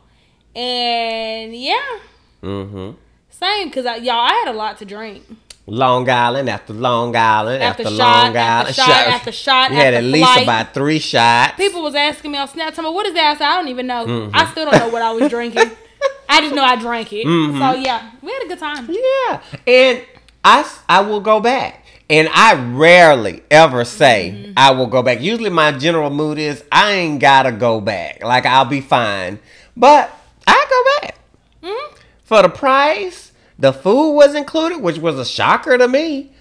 And 0.55 1.53
yeah, 1.53 1.99
hmm 2.41 2.91
same 3.29 3.69
because 3.69 3.85
I, 3.85 3.95
y'all, 3.97 4.15
I 4.15 4.33
had 4.33 4.53
a 4.53 4.57
lot 4.57 4.77
to 4.79 4.85
drink. 4.85 5.23
Long 5.65 6.09
Island 6.09 6.49
after 6.49 6.73
Long 6.73 7.15
Island 7.15 7.61
After 7.61 7.83
after, 7.83 7.95
shot, 7.95 7.99
Long 7.99 8.35
after 8.35 8.41
Island 8.41 8.75
shot, 8.75 8.89
after 8.89 9.31
shot, 9.31 9.69
We 9.69 9.75
had 9.75 9.93
after 9.93 10.07
at 10.07 10.11
least 10.11 10.41
about 10.41 10.73
three 10.73 10.99
shots. 10.99 11.55
People 11.57 11.83
was 11.83 11.93
asking 11.95 12.31
me 12.31 12.39
on 12.39 12.47
Snapchat, 12.47 12.93
what 12.93 13.05
is 13.05 13.13
that? 13.13 13.35
I 13.35 13.37
said, 13.37 13.47
I 13.47 13.57
don't 13.57 13.67
even 13.67 13.85
know. 13.87 14.05
Mm-hmm. 14.05 14.35
I 14.35 14.45
still 14.51 14.65
don't 14.69 14.79
know 14.79 14.89
what 14.89 15.03
I 15.03 15.11
was 15.11 15.29
drinking. 15.29 15.69
I 16.29 16.41
just 16.41 16.55
know 16.55 16.63
I 16.63 16.75
drank 16.75 17.13
it. 17.13 17.25
Mm-hmm. 17.25 17.59
So 17.59 17.73
yeah, 17.79 18.11
we 18.21 18.31
had 18.31 18.43
a 18.43 18.47
good 18.47 18.59
time. 18.59 18.89
Yeah, 18.89 19.41
and 19.67 20.05
I 20.43 20.71
I 20.87 21.01
will 21.01 21.21
go 21.21 21.39
back, 21.39 21.78
and 22.09 22.27
I 22.33 22.55
rarely 22.55 23.43
ever 23.51 23.85
say 23.85 24.31
Mm-hmm. 24.35 24.53
I 24.57 24.71
will 24.71 24.87
go 24.87 25.01
back. 25.03 25.21
Usually, 25.21 25.49
my 25.49 25.71
general 25.71 26.09
mood 26.09 26.37
is 26.37 26.63
I 26.71 26.91
ain't 26.91 27.19
gotta 27.21 27.51
go 27.51 27.79
back. 27.79 28.23
Like 28.23 28.45
I'll 28.45 28.65
be 28.65 28.81
fine, 28.81 29.39
but 29.77 30.11
I 30.47 30.65
go 30.69 31.07
back 31.07 31.15
Mhm. 31.63 31.97
for 32.23 32.41
the 32.41 32.49
price. 32.49 33.31
The 33.57 33.73
food 33.73 34.13
was 34.13 34.35
included, 34.35 34.81
which 34.81 34.97
was 34.97 35.19
a 35.19 35.25
shocker 35.25 35.77
to 35.77 35.87
me, 35.87 36.31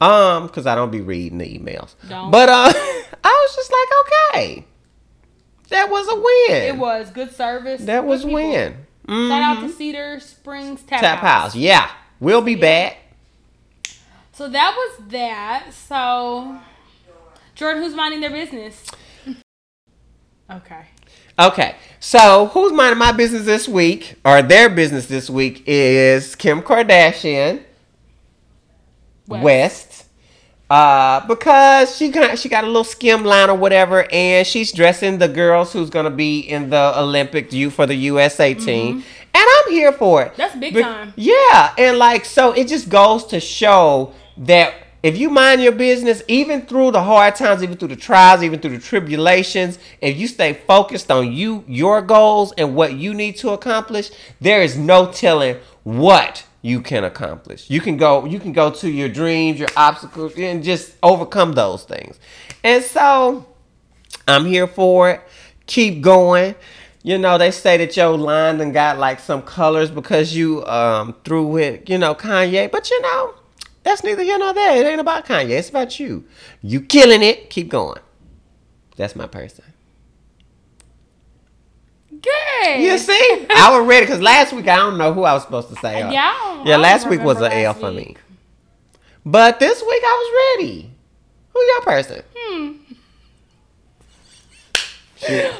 um, 0.00 0.46
because 0.46 0.66
I 0.66 0.74
don't 0.76 0.90
be 0.92 1.00
reading 1.00 1.38
the 1.38 1.58
emails. 1.58 1.94
Don't. 2.08 2.30
But 2.30 2.48
uh, 2.48 2.72
I 3.24 3.46
was 3.48 3.56
just 3.56 3.72
like, 3.72 4.34
okay, 4.40 4.64
that 5.70 5.90
was 5.90 6.08
a 6.08 6.14
win. 6.14 6.62
It 6.74 6.76
was 6.78 7.10
good 7.10 7.34
service. 7.34 7.82
That 7.84 8.04
was 8.06 8.24
win. 8.24 8.76
Shout 9.08 9.42
out 9.42 9.60
to 9.62 9.68
Cedar 9.70 10.20
Springs 10.20 10.82
Tap, 10.82 11.00
Tap 11.00 11.18
House. 11.20 11.42
House, 11.52 11.56
yeah, 11.56 11.90
we'll 12.20 12.42
be 12.42 12.54
back. 12.54 12.96
So 14.38 14.48
that 14.48 14.72
was 14.76 15.08
that. 15.08 15.72
So 15.74 16.60
Jordan, 17.56 17.82
who's 17.82 17.92
minding 17.92 18.20
their 18.20 18.30
business? 18.30 18.86
Okay. 20.50 20.86
Okay, 21.38 21.76
so 22.00 22.46
who's 22.46 22.72
minding 22.72 22.98
my 22.98 23.12
business 23.12 23.44
this 23.44 23.68
week, 23.68 24.14
or 24.24 24.40
their 24.40 24.70
business 24.70 25.04
this 25.04 25.28
week, 25.28 25.62
is 25.66 26.34
Kim 26.34 26.62
Kardashian 26.62 27.62
West. 29.26 29.44
West, 29.44 30.06
uh, 30.70 31.26
because 31.26 31.94
she 31.94 32.08
got 32.08 32.38
she 32.38 32.48
got 32.48 32.64
a 32.64 32.66
little 32.66 32.82
skim 32.82 33.24
line 33.24 33.50
or 33.50 33.56
whatever, 33.56 34.10
and 34.10 34.46
she's 34.46 34.72
dressing 34.72 35.18
the 35.18 35.28
girls 35.28 35.70
who's 35.70 35.90
gonna 35.90 36.08
be 36.08 36.40
in 36.40 36.70
the 36.70 36.98
Olympic 36.98 37.52
U 37.52 37.68
for 37.68 37.84
the 37.84 37.94
USA 37.94 38.54
team, 38.54 39.04
and 39.34 39.44
I'm 39.46 39.70
here 39.70 39.92
for 39.92 40.22
it. 40.22 40.28
Mm-hmm. 40.28 40.36
That's 40.38 40.56
big 40.56 40.74
Be- 40.74 40.82
time. 40.82 41.12
Yeah, 41.14 41.74
and 41.76 41.98
like 41.98 42.24
so, 42.24 42.52
it 42.52 42.68
just 42.68 42.88
goes 42.88 43.26
to 43.26 43.38
show 43.38 44.14
that 44.38 44.74
if 45.02 45.16
you 45.16 45.30
mind 45.30 45.62
your 45.62 45.72
business, 45.72 46.22
even 46.26 46.62
through 46.62 46.90
the 46.90 47.02
hard 47.02 47.36
times, 47.36 47.62
even 47.62 47.76
through 47.76 47.88
the 47.88 47.96
trials, 47.96 48.42
even 48.42 48.58
through 48.58 48.76
the 48.76 48.82
tribulations, 48.82 49.78
if 50.00 50.16
you 50.16 50.26
stay 50.26 50.54
focused 50.54 51.10
on 51.10 51.32
you, 51.32 51.64
your 51.68 52.02
goals, 52.02 52.52
and 52.58 52.74
what 52.74 52.94
you 52.94 53.14
need 53.14 53.36
to 53.36 53.50
accomplish, 53.50 54.10
there 54.40 54.60
is 54.60 54.76
no 54.76 55.10
telling 55.12 55.56
what 55.84 56.44
you 56.62 56.80
can 56.80 57.04
accomplish. 57.04 57.70
You 57.70 57.80
can 57.80 57.96
go, 57.96 58.24
you 58.24 58.40
can 58.40 58.52
go 58.52 58.70
to 58.70 58.90
your 58.90 59.08
dreams, 59.08 59.60
your 59.60 59.68
obstacles, 59.76 60.36
and 60.36 60.64
just 60.64 60.96
overcome 61.02 61.52
those 61.52 61.84
things. 61.84 62.18
And 62.64 62.82
so, 62.82 63.46
I'm 64.26 64.44
here 64.44 64.66
for 64.66 65.10
it. 65.10 65.20
Keep 65.66 66.02
going. 66.02 66.56
You 67.04 67.18
know, 67.18 67.38
they 67.38 67.52
say 67.52 67.76
that 67.76 67.96
your 67.96 68.16
line 68.18 68.58
done 68.58 68.72
got 68.72 68.98
like 68.98 69.20
some 69.20 69.42
colors 69.42 69.90
because 69.90 70.34
you 70.34 70.66
um 70.66 71.14
threw 71.24 71.46
with, 71.46 71.88
you 71.88 71.98
know, 71.98 72.14
Kanye. 72.14 72.70
But 72.70 72.90
you 72.90 73.00
know, 73.00 73.34
that's 73.88 74.04
neither 74.04 74.22
here 74.22 74.38
nor 74.38 74.52
there. 74.52 74.76
It 74.76 74.86
ain't 74.86 75.00
about 75.00 75.24
Kanye. 75.26 75.50
It's 75.50 75.70
about 75.70 75.98
you. 75.98 76.24
You 76.62 76.80
killing 76.80 77.22
it. 77.22 77.48
Keep 77.50 77.68
going. 77.70 78.00
That's 78.96 79.16
my 79.16 79.26
person. 79.26 79.64
Good. 82.10 82.80
You 82.80 82.98
see? 82.98 83.46
I 83.50 83.76
was 83.78 83.86
ready 83.86 84.04
because 84.06 84.20
last 84.20 84.52
week 84.52 84.66
I 84.68 84.76
don't 84.76 84.98
know 84.98 85.12
who 85.12 85.22
I 85.24 85.34
was 85.34 85.42
supposed 85.44 85.68
to 85.68 85.76
say. 85.76 86.02
uh, 86.02 86.10
Yeah, 86.10 86.64
yeah, 86.64 86.76
last 86.76 87.08
week 87.08 87.20
was 87.22 87.40
an 87.40 87.52
L 87.52 87.74
for 87.74 87.90
me. 87.92 88.16
But 89.24 89.60
this 89.60 89.80
week 89.80 90.02
I 90.04 90.56
was 90.56 90.58
ready. 90.66 90.90
Who 91.52 91.60
your 91.60 91.80
person? 91.82 92.22
Hmm. 92.36 92.72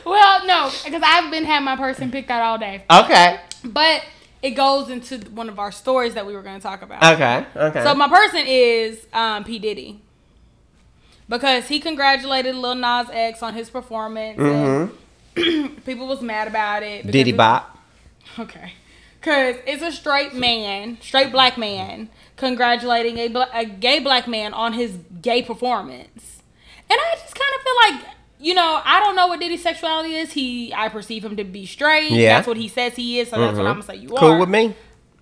Well, 0.07 0.47
no, 0.47 0.71
because 0.85 1.03
I've 1.05 1.31
been 1.31 1.45
having 1.45 1.65
my 1.65 1.77
person 1.77 2.11
picked 2.11 2.31
out 2.31 2.43
all 2.43 2.59
day. 2.59 2.85
Okay. 2.91 3.41
But 3.65 4.03
it 4.43 4.51
goes 4.53 4.89
into 4.89 5.19
one 5.31 5.49
of 5.49 5.59
our 5.59 5.73
stories 5.73 6.15
that 6.15 6.27
we 6.27 6.35
were 6.35 6.43
going 6.43 6.57
to 6.57 6.63
talk 6.63 6.83
about. 6.83 7.03
Okay. 7.15 7.45
Okay. 7.57 7.83
So 7.83 7.95
my 7.95 8.09
person 8.09 8.45
is 8.47 9.07
um, 9.13 9.45
P 9.45 9.59
Diddy 9.59 10.01
because 11.29 11.69
he 11.69 11.81
congratulated 11.81 12.55
Lil 12.55 12.75
Nas 12.75 13.09
X 13.13 13.43
on 13.43 13.55
his 13.55 13.71
performance. 13.71 14.39
Mhm. 14.39 14.91
And 15.37 15.85
people 15.85 16.07
was 16.07 16.21
mad 16.21 16.49
about 16.49 16.83
it. 16.83 17.07
Diddy 17.11 17.33
Bop. 17.33 17.77
Okay, 18.39 18.73
because 19.21 19.57
it's 19.67 19.83
a 19.83 19.91
straight 19.91 20.35
man, 20.35 20.99
straight 21.01 21.33
black 21.33 21.57
man, 21.59 22.09
congratulating 22.37 23.19
a, 23.19 23.29
bla- 23.29 23.49
a 23.53 23.65
gay 23.65 23.99
black 24.01 24.29
man 24.29 24.53
on 24.55 24.75
his 24.75 24.99
gay 25.23 25.43
performance, 25.43 26.43
and 26.91 26.99
I 27.01 27.15
just 27.21 27.35
kind 27.35 27.51
of 27.57 27.63
feel 27.63 27.75
like. 28.05 28.15
You 28.41 28.55
know, 28.55 28.81
I 28.85 29.01
don't 29.01 29.17
know 29.17 29.27
what 29.27 29.41
Diddy's 29.41 29.63
sexuality 29.63 30.15
is. 30.15 30.33
He, 30.33 30.73
I 30.73 30.89
perceive 30.89 31.25
him 31.25 31.37
to 31.37 31.45
be 31.45 31.67
straight. 31.67 32.13
Yeah. 32.13 32.37
That's 32.37 32.47
what 32.47 32.57
he 32.57 32.69
says 32.69 32.95
he 32.95 33.19
is. 33.19 33.31
So 33.31 33.39
that's 33.41 33.57
what 33.57 33.65
Mhm. 33.65 33.69
I'm 33.71 33.75
gonna 33.75 33.83
say. 33.83 33.97
You 33.97 34.09
Cool 34.09 34.19
are 34.19 34.21
cool 34.21 34.39
with 34.41 34.49
me. 34.49 34.75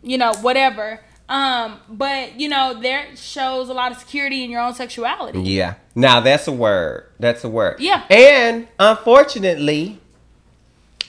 you 0.02 0.18
know, 0.18 0.32
whatever. 0.42 1.00
Um, 1.28 1.80
but 1.88 2.38
you 2.38 2.48
know, 2.48 2.78
there 2.80 3.06
shows 3.16 3.68
a 3.68 3.72
lot 3.74 3.90
of 3.90 3.98
security 3.98 4.44
in 4.44 4.50
your 4.50 4.60
own 4.60 4.74
sexuality. 4.74 5.40
Yeah. 5.40 5.74
Now 5.94 6.20
that's 6.20 6.46
a 6.46 6.52
word. 6.52 7.06
That's 7.18 7.42
a 7.42 7.48
word. 7.48 7.80
Yeah. 7.80 8.04
And 8.10 8.68
unfortunately, 8.78 9.98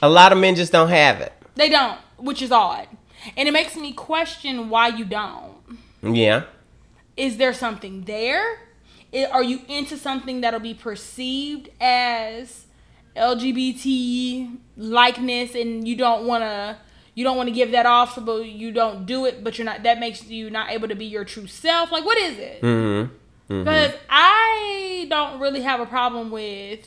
a 0.02 0.10
lot 0.10 0.32
of 0.32 0.38
men 0.38 0.56
just 0.56 0.72
don't 0.72 0.90
have 0.90 1.20
it. 1.22 1.34
They 1.56 1.70
don't, 1.70 2.00
which 2.18 2.42
is 2.42 2.52
odd. 2.52 2.88
And 3.36 3.48
it 3.50 3.52
makes 3.52 3.76
me 3.76 3.92
question 3.92 4.70
why 4.70 4.88
you 4.88 5.04
don't. 5.06 5.54
Yeah. 6.02 6.44
Is 7.18 7.38
there 7.38 7.54
something 7.54 8.04
there? 8.04 8.60
I- 9.18 9.26
Are 9.32 9.44
you 9.44 9.62
into 9.68 9.98
something 9.98 10.42
that'll 10.42 10.60
be 10.60 10.74
perceived 10.74 11.70
as 11.82 12.66
LGBT 13.16 14.58
likeness 14.78 15.56
and 15.56 15.88
you 15.88 15.96
don't 15.96 16.26
want 16.28 16.44
to 16.44 16.78
you 17.16 17.24
don't 17.24 17.36
want 17.36 17.50
to 17.50 17.56
give 17.56 17.72
that 17.72 17.86
off 17.88 18.14
so 18.14 18.22
but 18.22 18.46
you 18.46 18.72
don't 18.72 19.06
do 19.08 19.26
it 19.26 19.44
but 19.44 19.58
you're 19.58 19.66
not 19.66 19.82
that 19.84 20.00
makes 20.00 20.26
you 20.28 20.52
not 20.52 20.70
able 20.70 20.88
to 20.88 20.94
be 20.96 21.06
your 21.06 21.26
true 21.26 21.48
self 21.48 21.92
like 21.92 22.06
what 22.06 22.18
is 22.18 22.38
it 22.38 22.62
Mm-hmm. 22.62 23.14
Because 23.64 23.94
I 24.10 25.08
don't 25.10 25.40
really 25.40 25.62
have 25.62 25.80
a 25.80 25.86
problem 25.86 26.32
with 26.32 26.86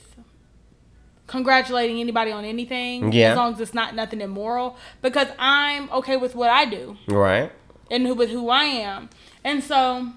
congratulating 1.27 2.01
anybody 2.01 2.31
on 2.33 2.45
anything 2.45 3.13
Yeah. 3.13 3.31
as 3.31 3.37
long 3.37 3.55
as 3.55 3.61
it's 3.61 3.73
not 3.75 3.95
nothing 3.95 4.21
immoral. 4.21 4.77
Because 5.01 5.29
I'm 5.39 5.91
okay 5.91 6.17
with 6.19 6.35
what 6.35 6.51
I 6.51 6.65
do 6.67 6.97
Right. 7.07 7.51
and 7.91 8.07
who, 8.07 8.15
with 8.15 8.29
who 8.31 8.51
I 8.51 8.65
am. 8.65 9.09
And 9.43 9.63
so 9.65 10.09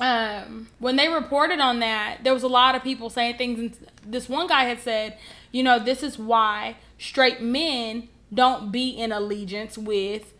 um, 0.00 0.68
when 0.78 0.96
they 0.96 1.08
reported 1.08 1.60
on 1.60 1.80
that, 1.80 2.18
there 2.24 2.32
was 2.34 2.42
a 2.42 2.48
lot 2.48 2.74
of 2.74 2.82
people 2.82 3.10
saying 3.10 3.36
things. 3.36 3.58
And 3.58 3.76
this 4.04 4.28
one 4.28 4.46
guy 4.46 4.64
had 4.64 4.80
said, 4.80 5.18
you 5.52 5.62
know, 5.62 5.78
this 5.78 6.02
is 6.02 6.18
why 6.18 6.76
straight 6.98 7.40
men 7.42 8.08
don't 8.32 8.70
be 8.72 8.90
in 8.90 9.12
allegiance 9.12 9.76
with 9.76 10.32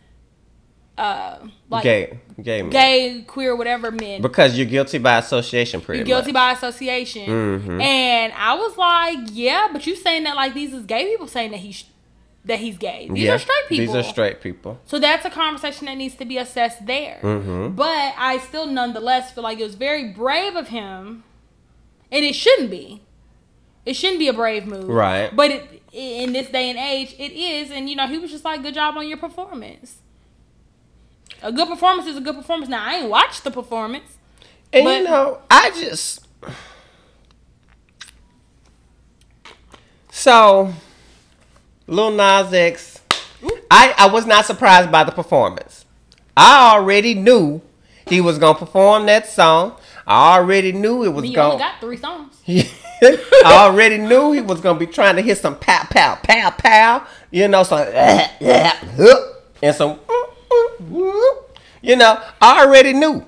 uh, 0.96 1.38
like 1.70 1.82
gay. 1.82 2.18
Gay 2.42 2.62
men. 2.62 2.70
gay, 2.70 3.24
queer, 3.26 3.56
whatever 3.56 3.90
men. 3.90 4.20
Because 4.22 4.56
you're 4.56 4.66
guilty 4.66 4.98
by 4.98 5.18
association, 5.18 5.80
pretty 5.80 5.98
You're 6.00 6.06
guilty 6.06 6.32
much. 6.32 6.34
by 6.34 6.52
association. 6.52 7.26
Mhm. 7.26 7.82
And 7.82 8.32
I 8.34 8.54
was 8.54 8.76
like, 8.76 9.18
yeah, 9.32 9.68
but 9.72 9.86
you 9.86 9.96
saying 9.96 10.24
that 10.24 10.36
like 10.36 10.52
these 10.54 10.72
is 10.74 10.84
gay 10.84 11.06
people 11.06 11.26
saying 11.26 11.52
that 11.52 11.60
he's 11.60 11.84
that 12.44 12.58
he's 12.58 12.78
gay. 12.78 13.08
These 13.10 13.24
yeah. 13.24 13.34
are 13.34 13.38
straight 13.38 13.68
people. 13.68 13.86
These 13.86 13.94
are 13.94 14.02
straight 14.02 14.40
people. 14.40 14.80
So 14.86 14.98
that's 14.98 15.24
a 15.26 15.30
conversation 15.30 15.86
that 15.86 15.96
needs 15.96 16.14
to 16.16 16.24
be 16.24 16.38
assessed 16.38 16.86
there. 16.86 17.18
Mhm. 17.22 17.76
But 17.76 18.14
I 18.16 18.38
still 18.38 18.66
nonetheless 18.66 19.32
feel 19.32 19.44
like 19.44 19.60
it 19.60 19.64
was 19.64 19.74
very 19.74 20.08
brave 20.12 20.56
of 20.56 20.68
him, 20.68 21.24
and 22.10 22.24
it 22.24 22.34
shouldn't 22.34 22.70
be. 22.70 23.02
It 23.84 23.94
shouldn't 23.94 24.18
be 24.18 24.28
a 24.28 24.32
brave 24.32 24.66
move, 24.66 24.88
Right. 24.88 25.34
But 25.34 25.50
it, 25.50 25.82
in 25.92 26.32
this 26.32 26.48
day 26.48 26.70
and 26.70 26.78
age, 26.78 27.14
it 27.18 27.32
is. 27.32 27.70
And 27.70 27.88
you 27.90 27.96
know, 27.96 28.06
he 28.06 28.18
was 28.18 28.30
just 28.30 28.44
like, 28.44 28.62
"Good 28.62 28.74
job 28.74 28.96
on 28.96 29.08
your 29.08 29.18
performance." 29.18 29.98
A 31.42 31.50
good 31.52 31.68
performance 31.68 32.06
is 32.06 32.16
a 32.16 32.20
good 32.20 32.36
performance. 32.36 32.68
Now 32.68 32.84
I 32.84 32.96
ain't 32.96 33.08
watched 33.10 33.44
the 33.44 33.50
performance. 33.50 34.18
And 34.72 34.84
But- 34.84 34.98
you 34.98 35.04
know, 35.04 35.38
I 35.50 35.70
just 35.70 36.26
so 40.10 40.72
Lil 41.90 42.12
Nas 42.12 42.52
X. 42.52 43.00
I 43.70 43.94
I 43.98 44.06
was 44.08 44.24
not 44.26 44.46
surprised 44.46 44.90
by 44.90 45.04
the 45.04 45.12
performance. 45.12 45.84
I 46.36 46.72
already 46.74 47.14
knew 47.14 47.60
he 48.06 48.20
was 48.20 48.38
gonna 48.38 48.58
perform 48.58 49.06
that 49.06 49.26
song. 49.28 49.76
I 50.06 50.36
already 50.38 50.72
knew 50.72 51.04
it 51.04 51.08
was 51.08 51.24
He 51.24 51.34
gonna. 51.34 51.54
only 51.54 51.58
got 51.62 51.80
three 51.80 51.96
songs. 51.96 52.40
I 53.02 53.64
already 53.66 53.98
knew 53.98 54.32
he 54.32 54.40
was 54.40 54.60
gonna 54.60 54.78
be 54.78 54.86
trying 54.86 55.16
to 55.16 55.22
hit 55.22 55.38
some 55.38 55.56
pow 55.58 55.84
pow 55.90 56.16
pow 56.22 56.50
pow, 56.50 57.06
you 57.30 57.48
know, 57.48 57.62
some 57.62 57.78
and 57.88 59.74
some 59.74 59.98
you 61.82 61.96
know. 61.96 62.22
I 62.40 62.64
already 62.64 62.92
knew, 62.92 63.24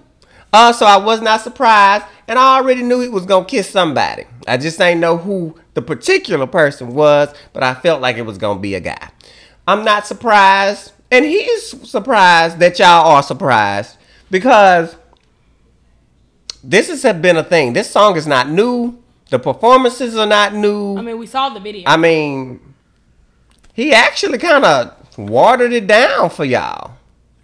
uh, 0.52 0.72
so 0.72 0.86
I 0.86 0.96
was 0.98 1.20
not 1.20 1.40
surprised, 1.40 2.04
and 2.32 2.38
I 2.38 2.56
already 2.56 2.82
knew 2.82 2.98
he 3.00 3.10
was 3.10 3.26
gonna 3.26 3.44
kiss 3.44 3.68
somebody. 3.68 4.24
I 4.48 4.56
just 4.56 4.80
ain't 4.80 5.00
know 5.00 5.18
who 5.18 5.54
the 5.74 5.82
particular 5.82 6.46
person 6.46 6.94
was, 6.94 7.28
but 7.52 7.62
I 7.62 7.74
felt 7.74 8.00
like 8.00 8.16
it 8.16 8.22
was 8.22 8.38
gonna 8.38 8.58
be 8.58 8.74
a 8.74 8.80
guy. 8.80 9.10
I'm 9.68 9.84
not 9.84 10.06
surprised, 10.06 10.92
and 11.10 11.26
he's 11.26 11.86
surprised 11.86 12.58
that 12.60 12.78
y'all 12.78 13.06
are 13.06 13.22
surprised 13.22 13.98
because 14.30 14.96
this 16.64 16.88
has 16.88 17.02
been 17.20 17.36
a 17.36 17.44
thing. 17.44 17.74
This 17.74 17.90
song 17.90 18.16
is 18.16 18.26
not 18.26 18.48
new. 18.48 18.96
The 19.28 19.38
performances 19.38 20.16
are 20.16 20.24
not 20.24 20.54
new. 20.54 20.96
I 20.96 21.02
mean, 21.02 21.18
we 21.18 21.26
saw 21.26 21.50
the 21.50 21.60
video. 21.60 21.82
I 21.86 21.98
mean, 21.98 22.60
he 23.74 23.92
actually 23.92 24.38
kind 24.38 24.64
of 24.64 25.18
watered 25.18 25.74
it 25.74 25.86
down 25.86 26.30
for 26.30 26.46
y'all. 26.46 26.92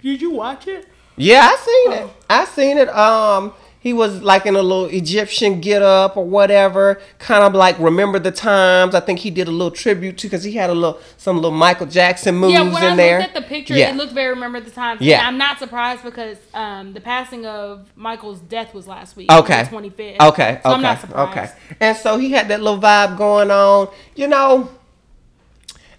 Did 0.00 0.22
you 0.22 0.30
watch 0.30 0.66
it? 0.66 0.88
Yeah, 1.18 1.42
I 1.42 1.56
seen 1.56 1.92
it. 1.92 2.10
I 2.30 2.44
seen 2.46 2.78
it. 2.78 2.88
Um, 2.88 3.52
he 3.88 3.94
was 3.94 4.20
like 4.20 4.44
in 4.44 4.54
a 4.54 4.60
little 4.60 4.84
Egyptian 4.84 5.62
get 5.62 5.80
up 5.80 6.14
or 6.18 6.22
whatever, 6.26 7.00
kind 7.18 7.42
of 7.42 7.54
like 7.54 7.78
remember 7.78 8.18
the 8.18 8.30
times. 8.30 8.94
I 8.94 9.00
think 9.00 9.18
he 9.20 9.30
did 9.30 9.48
a 9.48 9.50
little 9.50 9.70
tribute 9.70 10.18
to 10.18 10.26
because 10.26 10.44
he 10.44 10.52
had 10.52 10.68
a 10.68 10.74
little 10.74 11.00
some 11.16 11.36
little 11.36 11.50
Michael 11.52 11.86
Jackson 11.86 12.34
moves 12.34 12.52
Yeah, 12.52 12.70
when 12.70 12.82
in 12.84 12.92
I 12.92 12.96
there. 12.96 13.18
looked 13.20 13.34
at 13.34 13.42
the 13.42 13.48
picture, 13.48 13.74
Yeah. 13.74 13.88
it 13.88 13.96
looked 13.96 14.12
very 14.12 14.28
remember 14.28 14.60
the 14.60 14.70
times. 14.70 15.00
Yeah. 15.00 15.26
I'm 15.26 15.38
not 15.38 15.58
surprised 15.58 16.02
because 16.04 16.36
um, 16.52 16.92
the 16.92 17.00
passing 17.00 17.46
of 17.46 17.90
Michael's 17.96 18.40
death 18.40 18.74
was 18.74 18.86
last 18.86 19.16
week. 19.16 19.32
Okay. 19.32 19.60
on 19.72 19.82
the 19.82 19.88
25th. 19.90 20.20
Okay. 20.20 20.60
So 20.62 20.68
okay. 20.68 20.74
I'm 20.76 20.82
not 20.82 21.00
surprised. 21.00 21.30
Okay. 21.54 21.76
And 21.80 21.96
so 21.96 22.18
he 22.18 22.30
had 22.30 22.48
that 22.48 22.60
little 22.60 22.78
vibe 22.78 23.16
going 23.16 23.50
on. 23.50 23.88
You 24.14 24.28
know, 24.28 24.68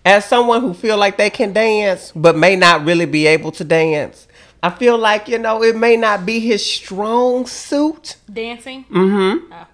as 0.06 0.26
someone 0.26 0.62
who 0.62 0.76
feel 0.76 0.98
like 0.98 1.18
they 1.18 1.32
can 1.32 1.54
dance 1.54 2.12
but 2.16 2.38
may 2.38 2.56
not 2.56 2.86
really 2.86 3.08
be 3.08 3.26
able 3.26 3.52
to 3.54 3.64
dance, 3.64 4.28
I 4.62 4.70
feel 4.70 4.98
like 4.98 5.28
you 5.28 5.38
know 5.38 5.64
it 5.64 5.76
may 5.76 5.96
not 5.96 6.26
be 6.26 6.40
his 6.40 6.66
strong 6.66 7.46
suit. 7.46 8.18
Dancing. 8.32 8.86
Mm-hmm. 8.86 9.54
Oh. 9.54 9.68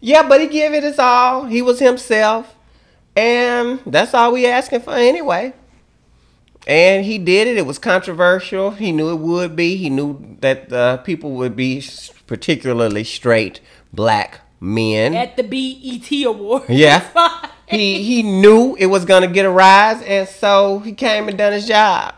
Yeah, 0.00 0.28
but 0.28 0.40
he 0.40 0.46
gave 0.46 0.74
it 0.74 0.82
his 0.82 0.98
all. 0.98 1.46
He 1.46 1.62
was 1.62 1.78
himself, 1.78 2.54
and 3.16 3.80
that's 3.86 4.12
all 4.12 4.32
we 4.32 4.46
asking 4.46 4.80
for 4.80 4.94
anyway. 4.94 5.54
And 6.66 7.04
he 7.04 7.18
did 7.18 7.46
it. 7.46 7.56
It 7.56 7.64
was 7.64 7.78
controversial. 7.78 8.72
He 8.72 8.92
knew 8.92 9.10
it 9.10 9.20
would 9.20 9.56
be. 9.56 9.76
He 9.76 9.88
knew 9.88 10.36
that 10.40 10.72
uh, 10.72 10.96
people 10.98 11.32
would 11.32 11.54
be 11.54 11.82
particularly 12.26 13.04
straight 13.04 13.60
black 13.92 14.40
men. 14.60 15.14
At 15.14 15.36
the 15.36 15.44
BET 15.44 16.26
Awards. 16.26 16.66
Yeah. 16.68 17.08
he 17.66 18.02
he 18.02 18.22
knew 18.22 18.76
it 18.78 18.86
was 18.86 19.04
gonna 19.04 19.28
get 19.28 19.46
a 19.46 19.50
rise, 19.50 20.02
and 20.02 20.28
so 20.28 20.80
he 20.80 20.92
came 20.92 21.28
and 21.28 21.38
done 21.38 21.52
his 21.52 21.66
job. 21.66 22.14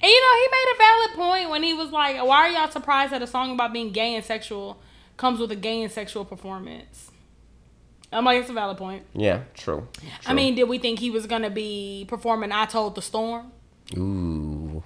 And 0.00 0.08
you 0.10 0.20
know, 0.20 0.34
he 0.36 0.48
made 0.50 0.74
a 0.74 0.78
valid 0.78 1.16
point 1.16 1.50
when 1.50 1.62
he 1.62 1.74
was 1.74 1.90
like, 1.90 2.16
"Why 2.24 2.48
are 2.48 2.50
y'all 2.50 2.70
surprised 2.70 3.12
that 3.12 3.22
a 3.22 3.26
song 3.26 3.52
about 3.52 3.72
being 3.72 3.90
gay 3.90 4.14
and 4.14 4.24
sexual 4.24 4.78
comes 5.16 5.40
with 5.40 5.50
a 5.50 5.56
gay 5.56 5.82
and 5.82 5.92
sexual 5.92 6.24
performance?" 6.24 7.10
I'm 8.10 8.24
like, 8.24 8.40
it's 8.40 8.48
a 8.48 8.54
valid 8.54 8.78
point. 8.78 9.04
Yeah, 9.12 9.42
true. 9.54 9.86
I 10.24 10.32
mean, 10.32 10.54
did 10.54 10.64
we 10.64 10.78
think 10.78 10.98
he 10.98 11.10
was 11.10 11.26
gonna 11.26 11.50
be 11.50 12.06
performing 12.08 12.52
"I 12.52 12.64
Told 12.66 12.94
the 12.94 13.02
Storm"? 13.02 13.52
Ooh. 13.96 14.82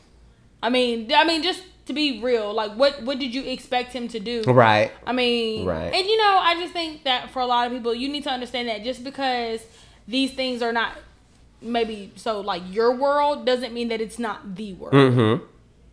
I 0.62 0.70
mean, 0.70 1.12
I 1.14 1.24
mean, 1.24 1.42
just 1.42 1.62
to 1.86 1.92
be 1.92 2.20
real, 2.20 2.52
like, 2.54 2.72
what 2.72 3.02
what 3.02 3.18
did 3.18 3.34
you 3.34 3.42
expect 3.42 3.92
him 3.92 4.08
to 4.08 4.20
do? 4.20 4.42
Right. 4.46 4.92
I 5.06 5.12
mean, 5.12 5.66
Right. 5.66 5.92
And 5.92 6.06
you 6.06 6.16
know, 6.16 6.38
I 6.40 6.54
just 6.58 6.72
think 6.72 7.04
that 7.04 7.30
for 7.30 7.40
a 7.40 7.46
lot 7.46 7.66
of 7.66 7.72
people, 7.72 7.94
you 7.94 8.08
need 8.08 8.24
to 8.24 8.30
understand 8.30 8.68
that 8.68 8.82
just 8.82 9.04
because 9.04 9.60
these 10.08 10.32
things 10.32 10.62
are 10.62 10.72
not 10.72 10.96
maybe 11.62 12.12
so 12.16 12.40
like 12.40 12.62
your 12.70 12.94
world 12.94 13.46
doesn't 13.46 13.72
mean 13.72 13.88
that 13.88 14.00
it's 14.00 14.18
not 14.18 14.56
the 14.56 14.72
world. 14.74 14.94
Mm-hmm. 14.94 15.44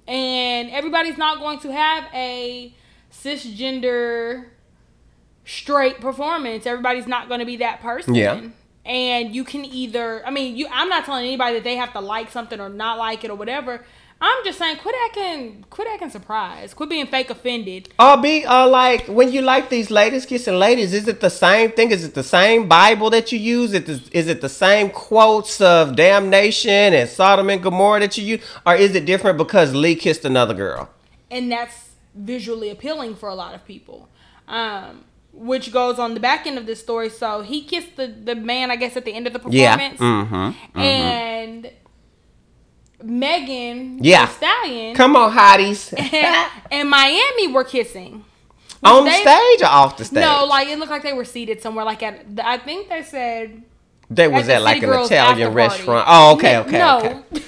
And 0.10 0.70
everybody's 0.72 1.18
not 1.18 1.40
going 1.40 1.60
to 1.60 1.72
have 1.72 2.06
a 2.14 2.74
cisgender 3.12 4.46
straight 5.46 6.00
performance. 6.00 6.66
Everybody's 6.66 7.08
not 7.08 7.28
going 7.28 7.40
to 7.40 7.46
be 7.46 7.58
that 7.58 7.82
person. 7.82 8.16
Yeah. 8.16 8.42
And 8.86 9.36
you 9.36 9.44
can 9.44 9.66
either, 9.66 10.26
I 10.26 10.32
mean, 10.32 10.56
you. 10.56 10.68
I'm 10.72 10.90
not 10.90 11.06
telling 11.06 11.26
anybody 11.26 11.56
that 11.56 11.64
they 11.64 11.76
have 11.76 11.94
to 11.94 12.00
like 12.00 12.32
something 12.32 12.60
or 12.60 12.70
not 12.70 12.98
like 12.98 13.24
it 13.24 13.30
or 13.30 13.36
whatever. 13.36 13.86
I'm 14.22 14.44
just 14.44 14.60
saying, 14.60 14.78
quit 14.78 14.96
acting, 15.06 15.66
quit 15.70 15.88
acting 15.88 16.10
surprised. 16.10 16.76
Quit 16.76 16.90
being 16.90 17.08
fake 17.08 17.30
offended. 17.30 17.90
Or 17.98 18.18
be 18.18 18.46
uh 18.46 18.68
like 18.68 19.08
when 19.08 19.32
you 19.32 19.42
like 19.42 19.70
these 19.70 19.90
ladies 19.90 20.26
kissing 20.26 20.56
ladies, 20.56 20.94
is 20.94 21.08
it 21.08 21.22
the 21.22 21.30
same 21.30 21.72
thing? 21.72 21.92
Is 21.92 22.04
it 22.04 22.16
the 22.16 22.24
same 22.24 22.68
Bible 22.68 23.10
that 23.12 23.32
you 23.32 23.40
use? 23.40 23.74
Is 23.74 23.90
it, 23.90 24.10
is 24.14 24.28
it 24.28 24.42
the 24.42 24.50
same 24.50 24.90
quotes 24.90 25.62
of 25.62 25.96
damnation 25.96 26.94
and 26.94 27.10
Sodom 27.10 27.50
and 27.50 27.64
Gomorrah 27.64 28.02
that 28.02 28.18
you 28.18 28.26
use? 28.26 28.42
Or 28.66 28.76
is 28.76 28.94
it 28.94 29.06
different 29.06 29.38
because 29.38 29.74
Lee 29.74 29.96
kissed 29.96 30.26
another 30.26 30.54
girl? 30.54 30.90
and 31.32 31.52
that's 31.52 31.92
visually 32.16 32.70
appealing 32.70 33.16
for 33.16 33.30
a 33.30 33.36
lot 33.36 33.54
of 33.56 33.66
people. 33.66 34.10
Um, 34.48 35.06
which 35.32 35.72
goes 35.72 36.00
on 36.00 36.16
the 36.16 36.20
back 36.20 36.48
end 36.48 36.58
of 36.58 36.66
this 36.66 36.80
story. 36.80 37.10
So 37.10 37.42
he 37.42 37.64
kissed 37.64 37.96
the, 37.96 38.08
the 38.08 38.36
man, 38.36 38.72
I 38.72 38.76
guess, 38.76 38.98
at 38.98 39.06
the 39.06 39.14
end 39.14 39.28
of 39.28 39.34
the 39.34 39.40
performance. 39.40 39.60
Yeah. 39.62 39.76
performance. 39.78 40.58
Mm-hmm. 40.70 40.80
And 40.80 41.72
Megan 43.04 44.00
Yeah. 44.04 44.28
Stallion 44.28 44.96
Come 44.96 45.16
on, 45.16 45.32
hotties. 45.32 45.94
and 46.72 46.90
Miami 46.90 47.48
were 47.48 47.64
kissing. 47.64 48.26
On 48.84 49.04
they- 49.06 49.12
stage 49.22 49.62
or 49.62 49.66
off 49.68 49.98
the 49.98 50.06
stage? 50.06 50.22
No, 50.22 50.46
like 50.46 50.68
it 50.70 50.80
looked 50.80 50.92
like 50.92 51.04
they 51.04 51.14
were 51.14 51.26
seated 51.26 51.62
somewhere. 51.62 51.86
Like 51.86 52.02
at, 52.04 52.26
I 52.44 52.58
think 52.58 52.90
they 52.90 53.04
said 53.04 53.64
they 54.10 54.28
was 54.28 54.48
the 54.48 54.56
at 54.56 54.62
like 54.62 54.82
an 54.84 54.90
Italian 54.94 55.54
restaurant. 55.54 56.06
Oh, 56.08 56.34
okay, 56.36 56.58
okay, 56.60 56.78
no. 56.78 56.98
okay. 57.00 57.44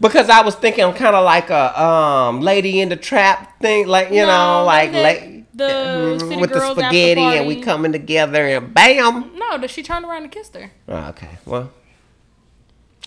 Because 0.00 0.28
I 0.28 0.42
was 0.42 0.54
thinking 0.54 0.92
kind 0.92 1.16
of 1.16 1.24
like 1.24 1.50
a 1.50 1.80
um 1.82 2.40
Lady 2.40 2.80
and 2.80 2.92
the 2.92 2.96
Tramp 2.96 3.48
thing, 3.60 3.86
like 3.88 4.10
you 4.10 4.22
No, 4.22 4.60
know, 4.60 4.64
like 4.64 4.92
the- 4.92 5.02
la- 5.02 5.36
the 5.54 5.64
Mhm, 5.64 6.20
City 6.20 6.36
with 6.40 6.52
the 6.52 6.70
spaghetti 6.72 7.20
and 7.20 7.46
we 7.48 7.62
coming 7.62 7.90
together 7.90 8.46
and 8.46 8.74
bam. 8.74 9.32
no, 9.36 9.56
that 9.58 9.70
she 9.70 9.82
turned 9.82 10.04
around 10.04 10.24
and 10.24 10.30
kissed 10.30 10.54
her. 10.54 10.70
Oh, 10.86 11.08
okay, 11.08 11.38
well, 11.46 11.70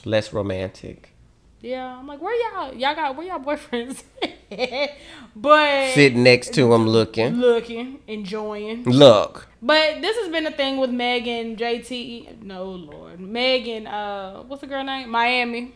less 0.03 0.33
romantic. 0.33 1.13
Yeah, 1.62 1.98
I'm 1.98 2.08
like, 2.08 2.22
where 2.22 2.34
y'all? 2.54 2.74
Y'all 2.74 2.95
got 2.95 3.17
where 3.17 3.28
y'all 3.28 3.39
boyfriends? 3.39 4.04
but 5.36 5.91
Sitting 5.93 6.24
next 6.24 6.54
to 6.54 6.72
him, 6.74 6.88
looking. 6.88 7.36
looking, 7.36 8.00
enjoying. 8.08 8.84
Look, 8.84 9.48
But 9.62 10.02
this 10.02 10.15
has 10.17 10.30
been 10.32 10.48
a 10.48 10.52
thing 10.52 10.78
with 10.78 10.89
Megan, 10.89 11.58
JT. 11.58 12.43
No, 12.43 12.63
Lord, 12.72 13.19
Megan. 13.19 13.88
Uh, 13.88 14.43
what's 14.43 14.62
the 14.62 14.67
girl 14.67 14.84
name? 14.86 15.10
Miami. 15.10 15.74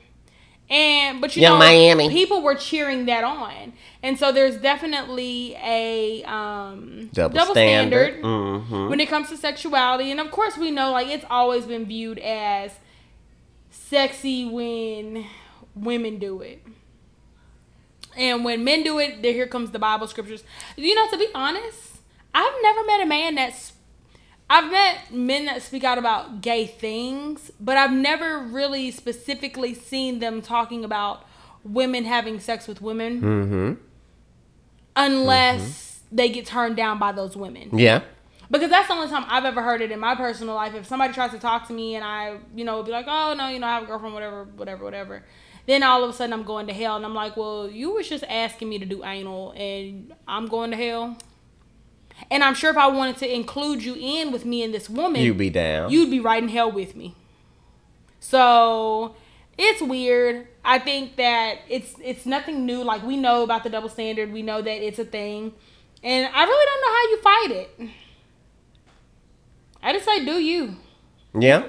And 0.69 1.19
but 1.19 1.35
you 1.35 1.41
Young 1.41 1.59
know, 1.59 1.65
Miami. 1.65 2.09
people 2.09 2.41
were 2.41 2.55
cheering 2.55 3.05
that 3.07 3.25
on, 3.25 3.73
and 4.01 4.17
so 4.17 4.31
there's 4.31 4.55
definitely 4.55 5.55
a 5.61 6.23
um, 6.23 7.09
double, 7.11 7.51
standard. 7.51 8.13
standard 8.13 8.23
Mm-hmm. 8.23 8.89
when 8.89 9.01
it 9.01 9.09
comes 9.09 9.27
to 9.29 9.35
sexuality. 9.37 10.09
And 10.09 10.21
of 10.21 10.31
course, 10.31 10.57
we 10.57 10.71
know 10.71 10.91
like 10.93 11.07
it's 11.07 11.25
always 11.29 11.65
been 11.65 11.85
viewed 11.85 12.17
as 12.19 12.71
sexy 13.69 14.45
when 14.45 15.25
women 15.75 16.19
do 16.19 16.41
it. 16.41 16.65
And 18.15 18.45
when 18.45 18.63
men 18.63 18.83
do 18.83 18.99
it, 18.99 19.21
then 19.21 19.33
here 19.33 19.47
comes 19.47 19.71
the 19.71 19.79
Bible 19.79 20.07
scriptures. 20.07 20.43
You 20.77 20.93
know, 20.95 21.09
to 21.09 21.17
be 21.17 21.27
honest, 21.33 21.97
I've 22.33 22.53
never 22.61 22.85
met 22.85 23.01
a 23.01 23.05
man 23.05 23.35
that's 23.35 23.73
I've 24.49 24.69
met 24.71 25.11
men 25.11 25.45
that 25.45 25.61
speak 25.63 25.83
out 25.83 25.97
about 25.97 26.41
gay 26.41 26.67
things, 26.67 27.51
but 27.59 27.77
I've 27.77 27.91
never 27.91 28.39
really 28.39 28.91
specifically 28.91 29.73
seen 29.73 30.19
them 30.19 30.41
talking 30.41 30.83
about 30.85 31.25
women 31.63 32.03
having 32.03 32.39
sex 32.39 32.67
with 32.67 32.81
women 32.81 33.21
Mm-hmm. 33.21 33.73
unless 34.95 36.01
they 36.11 36.29
get 36.29 36.45
turned 36.45 36.75
down 36.75 36.99
by 36.99 37.11
those 37.11 37.35
women. 37.35 37.75
Yeah. 37.77 38.01
Because 38.51 38.69
that's 38.69 38.87
the 38.87 38.93
only 38.93 39.07
time 39.07 39.25
I've 39.27 39.45
ever 39.45 39.63
heard 39.63 39.81
it 39.81 39.91
in 39.91 39.99
my 39.99 40.13
personal 40.13 40.53
life. 40.53 40.75
If 40.75 40.85
somebody 40.85 41.13
tries 41.13 41.31
to 41.31 41.39
talk 41.39 41.65
to 41.67 41.73
me 41.73 41.95
and 41.95 42.03
I, 42.05 42.37
you 42.55 42.63
know, 42.63 42.83
be 42.83 42.91
like, 42.91 43.05
oh, 43.07 43.33
no, 43.35 43.47
you 43.47 43.57
know, 43.57 43.65
I 43.65 43.75
have 43.75 43.83
a 43.83 43.85
girlfriend, 43.87 44.13
whatever, 44.13 44.43
whatever, 44.43 44.83
whatever. 44.83 45.23
Then 45.65 45.81
all 45.83 46.03
of 46.03 46.09
a 46.09 46.13
sudden 46.13 46.33
I'm 46.33 46.43
going 46.43 46.67
to 46.67 46.73
hell. 46.73 46.95
And 46.97 47.05
I'm 47.05 47.15
like, 47.15 47.37
well, 47.37 47.69
you 47.69 47.91
was 47.93 48.09
just 48.09 48.23
asking 48.25 48.69
me 48.69 48.79
to 48.79 48.85
do 48.85 49.03
anal 49.03 49.53
and 49.55 50.13
I'm 50.27 50.47
going 50.47 50.71
to 50.71 50.77
hell. 50.77 51.17
And 52.29 52.43
I'm 52.43 52.53
sure 52.53 52.69
if 52.69 52.77
I 52.77 52.87
wanted 52.87 53.17
to 53.17 53.33
include 53.33 53.83
you 53.83 53.95
in 53.97 54.31
with 54.31 54.45
me 54.45 54.63
and 54.63 54.73
this 54.73 54.89
woman, 54.89 55.21
you'd 55.21 55.37
be 55.37 55.49
down. 55.49 55.89
you'd 55.89 56.11
be 56.11 56.19
right 56.19 56.41
in 56.41 56.49
hell 56.49 56.71
with 56.71 56.95
me. 56.95 57.15
So 58.19 59.15
it's 59.57 59.81
weird. 59.81 60.47
I 60.63 60.79
think 60.79 61.15
that 61.17 61.59
it's 61.69 61.95
it's 62.03 62.25
nothing 62.25 62.65
new. 62.65 62.83
Like 62.83 63.03
we 63.03 63.17
know 63.17 63.43
about 63.43 63.63
the 63.63 63.69
double 63.69 63.89
standard. 63.89 64.31
We 64.31 64.41
know 64.41 64.61
that 64.61 64.85
it's 64.85 64.99
a 64.99 65.05
thing. 65.05 65.53
And 66.03 66.29
I 66.33 66.43
really 66.43 66.65
don't 66.65 66.81
know 66.81 66.93
how 66.93 67.03
you 67.09 67.21
fight 67.21 67.51
it. 67.51 67.89
I 69.81 69.93
just 69.93 70.05
say 70.05 70.23
do 70.25 70.33
you. 70.33 70.75
yeah. 71.37 71.65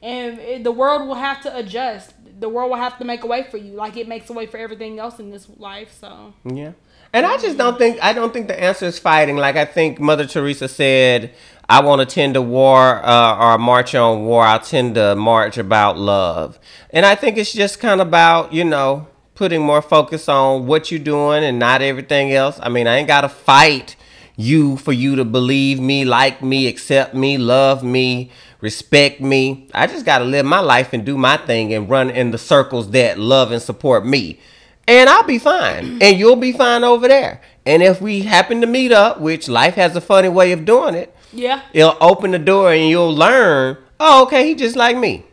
And 0.00 0.64
the 0.64 0.70
world 0.70 1.08
will 1.08 1.16
have 1.16 1.42
to 1.42 1.56
adjust. 1.56 2.14
The 2.38 2.48
world 2.48 2.70
will 2.70 2.78
have 2.78 2.98
to 2.98 3.04
make 3.04 3.24
a 3.24 3.26
way 3.26 3.42
for 3.50 3.56
you, 3.56 3.72
like 3.72 3.96
it 3.96 4.08
makes 4.08 4.30
a 4.30 4.32
way 4.32 4.46
for 4.46 4.58
everything 4.58 4.98
else 4.98 5.18
in 5.18 5.30
this 5.30 5.48
life. 5.56 5.92
So 5.98 6.34
Yeah. 6.44 6.72
And 7.12 7.24
I 7.24 7.38
just 7.38 7.56
don't 7.56 7.78
think 7.78 7.98
I 8.02 8.12
don't 8.12 8.32
think 8.32 8.48
the 8.48 8.60
answer 8.60 8.84
is 8.84 8.98
fighting. 8.98 9.36
Like 9.36 9.56
I 9.56 9.64
think 9.64 9.98
Mother 9.98 10.26
Teresa 10.26 10.68
said, 10.68 11.32
I 11.68 11.82
won't 11.82 12.00
attend 12.00 12.34
to 12.34 12.42
war 12.42 13.04
uh, 13.04 13.54
or 13.54 13.58
march 13.58 13.94
on 13.94 14.24
war. 14.24 14.44
I'll 14.44 14.60
tend 14.60 14.94
to 14.96 15.16
march 15.16 15.58
about 15.58 15.98
love. 15.98 16.58
And 16.90 17.06
I 17.06 17.14
think 17.14 17.36
it's 17.36 17.52
just 17.52 17.80
kind 17.80 18.00
of 18.00 18.08
about, 18.08 18.52
you 18.52 18.64
know, 18.64 19.06
putting 19.34 19.62
more 19.62 19.82
focus 19.82 20.28
on 20.28 20.66
what 20.66 20.90
you're 20.90 20.98
doing 20.98 21.44
and 21.44 21.58
not 21.58 21.80
everything 21.82 22.32
else. 22.32 22.58
I 22.62 22.68
mean, 22.68 22.86
I 22.86 22.96
ain't 22.96 23.08
got 23.08 23.20
to 23.20 23.28
fight 23.28 23.96
you 24.36 24.76
for 24.76 24.92
you 24.92 25.16
to 25.16 25.24
believe 25.24 25.78
me, 25.78 26.04
like 26.04 26.42
me, 26.42 26.66
accept 26.68 27.14
me, 27.14 27.36
love 27.36 27.82
me, 27.82 28.30
respect 28.60 29.20
me. 29.20 29.68
I 29.72 29.86
just 29.86 30.04
got 30.04 30.18
to 30.18 30.24
live 30.24 30.46
my 30.46 30.60
life 30.60 30.92
and 30.92 31.04
do 31.04 31.16
my 31.16 31.36
thing 31.36 31.72
and 31.72 31.88
run 31.88 32.10
in 32.10 32.30
the 32.30 32.38
circles 32.38 32.90
that 32.90 33.18
love 33.18 33.52
and 33.52 33.62
support 33.62 34.04
me. 34.04 34.40
And 34.86 35.08
I'll 35.08 35.24
be 35.24 35.38
fine. 35.38 35.98
And 36.02 36.18
you'll 36.18 36.36
be 36.36 36.52
fine 36.52 36.84
over 36.84 37.08
there. 37.08 37.40
And 37.66 37.82
if 37.82 38.00
we 38.00 38.22
happen 38.22 38.60
to 38.62 38.66
meet 38.66 38.92
up, 38.92 39.20
which 39.20 39.48
life 39.48 39.74
has 39.74 39.94
a 39.94 40.00
funny 40.00 40.28
way 40.28 40.52
of 40.52 40.64
doing 40.64 40.94
it, 40.94 41.14
yeah, 41.32 41.62
it'll 41.74 41.98
open 42.00 42.30
the 42.30 42.38
door 42.38 42.72
and 42.72 42.88
you'll 42.88 43.14
learn, 43.14 43.76
oh, 44.00 44.24
okay, 44.24 44.48
he 44.48 44.54
just 44.54 44.76
like 44.76 44.96
me. 44.96 45.24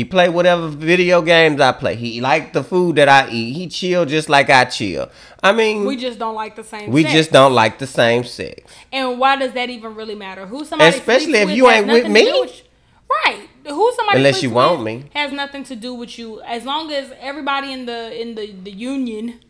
He 0.00 0.04
play 0.04 0.30
whatever 0.30 0.68
video 0.68 1.20
games 1.20 1.60
I 1.60 1.72
play. 1.72 1.94
He 1.94 2.22
like 2.22 2.54
the 2.54 2.64
food 2.64 2.96
that 2.96 3.06
I 3.06 3.28
eat. 3.28 3.52
He 3.52 3.68
chill 3.68 4.06
just 4.06 4.30
like 4.30 4.48
I 4.48 4.64
chill. 4.64 5.10
I 5.42 5.52
mean, 5.52 5.80
we 5.80 5.88
we, 5.88 5.96
just 5.98 6.18
don't 6.18 6.34
like 6.34 6.56
the 6.56 6.64
same. 6.64 6.90
just 6.90 7.02
sex. 7.02 7.12
Just 7.12 7.32
don't 7.32 7.52
like 7.52 7.78
the 7.78 7.86
same 7.86 8.24
sex. 8.24 8.62
And 8.90 9.18
why 9.18 9.36
does 9.36 9.52
that 9.52 9.68
even 9.68 9.94
really 9.94 10.14
matter? 10.14 10.46
Who 10.46 10.64
somebody 10.64 10.96
Especially 10.96 11.40
if 11.40 11.50
you 11.50 11.68
ain't 11.68 11.86
with 11.86 12.08
me. 12.08 12.32
with- 12.32 12.62
right? 13.10 13.46
Who 13.66 13.92
somebody 13.94 14.16
Unless 14.20 14.42
you 14.42 14.48
want 14.48 14.82
me. 14.82 15.04
has 15.12 15.32
nothing 15.32 15.64
to 15.64 15.76
do 15.76 15.92
with 15.92 16.18
you. 16.18 16.40
As 16.46 16.64
long 16.64 16.90
as 16.90 17.12
everybody 17.20 17.70
in 17.70 17.84
the 17.84 18.18
in 18.18 18.36
the 18.36 18.52
the 18.52 18.70
union 18.70 19.40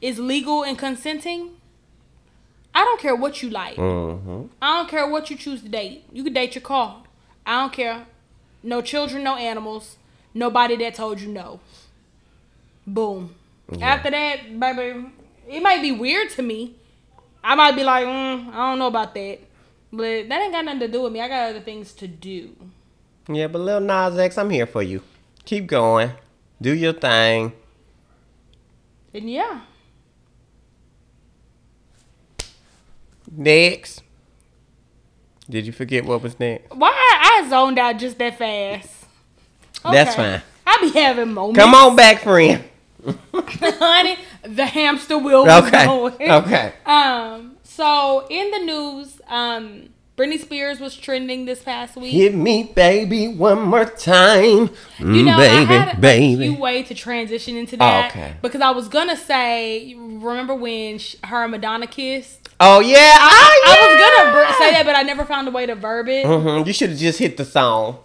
is 0.00 0.18
legal 0.18 0.64
and 0.64 0.76
consenting, 0.76 1.50
I 2.74 2.84
don't 2.84 3.00
care 3.00 3.14
what 3.14 3.44
you 3.44 3.50
like. 3.50 3.76
hmm 3.76 4.46
I 4.60 4.78
don't 4.78 4.88
care 4.88 5.06
what 5.08 5.30
you 5.30 5.36
choose 5.36 5.62
to 5.62 5.68
date. 5.68 6.02
You 6.12 6.24
can 6.24 6.32
date 6.32 6.56
your 6.56 6.62
car. 6.62 7.04
I 7.46 7.60
don't 7.60 7.72
care. 7.72 8.06
No 8.64 8.82
children, 8.82 9.22
no 9.22 9.36
animals. 9.36 9.96
Nobody 10.34 10.76
that 10.76 10.94
told 10.94 11.20
you 11.20 11.28
no. 11.28 11.60
Boom. 12.86 13.34
After 13.80 14.10
that, 14.10 14.58
baby, 14.58 15.06
it 15.48 15.62
might 15.62 15.82
be 15.82 15.92
weird 15.92 16.30
to 16.30 16.42
me. 16.42 16.74
I 17.42 17.54
might 17.54 17.76
be 17.76 17.84
like, 17.84 18.06
mm, 18.06 18.48
I 18.52 18.70
don't 18.70 18.78
know 18.78 18.88
about 18.88 19.14
that. 19.14 19.38
But 19.92 20.28
that 20.28 20.42
ain't 20.42 20.52
got 20.52 20.64
nothing 20.64 20.80
to 20.80 20.88
do 20.88 21.02
with 21.02 21.12
me. 21.12 21.20
I 21.20 21.28
got 21.28 21.50
other 21.50 21.60
things 21.60 21.92
to 21.94 22.06
do. 22.06 22.50
Yeah, 23.28 23.48
but 23.48 23.60
Lil 23.60 23.80
Nas 23.80 24.18
X, 24.18 24.38
I'm 24.38 24.50
here 24.50 24.66
for 24.66 24.82
you. 24.82 25.02
Keep 25.44 25.66
going. 25.66 26.12
Do 26.60 26.72
your 26.74 26.92
thing. 26.92 27.52
And 29.14 29.30
yeah. 29.30 29.62
Next. 33.30 34.02
Did 35.48 35.66
you 35.66 35.72
forget 35.72 36.04
what 36.04 36.22
was 36.22 36.38
next? 36.38 36.74
Why 36.74 36.92
I 36.92 37.48
zoned 37.48 37.78
out 37.78 37.98
just 37.98 38.18
that 38.18 38.38
fast? 38.38 38.99
That's 39.84 40.14
fine. 40.14 40.42
I 40.66 40.78
be 40.80 40.90
having 40.98 41.32
moments. 41.34 41.58
Come 41.58 41.74
on 41.74 41.96
back, 41.96 42.22
friend. 42.22 42.64
honey, 43.34 44.16
the 44.42 44.66
hamster 44.66 45.18
wheel 45.18 45.44
was 45.44 45.64
Okay. 45.66 45.84
going. 45.86 46.30
Okay. 46.30 46.72
Um. 46.86 47.56
So 47.62 48.26
in 48.28 48.50
the 48.50 48.58
news, 48.58 49.20
um, 49.28 49.88
Britney 50.16 50.38
Spears 50.38 50.80
was 50.80 50.94
trending 50.96 51.46
this 51.46 51.62
past 51.62 51.96
week. 51.96 52.12
Hit 52.12 52.34
me, 52.34 52.64
baby, 52.74 53.28
one 53.28 53.62
more 53.62 53.86
time. 53.86 54.68
Mm, 54.98 55.16
You 55.16 55.22
know, 55.24 55.36
baby, 55.38 55.74
I 55.74 55.78
had 55.78 55.96
a 55.96 56.00
baby. 56.00 56.50
few 56.50 56.60
way 56.60 56.82
to 56.82 56.94
transition 56.94 57.56
into 57.56 57.76
that 57.78 58.10
okay. 58.10 58.34
because 58.42 58.60
I 58.60 58.70
was 58.70 58.88
gonna 58.88 59.16
say, 59.16 59.94
remember 59.96 60.54
when 60.54 60.98
sh 60.98 61.16
her 61.24 61.42
and 61.44 61.52
Madonna 61.52 61.86
kissed? 61.86 62.48
oh 62.60 62.80
yeah, 62.80 63.16
oh, 63.18 63.62
yeah. 63.64 63.72
I 63.72 63.76
was 63.80 63.96
gonna 64.02 64.32
ver- 64.32 64.58
say 64.58 64.70
that, 64.72 64.84
but 64.84 64.94
I 64.94 65.02
never 65.02 65.24
found 65.24 65.48
a 65.48 65.50
way 65.50 65.64
to 65.64 65.74
verb 65.74 66.08
it. 66.08 66.26
hmm 66.26 66.66
You 66.66 66.72
should 66.74 66.90
have 66.90 66.98
just 66.98 67.18
hit 67.18 67.38
the 67.38 67.44
song. 67.46 67.96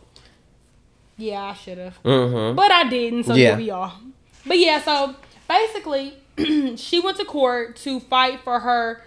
Yeah, 1.17 1.43
I 1.43 1.53
should 1.53 1.77
have, 1.77 1.95
hmm 1.97 2.55
but 2.55 2.71
I 2.71 2.87
didn't. 2.89 3.23
So 3.25 3.33
Yeah. 3.35 3.49
here 3.49 3.57
we 3.57 3.69
are. 3.69 3.93
But 4.45 4.59
yeah, 4.59 4.81
so 4.81 5.15
basically, 5.47 6.13
she 6.75 6.99
went 6.99 7.17
to 7.17 7.25
court 7.25 7.77
to 7.77 7.99
fight 7.99 8.41
for 8.43 8.59
her. 8.59 9.01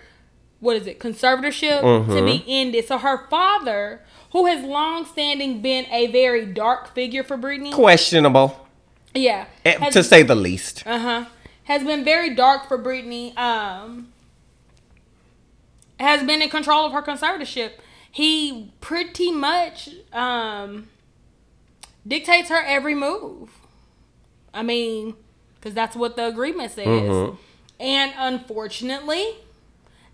What 0.61 0.77
is 0.77 0.87
it? 0.89 0.99
Conservatorship 0.99 1.81
to 1.81 1.87
Mhm. 2.13 2.27
be 2.27 2.45
ended. 2.49 2.87
So 2.89 2.99
her 2.99 3.27
father, 3.29 4.01
who 4.33 4.47
has 4.47 4.65
long 4.65 5.05
standing 5.05 5.61
been 5.61 5.87
a 5.93 6.07
very 6.09 6.45
dark 6.47 6.95
figure 6.95 7.23
for 7.23 7.37
Britney, 7.39 7.73
Questionable, 7.73 8.67
yeah, 9.15 9.45
eh, 9.65 9.79
has- 9.79 9.93
to 9.95 10.03
say 10.03 10.23
the 10.23 10.35
least. 10.35 10.83
uh 10.87 10.99
huh, 10.99 11.25
has 11.65 11.85
been 11.85 12.03
very 12.05 12.35
dark 12.35 12.67
for 12.67 12.79
Britney. 12.79 13.37
Um, 13.39 14.09
has 16.01 16.23
been 16.23 16.41
in 16.43 16.49
control 16.49 16.87
of 16.87 16.93
her 16.93 17.03
conservatorship. 17.03 17.73
He 18.11 18.73
pretty 18.81 19.31
much 19.31 19.91
um 20.13 20.89
dictates 22.09 22.49
her 22.49 22.63
every 22.65 22.95
move. 22.95 23.51
I 24.53 24.63
mean, 24.63 25.15
because 25.57 25.75
that's 25.75 25.95
what 25.95 26.17
the 26.17 26.27
agreement 26.27 26.73
says. 26.73 26.87
Mhm. 26.87 27.37
And 27.79 28.13
unfortunately, 28.17 29.37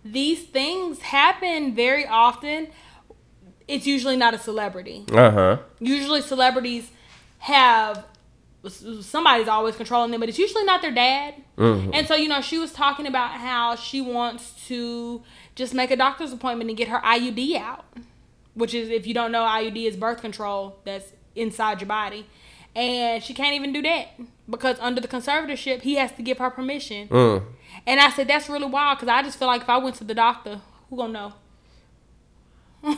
these 0.04 0.42
things 0.42 1.00
happen 1.00 1.74
very 1.74 2.06
often. 2.06 2.68
It's 3.66 3.86
usually 3.86 4.16
not 4.16 4.34
a 4.34 4.38
celebrity 4.38 5.06
Uh 5.10 5.30
huh. 5.30 5.58
usually 5.80 6.20
celebrities 6.20 6.90
have 7.38 8.04
somebody's 9.02 9.48
always 9.48 9.76
controlling 9.76 10.10
them, 10.10 10.20
but 10.20 10.28
it's 10.28 10.38
usually 10.38 10.64
not 10.64 10.80
their 10.82 10.90
dad. 10.90 11.34
Mhm. 11.58 11.90
And 11.94 12.06
so, 12.06 12.14
you 12.14 12.28
know, 12.28 12.40
she 12.40 12.58
was 12.58 12.72
talking 12.72 13.06
about 13.06 13.32
how 13.32 13.76
she 13.76 14.00
wants 14.00 14.52
to 14.68 15.22
just 15.54 15.74
make 15.74 15.90
a 15.90 15.96
doctor's 15.96 16.32
appointment 16.32 16.70
and 16.70 16.76
get 16.76 16.88
her 16.88 16.98
IUD 17.04 17.56
out, 17.56 17.84
which 18.54 18.72
is, 18.74 18.88
if 18.88 19.06
you 19.06 19.12
don't 19.14 19.30
know, 19.32 19.42
IUD 19.44 19.86
is 19.86 19.96
birth 19.96 20.20
control 20.22 20.76
that's 20.84 21.12
inside 21.34 21.80
your 21.80 21.88
body. 21.88 22.26
And 22.76 23.22
she 23.22 23.34
can't 23.34 23.54
even 23.54 23.72
do 23.72 23.82
that 23.82 24.08
because 24.50 24.78
under 24.80 25.00
the 25.00 25.08
conservatorship, 25.08 25.82
he 25.82 25.94
has 25.94 26.10
to 26.12 26.22
give 26.22 26.38
her 26.38 26.50
permission. 26.50 27.08
Mm. 27.08 27.44
And 27.86 28.00
I 28.00 28.10
said, 28.10 28.26
that's 28.28 28.48
really 28.48 28.66
wild 28.66 28.98
because 28.98 29.08
I 29.08 29.22
just 29.22 29.38
feel 29.38 29.48
like 29.48 29.62
if 29.62 29.68
I 29.68 29.78
went 29.78 29.96
to 29.96 30.04
the 30.04 30.14
doctor, 30.14 30.60
who 30.90 30.96
gonna 30.96 31.12
know? 31.12 31.32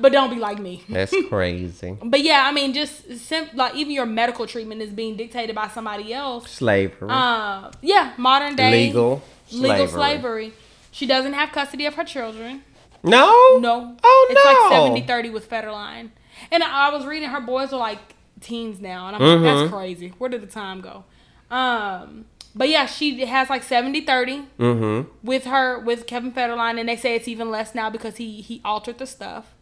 but 0.00 0.12
don't 0.12 0.30
be 0.30 0.36
like 0.36 0.58
me. 0.58 0.84
That's 0.88 1.14
crazy. 1.28 1.96
But 2.02 2.20
yeah, 2.20 2.46
I 2.46 2.52
mean, 2.52 2.74
just 2.74 3.18
sim- 3.18 3.48
like 3.54 3.74
even 3.74 3.92
your 3.92 4.04
medical 4.04 4.46
treatment 4.46 4.82
is 4.82 4.90
being 4.90 5.16
dictated 5.16 5.54
by 5.54 5.68
somebody 5.68 6.12
else. 6.12 6.50
Slavery. 6.50 7.08
Uh, 7.10 7.70
yeah, 7.80 8.12
modern 8.18 8.54
day 8.56 8.86
Legal 8.88 9.22
legal 9.52 9.86
slavery. 9.86 9.88
slavery. 9.88 10.52
She 10.90 11.06
doesn't 11.06 11.32
have 11.32 11.50
custody 11.52 11.86
of 11.86 11.94
her 11.94 12.04
children. 12.04 12.64
no. 13.02 13.58
No. 13.58 13.96
Oh 14.02 14.26
it's 14.30 14.44
no. 14.44 14.52
like 14.52 14.72
70 14.72 15.06
30 15.06 15.30
with 15.30 15.48
Federline. 15.48 16.10
And 16.50 16.62
I, 16.62 16.90
was 16.90 17.04
reading 17.06 17.28
her 17.30 17.40
boys 17.40 17.72
are 17.72 17.78
like 17.78 17.98
teens 18.40 18.80
now, 18.80 19.06
and 19.08 19.16
I'm 19.16 19.22
Mhm. 19.22 19.42
like, 19.44 19.54
that's 19.60 19.72
crazy. 19.72 20.12
Where 20.18 20.28
did 20.30 20.42
the 20.42 20.46
time 20.46 20.80
go? 20.80 21.04
Um, 21.50 22.24
but 22.54 22.68
yeah, 22.68 22.86
she 22.86 23.24
has 23.24 23.50
like 23.50 23.62
70 23.62 24.00
30 24.02 24.42
Mm-hmm. 24.58 25.08
with 25.26 25.44
her 25.44 25.78
with 25.78 26.06
Kevin 26.06 26.32
Federline, 26.32 26.78
and 26.78 26.88
they 26.88 26.96
say 26.96 27.14
it's 27.14 27.28
even 27.28 27.50
less 27.50 27.74
now 27.74 27.90
because 27.90 28.16
he 28.16 28.40
he 28.40 28.60
altered 28.64 28.98
the 28.98 29.06
stuff. 29.06 29.54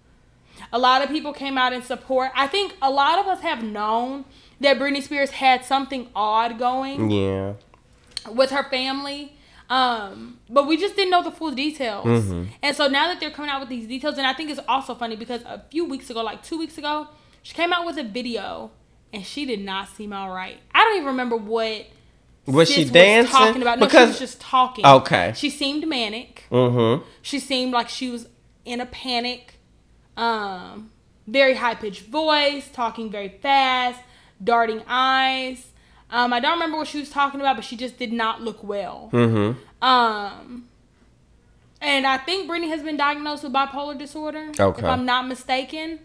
A 0.73 0.79
lot 0.79 1.03
of 1.03 1.09
people 1.09 1.33
came 1.33 1.57
out 1.59 1.73
in 1.73 1.83
support. 1.83 2.31
I 2.35 2.47
think 2.47 2.75
a 2.83 2.91
lot 2.91 3.19
of 3.19 3.27
us 3.27 3.41
have 3.41 3.63
known 3.63 4.25
that 4.61 4.79
Britney 4.79 5.03
Spears 5.03 5.31
had 5.33 5.65
something 5.65 6.09
odd 6.15 6.59
going 6.59 7.11
Yeah. 7.11 7.55
with 8.31 8.51
her 8.51 8.63
family. 8.65 9.33
Um, 9.71 10.39
but 10.51 10.67
we 10.67 10.77
just 10.77 10.97
didn't 10.97 11.11
know 11.11 11.23
the 11.23 11.31
full 11.31 11.51
details. 11.53 12.05
Mhm. 12.05 12.49
And 12.63 12.77
so 12.77 12.89
now 12.89 13.09
that 13.09 13.21
they're 13.21 13.31
coming 13.31 13.51
out 13.51 13.61
with 13.61 13.69
these 13.71 13.87
details, 13.87 14.19
and 14.19 14.27
I 14.27 14.35
think 14.35 14.51
it's 14.51 14.61
also 14.69 14.95
funny 14.95 15.17
because 15.17 15.43
a 15.43 15.63
few 15.71 15.85
weeks 15.85 16.11
ago, 16.11 16.23
like 16.23 16.43
two 16.43 16.59
weeks 16.59 16.77
ago, 16.79 17.09
she 17.43 17.55
came 17.55 17.73
out 17.73 17.87
with 17.87 17.97
a 17.99 18.03
video 18.05 18.71
and 19.13 19.25
she 19.25 19.45
did 19.47 19.61
not 19.61 19.89
seem 19.89 20.13
all 20.13 20.31
right. 20.31 20.59
I 20.75 20.85
don't 20.85 20.95
even 20.97 21.07
remember 21.07 21.37
what 21.37 21.87
Was 22.47 22.71
she 22.71 22.85
dancing? 22.85 23.33
talking 23.33 23.63
about. 23.63 23.79
No, 23.79 23.87
she 23.87 23.91
because 23.93 24.09
was 24.11 24.19
just 24.19 24.41
talking. 24.41 24.85
Okay. 24.85 25.33
She 25.37 25.49
seemed 25.51 25.87
manic. 25.89 26.45
mm-hmm. 26.51 27.03
She 27.23 27.39
seemed 27.39 27.73
like 27.73 27.89
she 27.89 28.11
was 28.11 28.27
in 28.65 28.81
a 28.81 28.87
panic. 28.87 29.55
Um, 30.17 30.91
very 31.27 31.55
high 31.55 31.75
pitched 31.77 32.03
voice, 32.07 32.69
talking 32.73 33.11
very 33.11 33.29
fast, 33.41 34.01
darting 34.43 34.83
eyes. 34.87 35.69
Um, 36.13 36.33
I 36.33 36.41
don't 36.41 36.53
remember 36.53 36.77
what 36.79 36.87
she 36.89 36.99
was 37.01 37.09
talking 37.11 37.41
about, 37.41 37.57
but 37.57 37.65
she 37.65 37.75
just 37.77 37.99
did 37.99 38.13
not 38.13 38.43
look 38.43 38.63
well. 38.63 39.09
Mm-hmm. 39.13 39.85
Um, 39.85 40.69
and 41.81 42.07
I 42.07 42.19
think 42.19 42.49
Britney 42.49 42.69
has 42.69 42.83
been 42.83 42.97
diagnosed 42.97 43.43
with 43.43 43.53
bipolar 43.53 43.99
disorder, 43.99 44.53
Okay. 44.61 44.79
if 44.81 44.85
I'm 44.85 45.05
not 45.05 45.27
mistaken. 45.27 46.01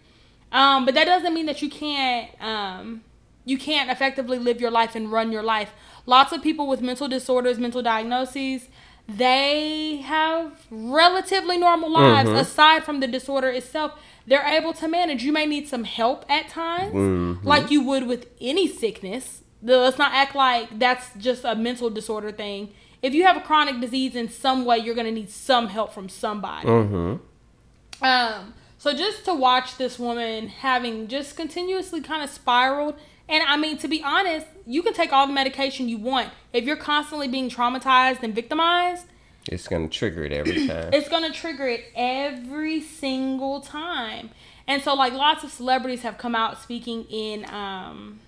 Um, 0.50 0.84
but 0.86 0.94
that 0.94 1.04
doesn't 1.04 1.34
mean 1.34 1.44
that 1.46 1.60
you 1.60 1.68
can't 1.68 2.30
um, 2.42 3.02
you 3.44 3.58
can't 3.58 3.90
effectively 3.90 4.38
live 4.38 4.60
your 4.60 4.70
life 4.70 4.94
and 4.94 5.12
run 5.12 5.30
your 5.30 5.42
life. 5.42 5.72
Lots 6.06 6.32
of 6.32 6.42
people 6.42 6.66
with 6.66 6.80
mental 6.80 7.06
disorders, 7.06 7.58
mental 7.58 7.82
diagnoses, 7.82 8.68
they 9.06 9.98
have 9.98 10.52
relatively 10.70 11.58
normal 11.58 11.90
lives. 11.90 12.30
Mhm. 12.30 12.40
Aside 12.40 12.84
from 12.84 13.00
the 13.00 13.06
disorder 13.06 13.48
itself, 13.50 13.92
they're 14.26 14.46
able 14.46 14.72
to 14.74 14.88
manage. 14.88 15.22
You 15.22 15.32
may 15.32 15.44
need 15.46 15.68
some 15.68 15.84
help 15.84 16.24
at 16.30 16.48
times, 16.48 16.94
Mhm. 16.94 17.44
like 17.44 17.70
you 17.70 17.82
would 17.82 18.06
with 18.06 18.26
any 18.40 18.66
sickness. 18.68 19.42
Let's 19.62 19.98
not 19.98 20.12
act 20.12 20.34
like 20.34 20.78
that's 20.78 21.10
just 21.18 21.44
a 21.44 21.54
mental 21.54 21.90
disorder 21.90 22.30
thing. 22.32 22.70
If 23.02 23.14
you 23.14 23.24
have 23.24 23.36
a 23.36 23.40
chronic 23.40 23.80
disease 23.80 24.14
in 24.16 24.28
some 24.28 24.64
way, 24.64 24.78
you're 24.78 24.94
gonna 24.94 25.10
need 25.12 25.30
some 25.30 25.68
help 25.68 25.92
from 25.92 26.08
somebody. 26.08 26.66
Mm-hmm. 26.66 28.04
Um, 28.04 28.54
so 28.78 28.92
just 28.94 29.24
to 29.24 29.34
watch 29.34 29.76
this 29.76 29.98
woman 29.98 30.48
having 30.48 31.08
just 31.08 31.36
continuously 31.36 32.00
kind 32.00 32.22
of 32.22 32.30
spiraled, 32.30 32.94
and 33.28 33.42
I 33.46 33.56
mean 33.56 33.76
to 33.78 33.88
be 33.88 34.02
honest, 34.02 34.46
you 34.66 34.82
can 34.82 34.94
take 34.94 35.12
all 35.12 35.26
the 35.26 35.32
medication 35.32 35.88
you 35.88 35.98
want. 35.98 36.30
If 36.52 36.64
you're 36.64 36.76
constantly 36.76 37.28
being 37.28 37.50
traumatized 37.50 38.22
and 38.22 38.34
victimized, 38.34 39.06
It's 39.50 39.66
gonna 39.66 39.88
trigger 39.88 40.24
it 40.24 40.32
every 40.32 40.66
time. 40.68 40.90
it's 40.92 41.08
gonna 41.08 41.32
trigger 41.32 41.66
it 41.66 41.84
every 41.96 42.80
single 42.80 43.60
time. 43.60 44.30
And 44.68 44.82
so 44.82 44.94
like 44.94 45.12
lots 45.12 45.42
of 45.44 45.50
celebrities 45.50 46.02
have 46.02 46.18
come 46.18 46.34
out 46.34 46.60
speaking 46.62 47.04
in 47.10 47.44
um 47.52 48.20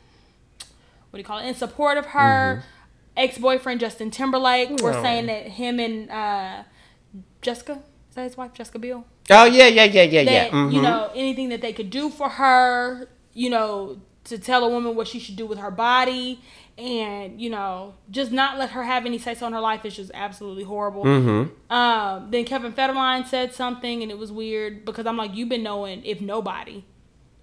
what 1.11 1.17
do 1.17 1.19
you 1.19 1.25
call 1.25 1.39
it? 1.39 1.47
In 1.47 1.55
support 1.55 1.99
of 1.99 2.07
her. 2.07 2.63
Ex-boyfriend 3.17 3.81
Justin 3.81 4.11
Timberlake 4.11 4.81
were 4.81 4.93
saying 4.95 5.27
that 5.27 5.49
him 5.49 5.79
and 5.81 6.09
uh 6.11 6.63
Jessica, 7.43 7.83
is 8.09 8.15
that 8.15 8.23
his 8.23 8.37
wife, 8.37 8.53
Jessica 8.55 8.79
Biel? 8.79 9.05
oh 9.31 9.45
yeah, 9.45 9.67
yeah, 9.67 9.85
yeah, 9.85 10.03
yeah, 10.03 10.25
that 10.25 10.33
yeah. 10.33 10.49
Mhm. 10.51 10.73
you 10.73 10.81
know 10.83 11.11
anything 11.15 11.49
that 11.51 11.61
they 11.61 11.73
could 11.73 11.91
do 11.91 12.09
for 12.09 12.29
her 12.29 13.09
you 13.35 13.51
know 13.51 13.99
to 14.25 14.39
tell 14.39 14.65
a 14.65 14.69
woman 14.69 14.95
what 14.97 15.07
she 15.09 15.19
should 15.19 15.37
do 15.37 15.47
with 15.47 15.59
her 15.59 15.71
body 15.71 16.41
and 16.79 17.41
you 17.41 17.51
know 17.51 17.95
just 18.11 18.33
not 18.33 18.59
let 18.59 18.71
her 18.71 18.85
have 18.85 19.07
any 19.07 19.19
say 19.19 19.35
so 19.35 19.47
in 19.47 19.53
her 19.53 19.61
life 19.61 19.85
is 19.85 19.95
just 19.97 20.11
absolutely 20.15 20.65
horrible 20.65 21.05
Mm-hmm. 21.05 21.73
um 21.73 22.31
then 22.31 22.45
kevin 22.45 22.73
federline 22.73 23.27
said 23.27 23.55
something 23.55 24.03
and 24.03 24.11
it 24.11 24.19
was 24.19 24.33
weird 24.33 24.85
because 24.85 25.07
i'm 25.07 25.17
like 25.17 25.35
you've 25.35 25.49
been 25.49 25.63
knowing 25.63 26.05
if 26.05 26.21
nobody 26.21 26.85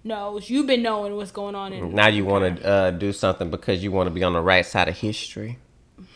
knows 0.04 0.48
you've 0.50 0.66
been 0.66 0.82
knowing 0.82 1.16
what's 1.16 1.30
going 1.32 1.54
on 1.54 1.72
in 1.72 1.94
Now 1.94 2.08
you 2.08 2.24
want 2.24 2.58
to 2.60 2.66
uh, 2.66 2.90
do 2.92 3.12
something 3.12 3.50
because 3.50 3.82
you 3.82 3.90
want 3.92 4.06
to 4.06 4.10
be 4.14 4.22
on 4.22 4.32
the 4.32 4.40
right 4.40 4.64
side 4.64 4.88
of 4.88 4.96
history. 4.98 5.58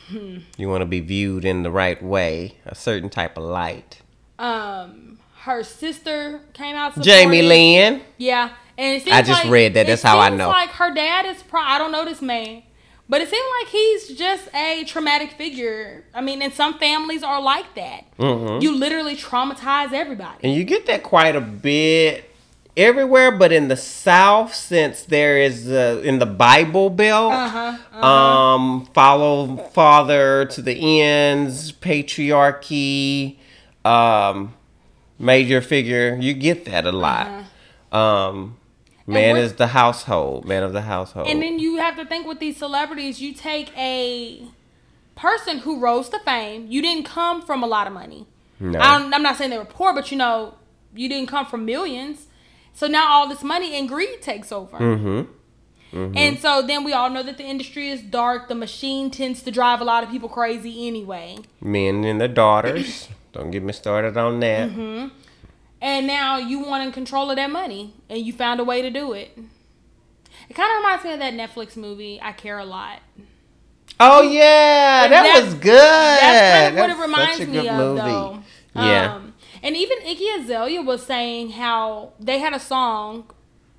Hmm. 0.09 0.39
You 0.57 0.69
want 0.69 0.83
to 0.83 0.87
be 0.87 1.01
viewed 1.01 1.45
in 1.45 1.63
the 1.63 1.71
right 1.71 2.03
way, 2.03 2.57
a 2.67 2.75
certain 2.75 3.09
type 3.11 3.37
of 3.37 3.45
light. 3.45 4.01
um 4.39 5.19
her 5.45 5.65
sister 5.65 6.41
came 6.53 6.77
out 6.77 7.01
Jamie. 7.01 7.43
Lynn. 7.43 8.01
Yeah, 8.17 8.51
and 8.79 8.97
it 8.97 9.03
seems 9.03 9.17
I 9.17 9.23
just 9.23 9.43
like- 9.43 9.53
read 9.53 9.75
that. 9.75 9.89
That's 9.89 10.03
how 10.03 10.21
I 10.21 10.29
know. 10.29 10.49
Like 10.49 10.71
her 10.71 10.95
dad 10.95 11.27
is. 11.27 11.43
Pro- 11.43 11.61
I 11.61 11.79
don't 11.79 11.91
know 11.91 12.05
this 12.05 12.23
man, 12.23 12.63
but 13.09 13.21
it 13.21 13.29
seems 13.29 13.45
like 13.61 13.69
he's 13.73 14.17
just 14.17 14.49
a 14.55 14.85
traumatic 14.85 15.33
figure. 15.33 16.05
I 16.15 16.21
mean, 16.21 16.43
and 16.43 16.53
some 16.53 16.79
families 16.79 17.25
are 17.25 17.43
like 17.43 17.75
that. 17.75 18.05
Mhm. 18.19 18.63
You 18.63 18.77
literally 18.77 19.17
traumatize 19.17 19.93
everybody. 19.93 20.39
And 20.45 20.55
you 20.55 20.63
get 20.63 20.87
that 20.87 21.03
quite 21.03 21.35
a 21.35 21.41
bit 21.41 22.31
everywhere, 22.77 23.31
but 23.33 23.53
in 23.53 23.69
the 23.69 23.77
South, 23.77 24.55
since 24.55 25.03
there 25.03 25.39
is 25.39 25.71
uh, 25.71 26.01
in 26.05 26.19
the 26.19 26.27
Bible 26.27 26.91
Belt, 26.91 27.33
Uh-huh, 27.33 28.07
um, 28.07 28.87
follow 28.95 29.57
father 29.73 30.45
to 30.47 30.63
the 30.63 31.01
ends, 31.03 31.73
patriarchy, 31.73 33.37
um, 33.85 34.55
major 35.19 35.61
figure. 35.61 36.17
You 36.21 36.35
get 36.35 36.65
that 36.67 36.87
a 36.87 36.93
lot. 36.93 37.45
Um, 37.93 38.57
man 39.07 39.37
is 39.37 39.55
the 39.55 39.69
household, 39.69 40.47
man 40.47 40.63
of 40.63 40.73
the 40.73 40.83
household. 40.83 41.29
And 41.29 41.43
then 41.43 41.59
you 41.59 41.77
have 41.77 41.97
to 41.97 42.05
think 42.07 42.27
with 42.27 42.39
these 42.41 42.57
celebrities, 42.57 43.21
you 43.21 43.35
take 43.35 43.77
a 43.77 44.47
person 45.15 45.59
who 45.59 45.79
rose 45.79 46.09
to 46.11 46.19
fame. 46.21 46.67
You 46.71 46.81
didn't 46.81 47.05
come 47.05 47.43
from 47.43 47.63
a 47.63 47.67
lot 47.67 47.87
of 47.87 47.93
money. 47.93 48.27
No. 48.59 48.79
I 48.79 48.99
don't, 48.99 49.13
I'm 49.13 49.23
not 49.23 49.37
saying 49.37 49.51
they 49.51 49.59
were 49.59 49.65
poor, 49.65 49.93
but 49.93 50.11
you 50.11 50.17
know, 50.17 50.55
you 50.95 51.09
didn't 51.09 51.29
come 51.29 51.45
from 51.47 51.65
millions. 51.65 52.29
So 52.75 52.87
now 52.87 53.09
all 53.13 53.29
this 53.29 53.43
money 53.43 53.75
and 53.79 53.89
greed 53.89 54.23
takes 54.23 54.51
over. 54.53 54.79
Mm-hmm. 54.79 56.17
And 56.17 56.39
so 56.39 56.63
then 56.63 56.85
we 56.85 56.95
all 56.95 57.11
know 57.11 57.23
that 57.23 57.37
the 57.37 57.45
industry 57.45 57.91
is 57.91 58.01
dark. 58.01 58.49
The 58.49 58.55
machine 58.55 59.11
tends 59.11 59.43
to 59.43 59.51
drive 59.51 59.81
a 59.83 59.85
lot 59.85 60.03
of 60.03 60.11
people 60.11 60.29
crazy 60.29 60.89
anyway. 60.89 61.37
Men 61.61 62.05
and 62.05 62.19
their 62.19 62.29
daughters. 62.29 63.09
Don't 63.33 63.51
get 63.51 63.63
me 63.63 63.75
started 63.75 64.17
on 64.17 64.41
that. 64.41 64.71
Mm-hmm. 64.71 65.09
And 65.83 66.07
now 66.07 66.39
you 66.39 66.61
want 66.61 66.85
in 66.85 66.93
control 66.93 67.29
of 67.31 67.37
that 67.37 67.51
money, 67.51 67.93
and 68.09 68.21
you 68.25 68.33
found 68.33 68.61
a 68.61 68.65
way 68.65 68.81
to 68.83 68.91
do 68.91 69.13
it. 69.13 69.37
It 70.49 70.55
kind 70.55 70.71
of 70.71 70.77
reminds 70.79 71.05
me 71.05 71.13
of 71.13 71.19
that 71.19 71.35
Netflix 71.35 71.77
movie, 71.77 72.21
I 72.23 72.33
Care 72.33 72.59
a 72.59 72.65
Lot. 72.65 73.01
Oh 74.01 74.23
yeah, 74.23 75.09
that, 75.09 75.11
That- 75.11 75.45
was 75.45 75.55
good. 75.55 75.73
That's 75.75 76.75
kind 76.75 76.79
of 76.79 76.81
what 76.81 76.91
it 76.91 77.03
reminds 77.03 77.47
me 77.49 77.69
of, 77.69 77.77
movie. 77.77 78.01
though. 78.01 78.43
Yeah. 78.77 79.15
Um, 79.17 79.32
and 79.63 79.77
even 79.77 79.99
Iggy 79.99 80.41
Azalea 80.41 80.83
was 80.83 81.05
saying 81.07 81.51
how 81.53 82.13
they 82.19 82.39
had 82.39 82.53
a 82.53 82.61
song 82.61 83.31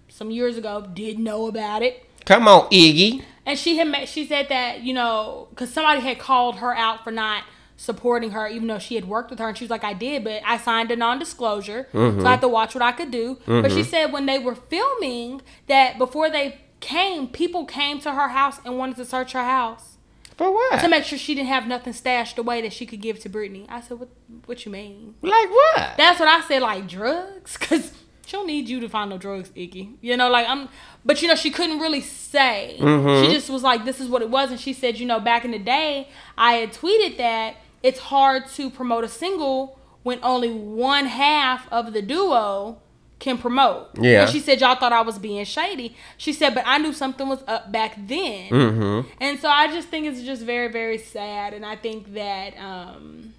some 0.07 0.31
years 0.31 0.57
ago, 0.57 0.87
didn't 0.93 1.23
know 1.23 1.47
about 1.47 1.81
it. 1.81 2.05
Come 2.25 2.47
on, 2.47 2.69
Iggy. 2.69 3.23
And 3.45 3.57
she 3.59 3.77
had 3.77 3.87
ma- 3.87 4.05
she 4.05 4.25
said 4.25 4.47
that 4.49 4.81
you 4.81 4.93
know 4.93 5.47
because 5.49 5.73
somebody 5.73 6.01
had 6.01 6.19
called 6.19 6.57
her 6.57 6.75
out 6.75 7.03
for 7.03 7.11
not 7.11 7.43
supporting 7.75 8.31
her, 8.31 8.47
even 8.47 8.67
though 8.67 8.79
she 8.79 8.95
had 8.95 9.05
worked 9.05 9.29
with 9.29 9.39
her, 9.39 9.49
and 9.49 9.57
she 9.57 9.65
was 9.65 9.71
like, 9.71 9.83
"I 9.83 9.93
did, 9.93 10.23
but 10.23 10.41
I 10.45 10.57
signed 10.57 10.91
a 10.91 10.95
non-disclosure, 10.95 11.87
so 11.91 11.97
I 11.97 12.01
mm-hmm. 12.01 12.25
had 12.25 12.41
to 12.41 12.47
watch 12.47 12.73
what 12.73 12.81
I 12.81 12.93
could 12.93 13.11
do." 13.11 13.39
But 13.45 13.71
she 13.71 13.79
mm-hmm. 13.79 13.89
said 13.89 14.13
when 14.13 14.25
they 14.25 14.39
were 14.39 14.55
filming 14.55 15.41
that 15.67 15.97
before 15.97 16.29
they 16.29 16.61
came, 16.79 17.27
people 17.27 17.65
came 17.65 17.99
to 18.01 18.11
her 18.13 18.29
house 18.29 18.59
and 18.63 18.77
wanted 18.77 18.95
to 18.97 19.05
search 19.05 19.33
her 19.33 19.43
house 19.43 19.97
For 20.37 20.51
what? 20.51 20.79
to 20.81 20.87
make 20.89 21.03
sure 21.03 21.17
she 21.17 21.35
didn't 21.35 21.49
have 21.49 21.67
nothing 21.67 21.93
stashed 21.93 22.37
away 22.37 22.61
that 22.61 22.73
she 22.73 22.85
could 22.85 23.01
give 23.01 23.19
to 23.19 23.29
Britney. 23.29 23.65
I 23.69 23.81
said, 23.81 23.99
"What? 23.99 24.09
What 24.45 24.65
you 24.65 24.71
mean?" 24.71 25.15
like 25.21 25.49
what? 25.49 25.91
That's 25.97 26.19
what 26.19 26.27
I 26.29 26.41
said, 26.47 26.61
like 26.61 26.87
drugs, 26.87 27.57
because 27.59 27.91
she 28.25 28.31
don't 28.37 28.47
need 28.47 28.67
you 28.67 28.79
to 28.79 28.89
find 28.89 29.09
no 29.09 29.17
drugs, 29.17 29.49
Iggy. 29.51 29.95
You 30.01 30.17
know, 30.17 30.29
like 30.29 30.47
I'm, 30.47 30.69
but 31.05 31.21
you 31.21 31.27
know, 31.27 31.35
she 31.35 31.51
couldn't 31.51 31.79
really 31.79 32.01
say. 32.01 32.77
Mhm. 32.79 33.25
She 33.27 33.33
just 33.33 33.49
was 33.49 33.63
like, 33.63 33.85
this 33.85 33.99
is 33.99 34.07
what 34.07 34.21
it 34.21 34.29
was, 34.29 34.49
and 34.49 34.59
she 34.59 34.73
said, 34.73 34.97
you 34.99 35.05
know, 35.05 35.19
back 35.19 35.45
in 35.45 35.51
the 35.51 35.59
day, 35.59 36.07
I 36.37 36.53
had 36.53 36.73
tweeted 36.73 37.17
that 37.17 37.57
it's 37.83 37.99
hard 37.99 38.47
to 38.55 38.69
promote 38.69 39.03
a 39.03 39.09
single 39.09 39.77
when 40.03 40.19
only 40.23 40.51
one 40.51 41.05
half 41.05 41.71
of 41.71 41.93
the 41.93 42.01
duo 42.01 42.77
can 43.23 43.37
promote. 43.37 43.87
Yeah. 43.97 44.23
And 44.23 44.29
she 44.29 44.39
said, 44.41 44.59
y'all 44.59 44.75
thought 44.75 44.91
I 44.91 45.01
was 45.01 45.17
being 45.17 45.45
shady. 45.45 45.95
She 46.17 46.33
said, 46.33 46.53
but 46.53 46.63
I 46.67 46.77
knew 46.77 46.91
something 46.91 47.27
was 47.29 47.41
up 47.47 47.71
back 47.71 47.95
then. 47.97 48.49
Mm-hmm. 48.49 49.09
And 49.21 49.39
so 49.39 49.47
I 49.47 49.67
just 49.67 49.87
think 49.87 50.05
it's 50.07 50.21
just 50.21 50.41
very, 50.43 50.69
very 50.69 50.97
sad. 50.97 51.53
And 51.53 51.65
I 51.65 51.77
think 51.77 52.13
that 52.15 52.53
um, 52.57 53.33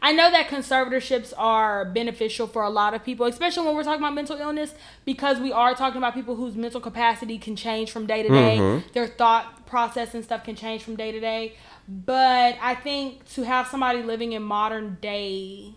I 0.00 0.12
know 0.12 0.30
that 0.30 0.48
conservatorships 0.48 1.34
are 1.36 1.84
beneficial 1.84 2.46
for 2.46 2.62
a 2.62 2.70
lot 2.70 2.94
of 2.94 3.04
people, 3.04 3.26
especially 3.26 3.66
when 3.66 3.76
we're 3.76 3.84
talking 3.84 4.00
about 4.00 4.14
mental 4.14 4.38
illness, 4.38 4.74
because 5.04 5.38
we 5.38 5.52
are 5.52 5.74
talking 5.74 5.98
about 5.98 6.14
people 6.14 6.36
whose 6.36 6.56
mental 6.56 6.80
capacity 6.80 7.36
can 7.36 7.56
change 7.56 7.90
from 7.90 8.06
day 8.06 8.22
to 8.22 8.30
day. 8.30 8.56
Mhm. 8.58 8.92
Their 8.94 9.08
thought 9.08 9.66
process 9.66 10.14
and 10.14 10.24
stuff 10.24 10.42
can 10.42 10.56
change 10.56 10.82
from 10.82 10.96
day 10.96 11.12
to 11.12 11.20
day. 11.20 11.52
But 11.86 12.56
I 12.62 12.74
think 12.76 13.28
to 13.34 13.42
have 13.42 13.66
somebody 13.66 14.02
living 14.02 14.32
in 14.32 14.42
modern 14.42 14.96
day 15.02 15.74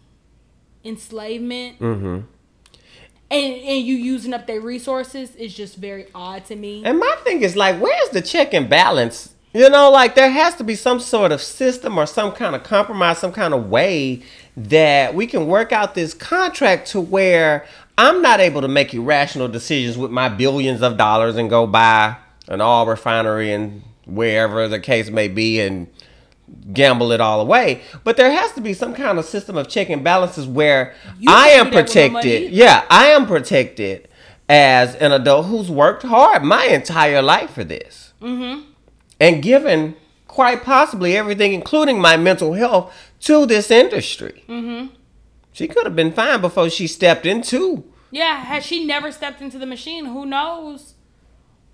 enslavement 0.86 1.80
Mm-hmm. 1.80 2.20
And, 3.34 3.56
and 3.64 3.86
you 3.86 3.96
using 3.96 4.34
up 4.34 4.46
their 4.46 4.62
resources 4.62 5.36
is 5.36 5.54
just 5.54 5.76
very 5.78 6.08
odd 6.14 6.46
to 6.46 6.56
me. 6.56 6.84
And 6.86 7.00
my 7.00 7.16
thing 7.24 7.42
is 7.42 7.56
like, 7.56 7.82
where's 7.82 8.10
the 8.10 8.22
check 8.22 8.54
and 8.54 8.70
balance? 8.70 9.34
You 9.54 9.70
know, 9.70 9.90
like 9.92 10.16
there 10.16 10.30
has 10.30 10.56
to 10.56 10.64
be 10.64 10.76
some 10.76 11.00
sort 11.00 11.32
of 11.32 11.42
system 11.42 11.98
or 11.98 12.06
some 12.06 12.32
kind 12.32 12.56
of 12.56 12.64
compromise, 12.64 13.20
some 13.20 13.32
kind 13.32 13.54
of 13.54 13.70
way 13.70 14.22
that 14.56 15.16
we 15.16 15.28
can 15.28 15.48
work 15.48 15.72
out 15.72 15.96
this 15.96 16.14
contract 16.14 16.88
to 16.90 17.02
where 17.02 17.66
I'm 17.98 18.22
not 18.22 18.40
able 18.40 18.62
to 18.62 18.68
make 18.68 18.94
irrational 18.94 19.48
decisions 19.48 19.98
with 19.98 20.12
my 20.12 20.30
billions 20.30 20.82
of 20.82 20.98
dollars 20.98 21.36
and 21.36 21.50
go 21.50 21.68
buy 21.68 22.18
an 22.48 22.62
oil 22.62 22.86
refinery 22.86 23.52
and 23.52 23.84
wherever 24.06 24.68
the 24.68 24.80
case 24.80 25.10
may 25.10 25.28
be 25.28 25.60
and 25.60 25.88
gamble 26.74 27.12
it 27.12 27.22
all 27.22 27.42
away. 27.42 27.82
But 28.04 28.18
there 28.18 28.32
has 28.32 28.52
to 28.54 28.62
be 28.62 28.74
some 28.74 28.94
kind 28.94 29.18
of 29.18 29.26
system 29.26 29.58
of 29.58 29.68
check 29.68 29.90
and 29.90 30.04
balances 30.04 30.48
where 30.48 30.94
You 31.20 31.32
I 31.32 31.50
am 31.50 31.68
no 31.68 31.82
protected. 31.82 32.52
Yeah, 32.52 32.86
I 32.90 33.08
am 33.08 33.26
protected 33.26 34.08
as 34.50 34.96
an 34.96 35.12
adult 35.12 35.48
who's 35.48 35.72
worked 35.72 36.04
hard 36.04 36.44
my 36.44 36.66
entire 36.66 37.22
life 37.22 37.52
for 37.52 37.64
this. 37.64 38.14
Mm-hmm. 38.22 38.70
And 39.20 39.42
given 39.42 39.96
quite 40.28 40.64
possibly 40.64 41.16
everything, 41.16 41.54
including 41.54 42.02
my 42.02 42.18
mental 42.18 42.54
health, 42.54 42.94
to 43.22 43.46
this 43.46 43.72
industry. 43.72 44.44
Mm-hmm. 44.48 44.94
She 45.52 45.68
could 45.68 45.86
have 45.86 45.96
been 45.96 46.12
fine 46.12 46.42
before 46.42 46.70
she 46.70 46.88
stepped 46.88 47.26
into. 47.26 47.84
Yeah, 48.10 48.44
had 48.44 48.64
she 48.64 48.84
never 48.84 49.12
stepped 49.12 49.42
into 49.42 49.60
the 49.60 49.66
machine, 49.66 50.06
who 50.06 50.26
knows 50.26 50.93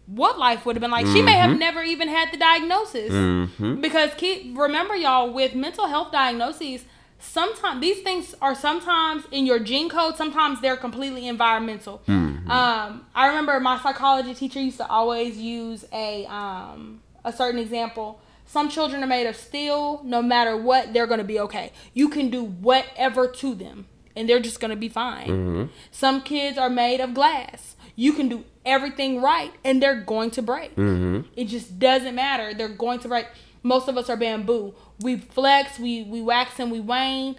what 0.10 0.39
life 0.39 0.66
would 0.66 0.76
have 0.76 0.82
been 0.82 0.91
like. 0.91 1.05
She 1.05 1.22
may 1.22 1.34
have 1.34 1.57
never 1.57 1.84
even 1.84 2.07
had 2.07 2.32
the 2.32 2.38
diagnosis. 2.38 3.12
Mm-hmm. 3.12 3.82
Because 3.82 4.12
keep 4.18 4.57
remember 4.57 4.95
y'all 4.95 5.32
with 5.32 5.53
mental 5.53 5.88
health 5.88 6.12
diagnoses, 6.12 6.84
sometimes 7.20 7.82
these 7.82 8.01
things 8.01 8.34
are 8.41 8.55
sometimes 8.55 9.24
in 9.32 9.45
your 9.45 9.60
gene 9.60 9.89
code, 9.89 10.16
sometimes 10.16 10.62
they're 10.62 10.78
completely 10.78 11.28
environmental. 11.28 12.01
Mm-hmm. 12.07 12.49
Um, 12.49 13.05
I 13.14 13.28
remember 13.28 13.60
my 13.60 13.80
psychology 13.80 14.34
teacher 14.34 14.60
used 14.60 14.78
to 14.78 14.88
always 14.88 15.38
use 15.38 15.86
a 15.93 16.26
um, 16.26 17.01
a 17.24 17.32
certain 17.32 17.60
example. 17.60 18.20
Some 18.45 18.68
children 18.68 19.03
are 19.03 19.07
made 19.07 19.28
of 19.28 19.36
steel. 19.36 20.01
No 20.03 20.24
matter 20.24 20.57
what, 20.57 20.91
they're 20.91 21.07
gonna 21.07 21.24
be 21.24 21.39
okay. 21.41 21.72
You 21.93 22.10
can 22.10 22.32
do 22.32 22.43
whatever 22.43 23.28
to 23.28 23.53
them, 23.53 23.86
and 24.16 24.28
they're 24.28 24.39
just 24.39 24.60
gonna 24.60 24.76
be 24.76 24.89
fine. 24.89 25.28
Mm-hmm. 25.28 25.64
Some 25.91 26.22
kids 26.22 26.57
are 26.57 26.70
made 26.70 26.99
of 26.99 27.14
glass. 27.14 27.76
You 27.99 28.13
can 28.13 28.29
do 28.29 28.45
everything 28.65 29.21
right, 29.21 29.51
and 29.65 29.83
they're 29.83 29.99
going 29.99 30.31
to 30.31 30.41
break. 30.41 30.71
Mm-hmm. 30.77 31.27
It 31.35 31.49
just 31.49 31.79
doesn't 31.79 32.15
matter. 32.15 32.53
They're 32.53 32.69
going 32.69 32.99
to 32.99 33.09
break. 33.09 33.27
Most 33.61 33.89
of 33.89 33.97
us 33.97 34.09
are 34.09 34.15
bamboo. 34.15 34.73
We 35.01 35.17
flex, 35.17 35.77
we 35.77 36.03
we 36.03 36.21
wax 36.21 36.61
and 36.61 36.71
we 36.71 36.79
wane, 36.79 37.35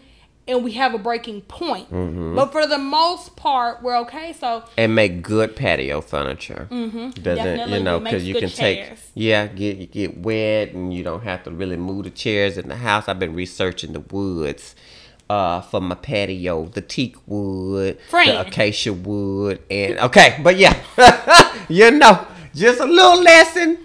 and 0.47 0.63
we 0.63 0.73
have 0.73 0.93
a 0.93 0.99
breaking 0.99 1.41
point. 1.43 1.91
Mm-hmm. 1.91 2.35
But 2.35 2.53
for 2.53 2.67
the 2.67 2.77
most 2.77 3.37
part, 3.37 3.83
we're 3.83 3.97
okay. 4.01 4.35
So 4.35 4.65
And 4.77 4.95
make 4.95 5.23
good 5.23 5.57
patio 5.57 6.03
furniture. 6.03 6.69
Mm-hmm. 6.71 7.11
Doesn't 7.23 7.23
Definitely. 7.25 7.79
you 7.79 7.83
know? 7.83 7.99
Because 7.99 8.29
you 8.29 8.35
can 8.35 8.51
take 8.51 8.99
yeah, 9.15 9.47
get 9.47 9.93
get 9.93 10.19
wet 10.19 10.75
and 10.75 10.93
you 10.93 11.03
don't 11.03 11.23
have 11.23 11.43
to 11.45 11.51
really 11.51 11.79
move 11.79 12.05
the 12.05 12.11
chairs 12.11 12.59
in 12.59 12.69
the 12.69 12.77
house. 12.77 13.09
I've 13.09 13.19
been 13.19 13.35
researching 13.35 13.95
the 13.95 14.01
woods. 14.01 14.75
Uh, 15.31 15.61
for 15.61 15.81
my 15.81 15.95
patio, 15.95 16.65
the 16.65 16.81
teak 16.81 17.15
wood, 17.29 18.01
Friend. 18.09 18.31
the 18.31 18.41
acacia 18.49 18.93
wood, 18.93 19.63
and 19.71 19.97
okay, 20.01 20.41
but 20.43 20.57
yeah, 20.57 20.75
you 21.69 21.89
know, 21.93 22.27
just 22.53 22.81
a 22.81 22.85
little 22.85 23.23
lesson. 23.23 23.79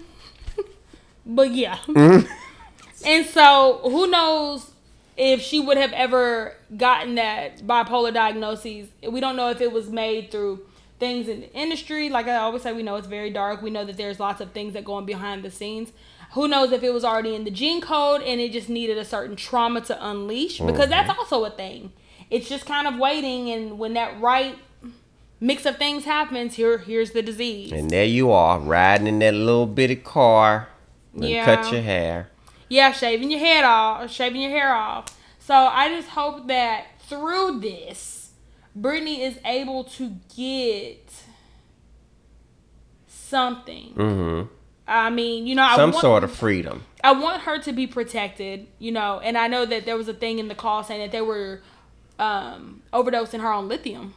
But 1.24 1.52
yeah. 1.52 1.76
Mm-hmm. 1.86 2.26
and 3.06 3.26
so 3.26 3.78
who 3.84 4.08
knows 4.08 4.72
if 5.16 5.40
she 5.40 5.60
would 5.60 5.76
have 5.76 5.92
ever 5.92 6.54
gotten 6.76 7.14
that 7.16 7.58
bipolar 7.58 8.12
diagnosis. 8.12 8.88
We 9.08 9.20
don't 9.20 9.36
know 9.36 9.50
if 9.50 9.60
it 9.60 9.72
was 9.72 9.88
made 9.88 10.30
through 10.30 10.66
things 10.98 11.28
in 11.28 11.40
the 11.40 11.52
industry. 11.52 12.08
Like 12.08 12.26
I 12.26 12.36
always 12.36 12.62
say, 12.62 12.72
we 12.72 12.82
know 12.82 12.96
it's 12.96 13.06
very 13.06 13.30
dark. 13.30 13.62
We 13.62 13.70
know 13.70 13.84
that 13.84 13.96
there's 13.96 14.20
lots 14.20 14.40
of 14.40 14.52
things 14.52 14.74
that 14.74 14.84
go 14.84 14.94
on 14.94 15.06
behind 15.06 15.42
the 15.42 15.50
scenes. 15.50 15.92
Who 16.32 16.48
knows 16.48 16.72
if 16.72 16.82
it 16.82 16.90
was 16.92 17.04
already 17.04 17.34
in 17.34 17.44
the 17.44 17.50
gene 17.50 17.80
code 17.80 18.22
and 18.22 18.40
it 18.40 18.52
just 18.52 18.68
needed 18.68 18.98
a 18.98 19.04
certain 19.04 19.36
trauma 19.36 19.80
to 19.82 20.06
unleash? 20.06 20.58
Because 20.60 20.88
that's 20.88 21.08
also 21.08 21.44
a 21.44 21.50
thing. 21.50 21.92
It's 22.30 22.48
just 22.48 22.66
kind 22.66 22.86
of 22.86 22.98
waiting, 22.98 23.50
and 23.50 23.78
when 23.78 23.94
that 23.94 24.20
right 24.20 24.58
mix 25.40 25.64
of 25.64 25.76
things 25.76 26.04
happens, 26.04 26.54
here 26.56 26.78
here's 26.78 27.12
the 27.12 27.22
disease. 27.22 27.72
And 27.72 27.90
there 27.90 28.04
you 28.04 28.32
are, 28.32 28.58
riding 28.58 29.06
in 29.06 29.20
that 29.20 29.34
little 29.34 29.66
bitty 29.66 29.96
car, 29.96 30.68
and 31.14 31.24
Yeah. 31.24 31.44
cut 31.44 31.72
your 31.72 31.82
hair. 31.82 32.30
Yeah, 32.68 32.90
shaving 32.92 33.30
your 33.30 33.40
head 33.40 33.64
off, 33.64 34.10
shaving 34.10 34.40
your 34.42 34.50
hair 34.50 34.74
off. 34.74 35.06
So 35.38 35.54
I 35.54 35.88
just 35.88 36.08
hope 36.08 36.48
that 36.48 36.86
through 37.08 37.60
this, 37.60 38.30
Britney 38.76 39.20
is 39.20 39.38
able 39.44 39.84
to 39.84 40.16
get 40.36 41.12
something. 43.06 43.94
Mm-hmm. 43.94 44.52
I 44.88 45.10
mean, 45.10 45.46
you 45.46 45.54
know, 45.54 45.62
I 45.64 45.76
Some 45.76 45.90
want, 45.90 46.00
sort 46.00 46.24
of 46.24 46.32
freedom. 46.32 46.84
I 47.02 47.12
want 47.12 47.42
her 47.42 47.58
to 47.58 47.72
be 47.72 47.86
protected, 47.86 48.66
you 48.78 48.92
know, 48.92 49.18
and 49.20 49.36
I 49.36 49.48
know 49.48 49.64
that 49.66 49.84
there 49.84 49.96
was 49.96 50.08
a 50.08 50.14
thing 50.14 50.38
in 50.38 50.48
the 50.48 50.54
call 50.54 50.84
saying 50.84 51.00
that 51.00 51.12
they 51.12 51.20
were 51.22 51.60
um, 52.18 52.82
overdosing 52.92 53.40
her 53.40 53.52
on 53.52 53.68
lithium. 53.68 54.14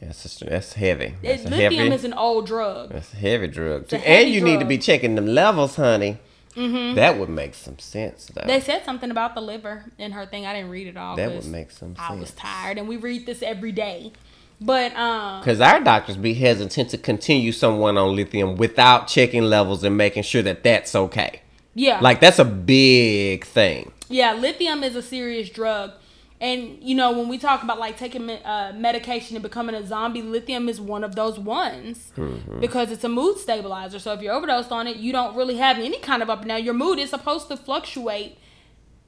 That's 0.00 0.22
just, 0.22 0.46
that's 0.46 0.74
heavy. 0.74 1.14
That's 1.22 1.42
It, 1.44 1.50
lithium 1.50 1.74
heavy. 1.74 1.94
is 1.94 2.04
an 2.04 2.12
old 2.14 2.46
drug. 2.46 2.90
That's 2.90 3.12
a 3.12 3.16
heavy 3.16 3.48
drug 3.48 3.82
a 3.82 3.86
too. 3.86 3.96
heavy 3.96 4.24
And 4.26 4.30
you 4.34 4.40
need 4.40 4.60
to 4.60 4.66
be 4.66 4.78
checking 4.78 5.14
them 5.16 5.26
levels, 5.26 5.74
honey. 5.76 6.18
hmm 6.54 6.94
That 6.94 7.18
would 7.18 7.28
make 7.28 7.54
some 7.54 7.78
sense, 7.78 8.26
though. 8.26 8.46
They 8.46 8.60
said 8.60 8.84
something 8.84 9.10
about 9.10 9.34
the 9.34 9.40
liver 9.40 9.86
in 9.98 10.12
her 10.12 10.24
thing. 10.26 10.46
I 10.46 10.54
didn't 10.54 10.70
read 10.70 10.86
it 10.86 10.96
all. 10.96 11.16
that 11.16 11.32
would 11.32 11.46
make 11.46 11.70
some 11.72 11.96
sense. 11.96 12.10
I 12.10 12.14
was 12.14 12.30
tired, 12.32 12.78
and 12.78 12.86
we 12.88 12.96
read 12.96 13.26
this 13.26 13.42
every 13.42 13.72
day. 13.72 14.12
But 14.60 14.94
um, 14.96 15.40
Because 15.40 15.60
our 15.60 15.80
doctors 15.80 16.16
be 16.16 16.34
hesitant 16.34 16.90
to 16.90 16.98
continue 16.98 17.52
someone 17.52 17.96
on 17.96 18.16
lithium 18.16 18.56
without 18.56 19.06
checking 19.06 19.44
levels 19.44 19.84
and 19.84 19.96
making 19.96 20.24
sure 20.24 20.42
that 20.42 20.64
that's 20.64 20.94
okay. 20.94 21.42
Yeah. 21.74 22.00
Like 22.00 22.20
that's 22.20 22.38
a 22.40 22.44
big 22.44 23.44
thing. 23.44 23.92
Yeah, 24.08 24.32
lithium 24.34 24.82
is 24.82 24.96
a 24.96 25.02
serious 25.02 25.48
drug. 25.50 25.92
And 26.40 26.78
you 26.82 26.94
know, 26.94 27.12
when 27.12 27.28
we 27.28 27.36
talk 27.38 27.62
about 27.62 27.78
like 27.78 27.96
taking 27.98 28.30
uh, 28.30 28.72
medication 28.76 29.36
and 29.36 29.42
becoming 29.42 29.74
a 29.74 29.86
zombie, 29.86 30.22
lithium 30.22 30.68
is 30.68 30.80
one 30.80 31.02
of 31.04 31.14
those 31.14 31.38
ones 31.38 32.12
Mm-hmm. 32.16 32.60
because 32.60 32.90
it's 32.90 33.04
a 33.04 33.08
mood 33.08 33.38
stabilizer. 33.38 33.98
So 33.98 34.12
if 34.12 34.22
you're 34.22 34.34
overdosed 34.34 34.72
on 34.72 34.86
it, 34.86 34.96
you 34.96 35.12
don't 35.12 35.36
really 35.36 35.56
have 35.56 35.78
any 35.78 35.98
kind 35.98 36.22
of 36.22 36.30
up 36.30 36.40
and 36.40 36.48
down. 36.48 36.64
Your 36.64 36.74
mood 36.74 36.98
is 36.98 37.10
supposed 37.10 37.48
to 37.48 37.56
fluctuate 37.56 38.38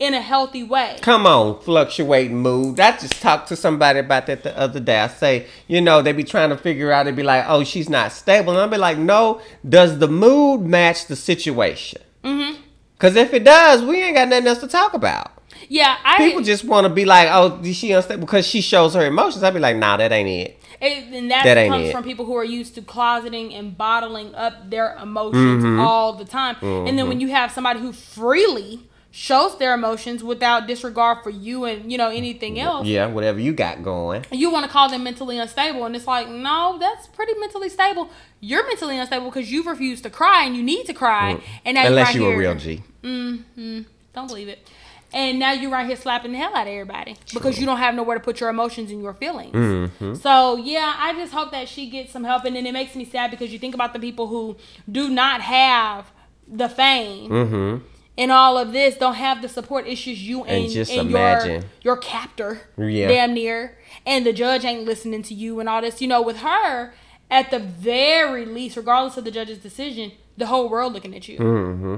in 0.01 0.15
a 0.15 0.21
healthy 0.21 0.65
way. 0.65 0.97
Come 1.03 1.27
on, 1.27 1.61
fluctuating 1.61 2.39
mood. 2.39 2.81
I 2.81 2.93
just 2.93 3.21
talked 3.21 3.49
to 3.49 3.57
somebody 3.57 4.01
about 4.01 4.27
that 4.27 4.43
the 4.43 4.59
other 4.59 4.81
day. 4.81 4.99
I 4.99 5.09
say, 5.09 5.47
you 5.69 5.81
know, 5.81 6.03
they 6.03 6.13
be 6.13 6.25
trying 6.25 6.49
to 6.51 6.57
figure 6.57 6.91
out. 6.91 7.05
They 7.05 7.13
be 7.13 7.23
like, 7.23 7.45
oh, 7.47 7.63
she's 7.63 7.89
not 7.89 8.11
stable, 8.11 8.53
and 8.53 8.61
I'll 8.61 8.69
be 8.69 8.79
like, 8.79 8.99
no. 8.99 9.41
Does 9.69 9.99
the 9.99 10.09
mood 10.09 10.63
match 10.63 11.07
the 11.07 11.15
situation? 11.15 12.01
Mm-hmm. 12.25 12.61
Because 12.95 13.15
if 13.15 13.33
it 13.33 13.45
does, 13.45 13.83
we 13.83 14.03
ain't 14.03 14.17
got 14.17 14.29
nothing 14.29 14.47
else 14.49 14.59
to 14.61 14.69
talk 14.69 14.95
about. 14.95 15.33
Yeah, 15.69 15.97
I 16.05 16.17
People 16.17 16.43
just 16.43 16.65
want 16.65 16.87
to 16.87 16.93
be 16.93 17.05
like, 17.05 17.29
oh, 17.31 17.61
is 17.63 17.77
she 17.77 17.93
unstable 17.93 18.23
because 18.23 18.47
she 18.47 18.61
shows 18.61 18.95
her 18.95 19.05
emotions. 19.07 19.45
I'd 19.45 19.55
be 19.55 19.61
like, 19.61 19.77
nah, 19.77 19.99
that 19.99 20.11
ain't 20.11 20.29
it. 20.29 20.57
It, 20.81 21.13
and 21.13 21.31
that, 21.31 21.45
That 21.45 21.69
comes 21.69 21.93
from 21.93 22.05
people 22.05 22.25
who 22.25 22.35
are 22.37 22.45
used 22.45 22.75
to 22.77 22.83
closeting 22.83 23.53
and 23.53 23.77
bottling 23.77 24.35
up 24.35 24.71
their 24.71 24.97
emotions 24.97 25.63
Mm-hmm. 25.63 25.79
all 25.81 26.15
the 26.15 26.25
time. 26.25 26.57
And 26.63 26.99
then 26.99 27.07
when 27.07 27.21
you 27.21 27.29
have 27.29 27.53
somebody 27.53 27.81
who 27.81 27.93
freely 27.93 28.89
shows 29.13 29.59
their 29.59 29.75
emotions 29.75 30.23
without 30.23 30.67
disregard 30.69 31.19
for 31.23 31.31
you 31.31 31.65
and 31.65 31.91
you 31.91 31.99
know 31.99 32.09
anything 32.11 32.61
else, 32.61 32.87
Yeah, 32.87 33.07
whatever 33.07 33.41
you 33.41 33.53
got 33.53 33.83
going. 33.83 34.25
you 34.31 34.51
want 34.51 34.65
to 34.67 34.71
call 34.71 34.89
them 34.89 35.03
mentally 35.03 35.39
unstable, 35.39 35.85
and 35.85 35.97
it's 35.97 36.07
like, 36.07 36.29
no, 36.29 36.77
that's 36.79 37.07
pretty 37.09 37.35
mentally 37.41 37.69
stable. 37.69 38.09
You're 38.41 38.67
mentally 38.69 38.97
unstable 38.99 39.27
because 39.31 39.51
you've 39.51 39.67
refused 39.67 40.05
to 40.05 40.11
cry 40.11 40.45
and 40.45 40.57
you 40.57 40.63
need 40.63 40.87
to 40.87 40.95
cry, 40.95 41.41
and 41.65 41.75
now 41.75 41.85
Mm. 41.85 41.87
Unless 41.89 42.15
you're 42.15 42.23
you 42.23 42.29
right 42.29 42.57
a 42.57 42.61
here- 42.61 42.75
real 42.75 43.43
G. 43.43 43.85
don't 44.15 44.27
believe 44.29 44.49
it. 44.49 44.69
And 45.13 45.41
now 45.41 45.51
you're 45.51 45.73
right 45.73 45.87
here 45.89 45.97
slapping 45.97 46.31
the 46.31 46.39
hell 46.39 46.55
out 46.55 46.69
of 46.69 46.73
everybody 46.73 47.17
because 47.35 47.59
you 47.59 47.67
don't 47.67 47.79
have 47.79 47.97
nowhere 47.97 48.17
to 48.17 48.23
put 48.23 48.39
your 48.39 48.49
emotions 48.49 48.93
and 48.93 49.03
your 49.03 49.13
feelings. 49.15 49.53
Mm-hmm. 49.53 50.15
So 50.15 50.55
yeah, 50.57 50.95
I 50.97 51.13
just 51.15 51.33
hope 51.33 51.51
that 51.51 51.69
she 51.69 51.91
gets 51.91 52.13
some 52.13 52.23
help. 52.23 52.45
And 52.45 52.55
then 52.55 52.65
it 52.65 52.71
makes 52.73 52.95
me 52.95 53.05
sad 53.05 53.33
because 53.33 53.53
you 53.53 53.59
think 53.59 53.75
about 53.75 53.93
the 53.93 53.99
people 53.99 54.29
who 54.29 54.57
do 54.91 55.09
not 55.09 55.41
have 55.41 56.13
the 56.47 56.69
fame 56.69 57.29
Mm-hmm. 57.29 57.85
And 58.19 58.31
all 58.33 58.59
of 58.59 58.73
this, 58.73 58.97
don't 58.97 59.15
have 59.15 59.41
the 59.43 59.49
support 59.49 59.87
issues 59.87 60.23
you 60.27 60.45
and, 60.45 60.65
And 60.65 60.73
just 60.73 60.91
and 60.93 61.09
imagine. 61.11 61.63
your 61.83 61.95
your 61.95 61.97
captor, 61.97 62.63
Yeah. 62.79 63.09
damn 63.09 63.35
near, 63.35 63.79
and 64.07 64.27
the 64.27 64.33
judge 64.33 64.65
ain't 64.65 64.85
listening 64.85 65.23
to 65.25 65.35
you 65.35 65.61
and 65.61 65.69
all 65.69 65.81
this. 65.81 66.01
You 66.03 66.09
know, 66.09 66.21
with 66.23 66.39
her, 66.39 66.93
at 67.31 67.51
the 67.51 67.59
very 67.59 68.45
least, 68.45 68.77
regardless 68.77 69.17
of 69.17 69.25
the 69.25 69.31
judge's 69.31 69.59
decision, 69.59 70.13
the 70.37 70.47
whole 70.47 70.69
world 70.69 70.93
looking 70.93 71.15
at 71.15 71.29
you. 71.29 71.39
Mm-hmm. 71.39 71.97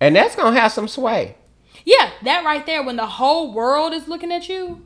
And 0.00 0.16
that's 0.16 0.34
gonna 0.36 0.58
have 0.58 0.72
some 0.72 0.88
sway. 0.88 1.36
Yeah, 1.84 2.10
that 2.22 2.44
right 2.44 2.64
there, 2.66 2.82
when 2.82 2.96
the 2.96 3.06
whole 3.06 3.52
world 3.52 3.92
is 3.92 4.06
looking 4.08 4.32
at 4.32 4.48
you, 4.48 4.84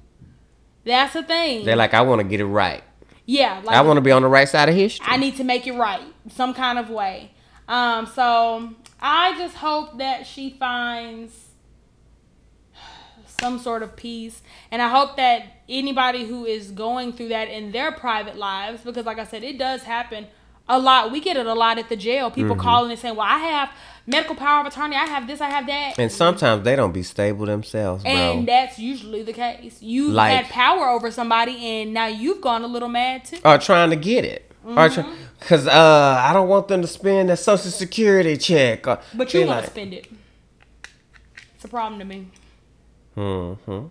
that's 0.84 1.12
the 1.12 1.22
thing. 1.22 1.64
They're 1.64 1.76
like, 1.76 1.94
I 1.94 2.00
want 2.02 2.20
to 2.20 2.24
get 2.26 2.40
it 2.40 2.46
right. 2.46 2.82
yeah, 3.26 3.60
like 3.64 3.76
I 3.76 3.80
want 3.82 3.96
to 3.98 4.00
be 4.00 4.10
on 4.12 4.22
the 4.22 4.28
right 4.28 4.48
side 4.48 4.68
of 4.68 4.74
history. 4.74 5.04
I 5.08 5.16
need 5.16 5.36
to 5.36 5.44
make 5.44 5.66
it 5.66 5.72
right 5.72 6.00
some 6.30 6.54
kind 6.54 6.78
of 6.78 6.88
way. 6.90 7.32
Um, 7.68 8.06
so 8.06 8.70
I 9.00 9.36
just 9.38 9.56
hope 9.56 9.98
that 9.98 10.26
she 10.26 10.50
finds 10.50 11.32
some 13.40 13.58
sort 13.58 13.82
of 13.84 13.94
peace, 13.94 14.42
and 14.70 14.82
I 14.82 14.88
hope 14.88 15.16
that 15.16 15.44
anybody 15.68 16.24
who 16.26 16.44
is 16.44 16.70
going 16.72 17.12
through 17.12 17.28
that 17.28 17.48
in 17.48 17.70
their 17.72 17.92
private 17.92 18.36
lives, 18.36 18.82
because 18.82 19.06
like 19.06 19.18
I 19.18 19.24
said, 19.24 19.44
it 19.44 19.58
does 19.58 19.82
happen 19.84 20.26
a 20.68 20.78
lot. 20.78 21.12
We 21.12 21.20
get 21.20 21.36
it 21.36 21.46
a 21.46 21.54
lot 21.54 21.78
at 21.78 21.88
the 21.88 21.96
jail. 21.96 22.30
People 22.30 22.56
Mm-hmm. 22.56 22.60
calling 22.62 22.90
and 22.90 22.98
saying, 23.00 23.14
"Well, 23.16 23.26
I 23.28 23.38
have 23.38 23.70
medical 24.06 24.34
power 24.34 24.60
of 24.62 24.66
attorney. 24.66 24.96
I 24.96 25.06
have 25.06 25.26
this. 25.28 25.40
I 25.40 25.48
have 25.50 25.66
that." 25.68 25.98
and 25.98 26.10
sometimes 26.10 26.64
they 26.64 26.74
don't 26.74 26.92
be 26.92 27.02
stable 27.04 27.46
themselves, 27.46 28.02
bro. 28.02 28.12
And 28.12 28.48
that's 28.48 28.78
usually 28.78 29.22
the 29.22 29.32
case. 29.32 29.80
You 29.80 30.08
Like- 30.08 30.34
had 30.34 30.46
power 30.46 30.88
over 30.88 31.10
somebody, 31.12 31.64
and 31.64 31.94
now 31.94 32.06
you've 32.06 32.40
gone 32.40 32.64
a 32.64 32.66
little 32.66 32.88
mad 32.88 33.24
too. 33.24 33.38
or 33.44 33.58
trying 33.58 33.90
to 33.90 33.96
get 33.96 34.24
it. 34.24 34.47
Mm-hmm. 34.66 35.24
Cause 35.40 35.66
uh, 35.66 36.22
I 36.24 36.32
don't 36.32 36.48
want 36.48 36.68
them 36.68 36.82
to 36.82 36.88
spend 36.88 37.28
their 37.28 37.36
social 37.36 37.70
security 37.70 38.36
check. 38.36 38.86
Or, 38.86 38.98
But 39.14 39.32
you 39.32 39.40
want 39.40 39.50
like, 39.50 39.64
to 39.64 39.70
spend 39.70 39.94
it. 39.94 40.08
It's 41.54 41.64
a 41.64 41.68
problem 41.68 41.98
to 42.00 42.04
me. 42.04 42.28
Mm-hmm. 43.16 43.86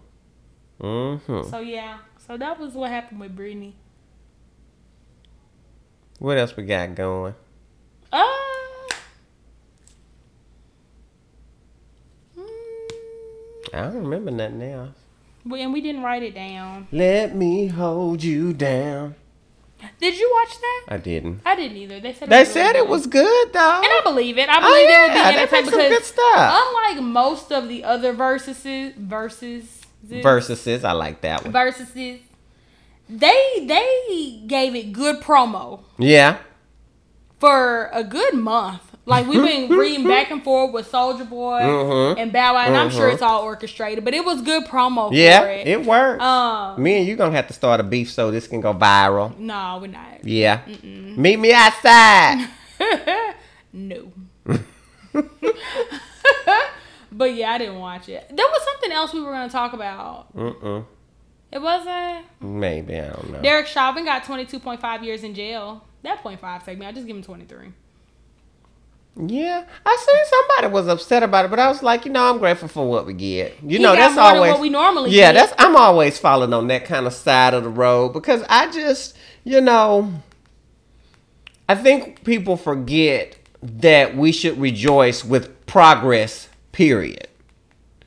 Mm-hmm. 0.85 1.49
So 1.49 1.59
yeah. 1.59 1.99
So 2.27 2.37
that 2.37 2.59
was 2.59 2.73
what 2.73 2.91
happened 2.91 3.19
with 3.21 3.35
Britney. 3.35 3.73
What 6.19 6.37
else 6.37 6.55
we 6.55 6.63
got 6.65 6.95
going? 6.95 7.33
Uh, 8.11 8.23
mm, 12.37 13.73
I 13.73 13.81
don't 13.83 13.95
remember 14.03 14.31
nothing 14.31 14.61
else. 14.61 14.95
we- 15.45 15.61
and 15.61 15.71
we 15.73 15.81
didn't 15.81 16.03
write 16.03 16.23
it 16.23 16.35
down. 16.35 16.87
Let 16.91 17.35
me 17.35 17.67
hold 17.67 18.23
you 18.23 18.53
down. 18.53 19.15
Did 19.99 20.17
you 20.17 20.29
watch 20.33 20.57
that? 20.59 20.83
I 20.89 20.97
didn't. 20.97 21.41
I 21.45 21.55
didn't 21.55 21.77
either. 21.77 21.99
They 21.99 22.13
said 22.13 22.29
They 22.29 22.39
really 22.39 22.51
said 22.51 22.75
it 22.75 22.87
was 22.87 23.05
good 23.07 23.53
though. 23.53 23.77
and 23.77 23.85
I 23.85 24.01
believe 24.03 24.37
it. 24.37 24.49
I 24.49 24.57
oh, 24.57 24.61
believe 24.61 24.89
it 24.89 25.01
would 25.01 25.07
be 25.09 25.13
yeah, 25.19 25.31
they 25.31 25.37
entertaining 25.41 25.65
make 25.65 25.71
some 25.71 25.79
good 25.79 25.89
because 25.89 26.05
stuff. 26.07 26.63
unlike 26.67 27.03
most 27.03 27.51
of 27.51 27.67
the 27.69 27.83
other 27.83 28.13
versuses, 28.13 28.93
versus 28.97 29.81
Versuses, 30.03 30.83
I 30.83 30.93
like 30.93 31.21
that 31.21 31.43
one. 31.43 31.51
versuses, 31.51 32.21
they 33.09 33.65
they 33.67 34.41
gave 34.47 34.73
it 34.75 34.91
good 34.93 35.21
promo. 35.21 35.81
Yeah. 35.97 36.37
for 37.39 37.89
a 37.93 38.03
good 38.03 38.33
month. 38.33 38.96
Like 39.07 39.25
we've 39.27 39.41
been 39.41 39.69
reading 39.77 40.05
back 40.07 40.29
and 40.31 40.43
forth 40.43 40.73
with 40.73 40.91
Soulja 40.91 41.27
Boy 41.29 41.61
Mhm. 41.61 42.19
and 42.19 42.31
Bow 42.33 42.53
Wow, 42.55 42.65
and 42.65 42.75
I'm 42.75 42.89
sure 42.89 43.09
Mhm. 43.09 43.13
it's 43.13 43.21
all 43.21 43.41
orchestrated, 43.41 44.03
but 44.03 44.13
it 44.13 44.23
was 44.25 44.41
good 44.41 44.65
promo 44.65 45.09
Yeah, 45.13 45.39
for 45.41 45.47
it. 45.49 45.65
it 45.67 45.85
works. 45.85 46.21
um, 46.21 46.83
Me 46.83 46.97
and 46.97 47.07
you 47.07 47.15
gonna 47.15 47.35
have 47.35 47.47
to 47.47 47.53
start 47.53 47.79
a 47.79 47.83
beef 47.83 48.11
so 48.11 48.31
this 48.31 48.47
can 48.47 48.59
go 48.61 48.73
viral. 48.73 49.37
no, 49.39 49.79
we're 49.81 49.87
not. 49.87 50.23
Yeah. 50.23 50.59
Meet 50.83 51.39
me 51.39 51.53
outside. 51.53 52.49
no. 53.73 54.11
but 57.11 57.33
yeah, 57.33 57.51
I 57.53 57.57
didn't 57.57 57.79
watch 57.79 58.09
it. 58.09 58.27
There 58.29 58.45
was 58.45 58.61
something 58.65 58.91
else 58.91 59.13
we 59.13 59.21
were 59.21 59.31
gonna 59.31 59.49
talk 59.49 59.71
about. 59.73 60.35
Mm-mm. 60.35 60.85
It 61.51 61.61
wasn't. 61.61 62.25
Maybe 62.41 62.99
I 62.99 63.07
don't 63.09 63.31
know. 63.31 63.41
Derek 63.41 63.67
Chauvin 63.67 64.03
got 64.03 64.23
22.5 64.25 65.03
years 65.03 65.23
in 65.23 65.33
jail. 65.33 65.83
That 66.03 66.21
point 66.21 66.39
five 66.41 66.63
segment, 66.63 66.89
I 66.89 66.91
just 66.91 67.07
give 67.07 67.15
him 67.15 67.23
23. 67.23 67.69
Yeah, 69.19 69.65
I 69.85 69.97
seen 69.99 70.25
somebody 70.25 70.73
was 70.73 70.87
upset 70.87 71.23
about 71.23 71.45
it, 71.45 71.49
but 71.51 71.59
I 71.59 71.67
was 71.69 71.81
like, 71.81 72.05
you 72.05 72.11
know, 72.11 72.29
I'm 72.29 72.37
grateful 72.37 72.67
for 72.67 72.87
what 72.87 73.05
we 73.07 73.13
get. 73.13 73.55
You 73.63 73.77
He 73.77 73.83
know, 73.83 73.95
that's 73.95 74.17
always 74.17 74.51
what 74.51 74.61
we 74.61 74.69
normally 74.69 75.11
Yeah, 75.11 75.33
get. 75.33 75.47
that's 75.49 75.53
I'm 75.57 75.75
always 75.75 76.19
falling 76.19 76.53
on 76.53 76.67
that 76.67 76.85
kind 76.85 77.07
of 77.07 77.13
side 77.13 77.53
of 77.55 77.63
the 77.63 77.69
road 77.69 78.13
because 78.13 78.43
I 78.47 78.69
just, 78.71 79.17
you 79.43 79.59
know, 79.61 80.13
I 81.67 81.75
think 81.75 82.23
people 82.23 82.57
forget 82.57 83.37
that 83.61 84.15
we 84.15 84.31
should 84.31 84.59
rejoice 84.59 85.25
with 85.25 85.65
progress. 85.65 86.49
Period. 86.71 87.27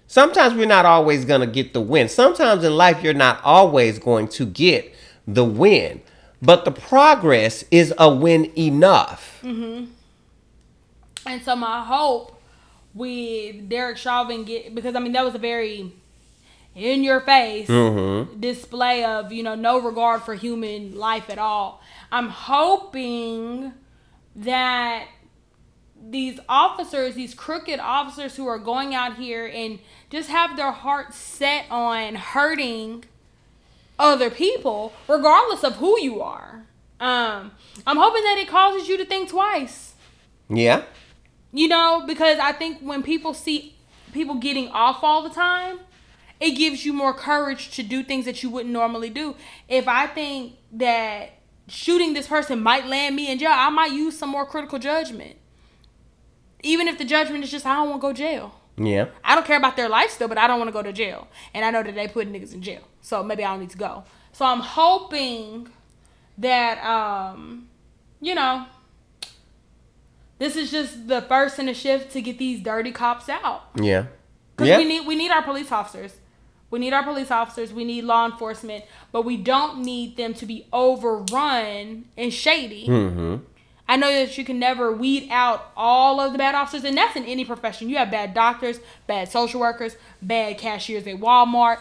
Sometimes 0.07 0.55
we're 0.55 0.67
not 0.67 0.87
always 0.87 1.25
going 1.25 1.41
to 1.41 1.47
get 1.47 1.73
the 1.73 1.81
win. 1.81 2.09
Sometimes 2.09 2.63
in 2.63 2.77
life 2.77 3.03
you're 3.03 3.15
not 3.15 3.41
always 3.45 3.99
going 3.99 4.29
to 4.29 4.47
get 4.47 4.95
the 5.27 5.45
win, 5.45 6.03
but 6.41 6.65
the 6.65 6.71
progress 6.71 7.65
is 7.73 7.93
a 7.99 8.13
win 8.15 8.53
enough. 8.57 9.41
Mm-hmm. 9.43 9.87
And 11.27 11.43
so 11.43 11.55
my 11.57 11.85
hope 11.85 12.41
with 12.95 13.69
Derek 13.69 13.97
Chauvin 13.97 14.45
get 14.45 14.75
because 14.75 14.95
I 14.97 15.01
mean 15.01 15.13
that 15.13 15.25
was 15.25 15.35
a 15.35 15.39
very 15.39 15.93
in 16.75 17.03
your 17.05 17.21
face 17.21 17.69
Mhm. 17.69 18.41
display 18.41 19.05
of 19.05 19.33
you 19.33 19.43
know 19.43 19.55
no 19.55 19.79
regard 19.81 20.23
for 20.23 20.35
human 20.35 20.97
life 20.97 21.29
at 21.31 21.39
all. 21.39 21.81
I'm 22.11 22.29
hoping 22.31 23.73
that 24.37 25.07
these 26.03 26.41
officers, 26.49 27.15
these 27.15 27.35
crooked 27.35 27.79
officers 27.79 28.35
who 28.37 28.47
are 28.47 28.59
going 28.59 28.95
out 28.95 29.17
here 29.17 29.47
and 29.47 29.79
just 30.09 30.31
have 30.31 30.57
their 30.57 30.73
hearts 30.73 31.17
set 31.17 31.67
on 31.71 32.15
hurting 32.15 33.05
other 33.99 34.31
people, 34.31 34.93
regardless 35.07 35.63
of 35.63 35.77
who 35.77 36.01
you 36.01 36.23
are. 36.23 36.65
Um, 36.99 37.53
I'm 37.87 37.99
hoping 37.99 38.23
that 38.23 38.39
it 38.39 38.49
causes 38.49 38.89
you 38.89 38.97
to 38.97 39.05
think 39.05 39.29
twice. 39.29 39.95
Yeah. 40.49 40.83
You 41.53 41.69
know, 41.69 42.05
because 42.07 42.39
I 42.39 42.53
think 42.53 42.81
when 42.81 43.03
people 43.03 43.35
see 43.35 43.77
people 44.13 44.37
getting 44.37 44.69
off 44.69 45.03
all 45.03 45.23
the 45.23 45.31
time, 45.31 45.81
it 46.39 46.53
gives 46.53 46.85
you 46.85 46.93
more 46.93 47.13
courage 47.13 47.71
to 47.77 47.83
do 47.83 48.03
things 48.03 48.25
that 48.25 48.43
you 48.43 48.51
wouldn't 48.51 48.73
normally 48.73 49.11
do. 49.11 49.37
If 49.69 49.89
I 49.89 50.07
think 50.07 50.55
that 50.73 51.31
shooting 51.69 52.15
this 52.15 52.27
person 52.27 52.63
might 52.63 52.87
land 52.87 53.17
me 53.17 53.31
in 53.31 53.39
jail, 53.39 53.53
I 53.53 53.71
might 53.71 53.93
use 53.93 54.19
some 54.19 54.31
more 54.31 54.47
critical 54.47 54.79
judgment. 54.79 55.37
Even 56.63 56.89
if 56.89 56.99
the 56.99 57.05
judgment 57.05 57.45
is 57.45 57.51
just 57.51 57.67
I 57.67 57.75
don't 57.77 57.91
want 57.91 58.01
to 58.01 58.07
go 58.09 58.13
to 58.13 58.19
jail. 58.19 58.55
Yeah. 58.77 59.07
I 59.23 59.35
don't 59.35 59.47
care 59.47 59.59
about 59.59 59.77
their 59.77 59.89
life 59.89 60.11
still, 60.11 60.29
but 60.29 60.39
I 60.39 60.47
don't 60.47 60.59
want 60.59 60.69
to 60.69 60.73
go 60.73 60.83
to 60.83 60.93
jail. 60.93 61.29
And 61.53 61.65
I 61.65 61.71
know 61.71 61.83
that 61.83 61.95
they 61.95 62.09
put 62.09 62.31
niggas 62.33 62.55
in 62.55 62.63
jail. 62.63 62.83
So 63.03 63.23
maybe 63.23 63.45
I 63.45 63.51
don't 63.51 63.61
need 63.61 63.71
to 63.71 63.79
go. 63.79 64.05
So 64.33 64.45
I'm 64.45 64.61
hoping 64.61 65.69
that 66.39 66.83
um, 66.85 67.69
you 68.21 68.35
know, 68.35 68.67
This 70.41 70.57
is 70.57 70.71
just 70.73 71.07
the 71.07 71.21
first 71.23 71.59
in 71.61 71.67
the 71.67 71.75
shift 71.75 72.13
to 72.15 72.21
get 72.23 72.39
these 72.39 72.61
dirty 72.61 72.91
cops 72.91 73.29
out. 73.29 73.65
Yeah. 73.77 74.07
Because 74.57 74.69
Yeah. 74.69 74.79
we 74.79 74.85
need 74.85 75.07
we 75.07 75.15
need 75.15 75.31
our 75.31 75.43
police 75.43 75.71
officers. 75.71 76.17
We 76.71 76.79
need 76.79 76.93
our 76.93 77.03
police 77.05 77.31
officers. 77.31 77.73
We 77.73 77.85
need 77.85 78.05
law 78.05 78.25
enforcement, 78.27 78.85
but 79.13 79.23
we 79.25 79.37
don't 79.37 79.83
need 79.83 80.17
them 80.17 80.35
to 80.35 80.47
be 80.47 80.67
overrun 80.73 82.07
and 82.17 82.33
shady. 82.33 82.87
Mm-hmm. 82.89 83.37
I 83.89 83.97
know 83.97 84.09
that 84.13 84.39
you 84.39 84.45
can 84.45 84.59
never 84.61 84.93
weed 84.93 85.29
out 85.33 85.73
all 85.77 86.21
of 86.21 86.31
the 86.33 86.39
bad 86.39 86.55
officers, 86.55 86.85
and 86.85 86.97
that's 86.97 87.17
in 87.17 87.25
any 87.25 87.45
profession. 87.45 87.89
You 87.91 87.97
have 87.99 88.11
bad 88.11 88.35
doctors, 88.35 88.79
bad 89.09 89.29
social 89.31 89.61
workers, 89.61 89.97
bad 90.23 90.59
cashiers 90.59 91.07
at 91.09 91.17
Walmart. 91.17 91.79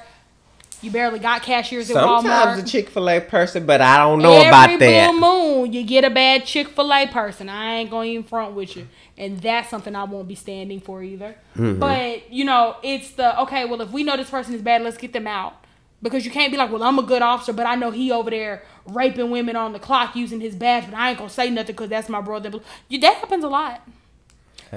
You 0.81 0.91
barely 0.91 1.19
got 1.19 1.43
cashiers 1.43 1.89
at 1.89 1.95
Sometimes 1.95 2.59
Walmart. 2.59 2.63
a 2.63 2.65
Chick 2.65 2.89
Fil 2.89 3.09
A 3.09 3.19
person, 3.19 3.65
but 3.65 3.81
I 3.81 3.97
don't 3.97 4.21
know 4.21 4.33
Every 4.33 4.47
about 4.47 4.79
that. 4.79 4.81
Every 4.81 5.19
blue 5.19 5.19
moon, 5.19 5.73
you 5.73 5.83
get 5.83 6.05
a 6.05 6.09
bad 6.09 6.45
Chick 6.45 6.69
Fil 6.69 6.93
A 6.93 7.07
person. 7.07 7.49
I 7.49 7.75
ain't 7.75 7.91
gonna 7.91 8.05
even 8.05 8.23
front 8.23 8.55
with 8.55 8.77
you, 8.77 8.87
and 9.17 9.39
that's 9.41 9.69
something 9.69 9.93
I 9.95 10.05
won't 10.05 10.27
be 10.27 10.35
standing 10.35 10.79
for 10.79 11.03
either. 11.03 11.35
Mm-hmm. 11.57 11.79
But 11.79 12.31
you 12.31 12.45
know, 12.45 12.77
it's 12.81 13.11
the 13.11 13.39
okay. 13.41 13.65
Well, 13.65 13.81
if 13.81 13.91
we 13.91 14.03
know 14.03 14.15
this 14.15 14.29
person 14.29 14.53
is 14.53 14.61
bad, 14.61 14.81
let's 14.81 14.97
get 14.97 15.13
them 15.13 15.27
out. 15.27 15.55
Because 16.01 16.23
you 16.23 16.31
can't 16.31 16.49
be 16.49 16.57
like, 16.57 16.71
well, 16.71 16.81
I'm 16.81 16.97
a 16.97 17.03
good 17.03 17.21
officer, 17.21 17.51
but 17.51 17.65
I 17.65 17.75
know 17.75 17.91
he 17.91 18.09
over 18.09 18.29
there 18.29 18.63
raping 18.85 19.31
women 19.31 19.57
on 19.57 19.73
the 19.73 19.79
clock 19.79 20.15
using 20.15 20.39
his 20.39 20.55
badge, 20.55 20.85
but 20.85 20.93
I 20.93 21.09
ain't 21.09 21.17
gonna 21.17 21.29
say 21.29 21.49
nothing 21.49 21.75
because 21.75 21.89
that's 21.89 22.07
my 22.07 22.21
brother. 22.21 22.49
That 22.49 23.13
happens 23.15 23.43
a 23.43 23.49
lot. 23.49 23.85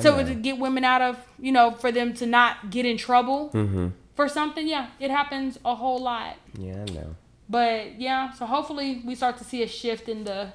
So 0.01 0.17
know. 0.17 0.25
to 0.25 0.35
get 0.35 0.59
women 0.59 0.83
out 0.83 1.01
of, 1.01 1.19
you 1.39 1.53
know, 1.53 1.73
for 1.73 1.93
them 1.93 2.15
to 2.15 2.27
not 2.27 2.71
get 2.71 2.87
in 2.87 2.97
trouble 2.97 3.51
Mm-hmm. 3.51 3.89
For 4.15 4.29
something, 4.29 4.67
yeah, 4.67 4.89
it 5.01 5.11
happens 5.11 5.59
a 5.65 5.75
whole 5.75 5.99
lot. 5.99 6.37
Yeah, 6.59 6.85
I 6.89 6.93
know. 6.93 7.17
But 7.49 8.01
yeah, 8.01 8.33
so 8.33 8.47
hopefully 8.47 9.03
we 9.05 9.15
start 9.15 9.37
to 9.39 9.45
see 9.45 9.63
a 9.63 9.69
shift 9.69 10.09
in 10.09 10.25
the 10.25 10.53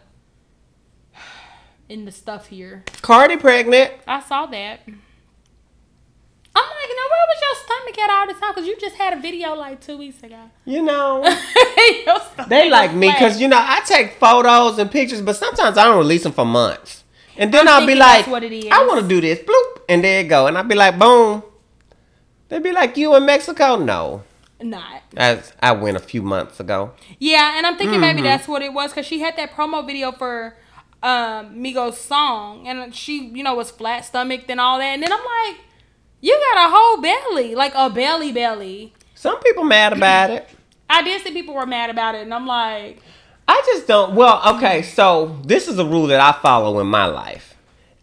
in 1.90 2.06
the 2.06 2.12
stuff 2.12 2.48
here. 2.48 2.84
Cardi 3.02 3.38
pregnant. 3.38 3.94
I 4.08 4.20
saw 4.22 4.46
that. 4.48 4.82
I'm 6.60 6.64
like, 6.64 6.90
now 6.90 7.08
where 7.14 7.26
was 7.30 7.42
your 7.42 7.56
stomach 7.66 8.00
at 8.00 8.10
all 8.10 8.28
the 8.28 8.34
time? 8.34 8.52
Because 8.56 8.68
you 8.68 8.76
just 8.80 8.96
had 8.96 9.14
a 9.14 9.22
video 9.22 9.54
like 9.54 9.80
two 9.80 9.98
weeks 9.98 10.24
ago. 10.24 10.50
You 10.66 10.82
know. 10.82 11.24
They 12.48 12.70
like 12.70 12.94
me 12.94 13.12
because 13.12 13.40
you 13.42 13.48
know 13.48 13.58
I 13.60 13.82
take 13.86 14.14
photos 14.14 14.80
and 14.80 14.90
pictures, 14.90 15.22
but 15.22 15.36
sometimes 15.36 15.78
I 15.78 15.84
don't 15.84 15.98
release 15.98 16.24
them 16.24 16.32
for 16.32 16.46
months, 16.46 17.04
and 17.36 17.54
then 17.54 17.68
I'm 17.68 17.82
I'll 17.82 17.88
be 17.88 17.96
like, 17.96 18.20
that's 18.20 18.28
what 18.30 18.44
it 18.44 18.54
is. 18.54 18.70
"I 18.72 18.86
want 18.88 19.02
to 19.02 19.08
do 19.08 19.20
this," 19.20 19.40
bloop, 19.40 19.82
and 19.90 20.04
there 20.04 20.22
you 20.24 20.30
go, 20.30 20.48
and 20.48 20.58
I'll 20.58 20.64
be 20.64 20.76
like, 20.76 20.98
"Boom." 20.98 21.44
They'd 22.50 22.64
be 22.64 22.72
like, 22.72 22.98
"You 22.98 23.16
in 23.16 23.26
Mexico?" 23.26 23.76
No, 23.78 24.24
not. 24.62 25.02
I 25.18 25.42
I 25.62 25.72
went 25.74 25.98
a 25.98 26.02
few 26.02 26.22
months 26.22 26.60
ago. 26.60 26.92
Yeah, 27.20 27.58
and 27.58 27.66
I'm 27.66 27.78
thinking 27.78 27.96
Mm-hmm. 28.00 28.02
maybe 28.02 28.22
that's 28.22 28.48
what 28.48 28.62
it 28.62 28.74
was 28.74 28.92
because 28.92 29.06
she 29.06 29.20
had 29.20 29.36
that 29.38 29.52
promo 29.52 29.86
video 29.86 30.12
for 30.12 30.56
um, 31.04 31.56
Migos 31.56 31.94
song, 31.96 32.68
and 32.68 32.94
she, 32.96 33.28
you 33.28 33.44
know, 33.44 33.56
was 33.56 33.70
flat 33.72 34.06
stomached 34.06 34.50
and 34.50 34.60
all 34.60 34.80
that. 34.80 34.86
And 34.86 35.04
then 35.04 35.12
I'm 35.12 35.20
like, 35.20 35.58
you 36.22 36.34
got 36.54 36.68
a 36.68 36.72
whole 36.76 37.02
belly, 37.02 37.54
like 37.56 37.74
a 37.76 37.90
belly 37.90 38.32
belly. 38.32 38.94
Some 39.14 39.40
people 39.42 39.64
mad 39.64 39.94
about 39.94 40.30
it. 40.32 40.50
I 40.90 41.02
did 41.04 41.22
see 41.22 41.32
people 41.34 41.54
were 41.54 41.66
mad 41.66 41.90
about 41.90 42.16
it, 42.16 42.22
and 42.22 42.34
I'm 42.34 42.48
like, 42.48 43.02
I 43.48 43.62
just 43.66 43.88
don't. 43.88 44.16
Well, 44.16 44.42
okay, 44.56 44.82
so 44.82 45.38
this 45.46 45.68
is 45.68 45.78
a 45.80 45.86
rule 45.86 46.08
that 46.08 46.20
I 46.22 46.32
follow 46.42 46.80
in 46.80 46.88
my 46.88 47.06
life. 47.06 47.56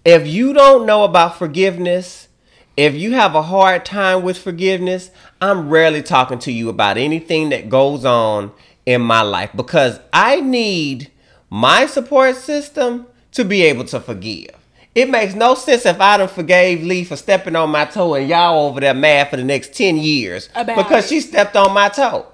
If 0.05 0.27
you 0.27 0.53
don't 0.53 0.85
know 0.87 1.05
about 1.05 1.39
forgiveness, 1.39 2.29
if 2.77 2.95
you 2.95 3.13
have 3.13 3.35
a 3.35 3.43
hard 3.43 3.85
time 3.85 4.23
with 4.23 4.39
forgiveness, 4.39 5.11
I'm 5.41 5.69
rarely 5.69 6.03
talking 6.03 6.39
to 6.41 6.53
you 6.53 6.69
about 6.69 6.97
anything 6.97 7.51
that 7.51 7.69
goes 7.69 8.05
on 8.05 8.53
in 8.87 9.01
my 9.01 9.23
life 9.23 9.51
because 9.55 10.01
I 10.13 10.41
need 10.41 11.11
my 11.51 11.87
support 11.87 12.37
system 12.37 13.07
to 13.33 13.45
be 13.45 13.63
able 13.63 13.85
to 13.87 14.01
forgive. 14.01 14.51
It 14.95 15.11
makes 15.11 15.35
no 15.35 15.55
sense 15.55 15.87
if 15.87 16.01
I 16.01 16.17
done 16.19 16.29
forgave 16.29 16.83
Lee 16.83 17.05
for 17.05 17.17
stepping 17.17 17.57
on 17.57 17.71
my 17.71 17.85
toe 17.85 18.15
and 18.15 18.29
y'all 18.29 18.67
over 18.69 18.81
there 18.81 18.95
mad 18.95 19.29
for 19.31 19.37
the 19.37 19.45
next 19.45 19.75
10 19.75 19.97
years 19.97 20.49
About 20.55 20.77
because 20.77 21.07
it. 21.07 21.09
she 21.09 21.21
stepped 21.21 21.57
on 21.57 21.73
my 21.75 21.89
toe. 21.89 22.27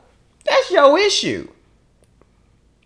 That's 0.44 0.70
your 0.70 0.98
issue. 0.98 1.48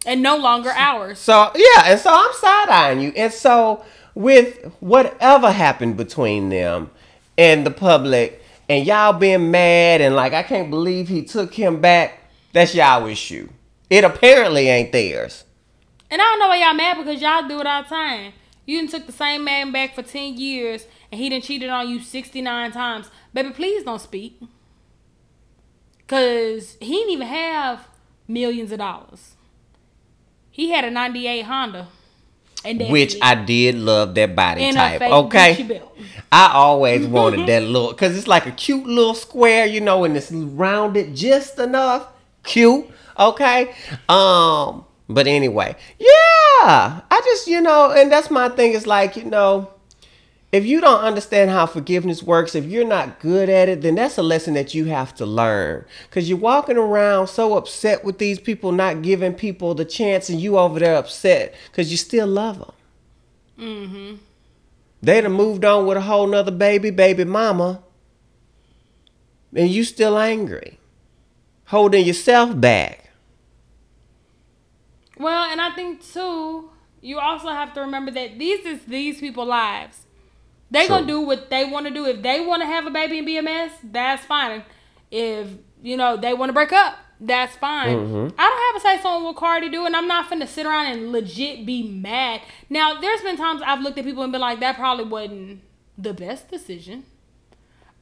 and 0.07 0.23
no 0.23 0.37
longer 0.37 0.71
ours. 0.71 1.19
So 1.19 1.51
yeah, 1.57 1.85
and 1.87 1.99
so 2.01 2.11
I'm 2.13 2.33
side 2.35 2.69
eyeing 2.69 3.01
you. 3.01 3.13
And 3.17 3.33
so 3.33 3.85
with 4.15 4.63
whatever 4.81 5.51
happened 5.51 5.97
between 5.97 6.51
them 6.51 6.91
and 7.37 7.67
the 7.67 7.71
public, 7.71 8.43
and 8.69 8.87
y'all 8.87 9.13
being 9.13 9.51
mad 9.51 10.01
and 10.01 10.15
like 10.15 10.33
I 10.33 10.43
can't 10.43 10.71
believe 10.71 11.09
he 11.09 11.25
took 11.25 11.55
him 11.55 11.81
back, 11.81 12.21
that's 12.53 12.75
y'all 12.75 13.07
issue. 13.07 13.49
It 13.91 14.05
apparently 14.05 14.69
ain't 14.69 14.93
theirs. 14.93 15.45
And 16.11 16.21
I 16.21 16.25
don't 16.25 16.39
know 16.39 16.49
why 16.49 16.59
y'all 16.59 16.75
mad 16.75 16.99
because 16.99 17.21
y'all 17.21 17.49
do 17.49 17.61
it 17.61 17.67
all 17.67 17.83
the 17.83 17.89
time. 17.89 18.33
You 18.67 18.79
done 18.79 18.89
took 18.89 19.07
the 19.07 19.13
same 19.13 19.45
man 19.45 19.73
back 19.73 19.95
for 19.95 20.03
10 20.03 20.39
years 20.39 20.87
and 21.13 21.21
he 21.21 21.29
done 21.29 21.43
cheated 21.43 21.69
on 21.69 21.89
you 21.89 22.01
69 22.01 22.73
times. 22.73 23.11
Baby, 23.33 23.51
please 23.51 23.85
don't 23.85 24.01
speak. 24.01 24.41
Because 25.99 26.77
he 26.81 26.93
didn't 26.93 27.11
even 27.11 27.27
have 27.27 27.89
millions 28.27 28.73
of 28.73 28.79
dollars. 28.79 29.37
He 30.51 30.71
had 30.71 30.85
a 30.85 30.91
98 30.91 31.43
Honda. 31.43 31.89
And 32.65 32.81
Which. 32.89 33.17
I 33.21 33.35
did 33.35 33.75
love 33.75 34.15
that 34.15 34.35
body 34.35 34.63
And 34.65 34.77
type. 34.77 35.03
Okay. 35.03 35.81
I 36.33 36.53
always 36.53 37.07
wanted 37.07 37.47
that 37.47 37.63
look 37.63 37.97
because 37.97 38.17
it's 38.17 38.27
like 38.27 38.47
a 38.47 38.51
cute 38.51 38.87
little 38.87 39.15
square, 39.15 39.67
you 39.67 39.81
know, 39.81 40.05
and 40.05 40.17
it's 40.17 40.33
rounded 40.33 41.15
just 41.15 41.59
enough. 41.59 42.09
Cute, 42.43 42.87
okay. 43.19 43.75
Um, 44.09 44.85
but 45.09 45.27
anyway, 45.27 45.77
yeah, 45.99 46.09
I 47.11 47.21
just 47.25 47.47
you 47.47 47.61
know, 47.61 47.93
and 47.93 48.11
that's 48.11 48.31
my 48.31 48.49
thing. 48.49 48.73
Is 48.73 48.87
like 48.87 49.17
you 49.17 49.25
know, 49.25 49.71
if 50.55 50.65
you 50.65 50.81
don't 50.81 51.01
understand 51.01 51.51
how 51.51 51.67
forgiveness 51.67 52.23
works, 52.23 52.55
if 52.55 52.65
you're 52.65 52.87
not 52.87 53.19
good 53.19 53.49
at 53.49 53.69
it, 53.69 53.83
then 53.83 53.97
that's 53.97 54.19
a 54.19 54.23
lesson 54.23 54.55
that 54.55 54.73
you 54.73 54.85
have 54.85 55.13
to 55.17 55.27
learn. 55.27 55.85
Cause 56.13 56.29
you're 56.29 56.39
walking 56.39 56.77
around 56.77 57.27
so 57.27 57.57
upset 57.57 58.05
with 58.05 58.19
these 58.19 58.39
people 58.39 58.71
not 58.71 59.03
giving 59.03 59.35
people 59.35 59.75
the 59.75 59.85
chance, 59.85 60.29
and 60.29 60.41
you 60.41 60.57
over 60.57 60.79
there 60.79 60.95
upset 60.95 61.57
because 61.73 61.91
you 61.91 61.97
still 61.97 62.29
love 62.29 62.61
them. 62.61 62.73
Mm-hmm. 63.59 64.15
They 65.03 65.21
done 65.21 65.33
moved 65.33 65.65
on 65.65 65.87
with 65.87 65.97
a 65.97 66.03
whole 66.03 66.29
nother 66.29 66.53
baby, 66.53 66.93
baby 66.93 67.25
mama. 67.25 67.83
And 69.53 69.69
you 69.69 69.83
still 69.83 70.17
angry. 70.17 70.79
Holding 71.65 72.07
yourself 72.07 72.61
back. 72.61 73.11
Well, 75.19 75.51
and 75.51 75.61
I 75.61 75.71
think 75.75 76.01
too, 76.01 76.71
you 77.01 77.19
also 77.19 77.49
have 77.49 77.75
to 77.75 77.81
remember 77.81 78.13
that 78.13 78.39
these 78.39 78.65
is 78.65 78.85
these 78.85 79.19
people' 79.19 79.47
lives. 79.47 80.04
They 80.71 80.87
True. 80.87 80.97
gonna 80.97 81.07
do 81.07 81.21
what 81.21 81.51
they 81.51 81.65
want 81.65 81.87
to 81.87 81.93
do. 81.93 82.07
If 82.07 82.23
they 82.23 82.41
want 82.41 82.63
to 82.63 82.67
have 82.67 82.87
a 82.87 82.91
baby 82.91 83.19
and 83.19 83.27
be 83.27 83.37
a 83.37 83.43
mess, 83.43 83.73
that's 83.83 84.25
fine. 84.25 84.65
If 85.11 85.49
you 85.83 85.97
know 85.97 86.17
they 86.17 86.35
want 86.35 86.49
to 86.49 86.53
break 86.53 86.73
up, 86.73 86.97
that's 87.21 87.55
fine. 87.57 87.97
Mhm. 87.97 88.33
I 88.37 88.43
don't 88.43 88.75
have 88.75 88.83
to 88.83 88.89
say 88.99 89.03
something 89.03 89.25
what 89.25 89.37
Cardi 89.37 89.69
do, 89.69 89.87
and 89.87 89.95
I'm 89.95 90.09
not 90.09 90.29
finna 90.29 90.49
sit 90.49 90.67
around 90.67 90.87
and 90.87 91.13
legit 91.13 91.65
be 91.65 91.83
mad. 91.83 92.41
Now, 92.69 92.95
there's 93.01 93.21
been 93.23 93.37
times 93.37 93.63
I've 93.65 93.81
looked 93.81 93.99
at 93.99 94.05
people 94.05 94.23
and 94.23 94.33
been 94.33 94.41
like, 94.41 94.61
that 94.61 94.77
probably 94.77 95.05
wasn't 95.05 95.61
the 95.97 96.13
best 96.13 96.51
decision. 96.51 97.05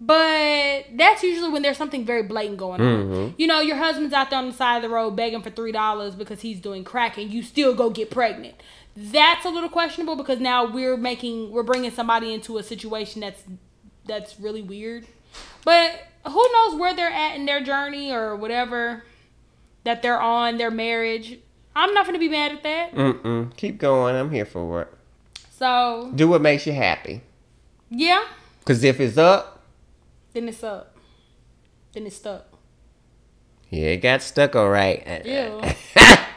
But 0.01 0.87
that's 0.95 1.23
usually 1.23 1.51
when 1.51 1.63
there's 1.63 1.77
something 1.77 2.05
very 2.05 2.25
blatant 2.25 2.59
going 2.59 2.81
on. 2.81 3.09
Mhm. 3.09 3.35
You 3.39 3.47
know, 3.47 3.61
your 3.61 3.77
husband's 3.77 4.13
out 4.13 4.31
there 4.31 4.39
on 4.41 4.49
the 4.49 4.53
side 4.55 4.77
of 4.77 4.83
the 4.83 4.89
road 4.89 5.13
begging 5.15 5.43
for 5.43 5.51
three 5.51 5.71
dollars 5.71 6.17
because 6.17 6.41
he's 6.41 6.59
doing 6.59 6.83
crack, 6.83 7.19
and 7.19 7.31
you 7.33 7.43
still 7.43 7.73
go 7.75 7.89
get 7.89 8.11
pregnant. 8.11 8.55
That's 8.97 9.45
a 9.45 9.49
little 9.49 9.69
questionable 9.71 10.17
because 10.17 10.39
now 10.41 10.65
we're 10.67 10.97
making 10.97 11.51
we're 11.51 11.63
bringing 11.63 11.91
somebody 11.91 12.33
into 12.35 12.59
a 12.59 12.63
situation 12.63 13.21
that's 13.23 13.43
that's 14.07 14.39
really 14.39 14.63
weird. 14.63 15.07
But 15.65 15.93
who 16.27 16.47
knows 16.53 16.79
where 16.79 16.95
they're 16.95 17.11
at 17.11 17.37
in 17.37 17.47
their 17.47 17.63
journey 17.63 18.13
or 18.13 18.37
whatever 18.37 19.05
that 19.85 20.03
they're 20.03 20.21
on 20.21 20.59
their 20.59 20.71
marriage. 20.71 21.39
I'm 21.75 21.95
not 21.95 22.05
gonna 22.05 22.19
be 22.19 22.29
mad 22.29 22.53
at 22.53 22.63
that. 22.65 22.95
Mm-mm. 22.95 23.57
Keep 23.57 23.79
going. 23.79 24.15
I'm 24.15 24.31
here 24.31 24.45
for 24.45 24.83
it. 24.83 24.89
So 25.51 26.11
Do 26.15 26.29
what 26.29 26.43
makes 26.43 26.67
you 26.67 26.73
happy. 26.73 27.23
yeah, 27.89 28.25
Because 28.59 28.83
if 28.85 29.01
it's 29.01 29.17
up, 29.17 29.63
then 30.35 30.49
it's 30.49 30.63
up. 30.63 30.97
Then 31.95 32.07
it's 32.07 32.17
stuck. 32.17 32.47
yeah, 33.71 33.87
it 33.89 33.99
got 33.99 34.21
stuck 34.23 34.55
all 34.57 34.69
right. 34.69 35.25
Ew. 35.25 35.63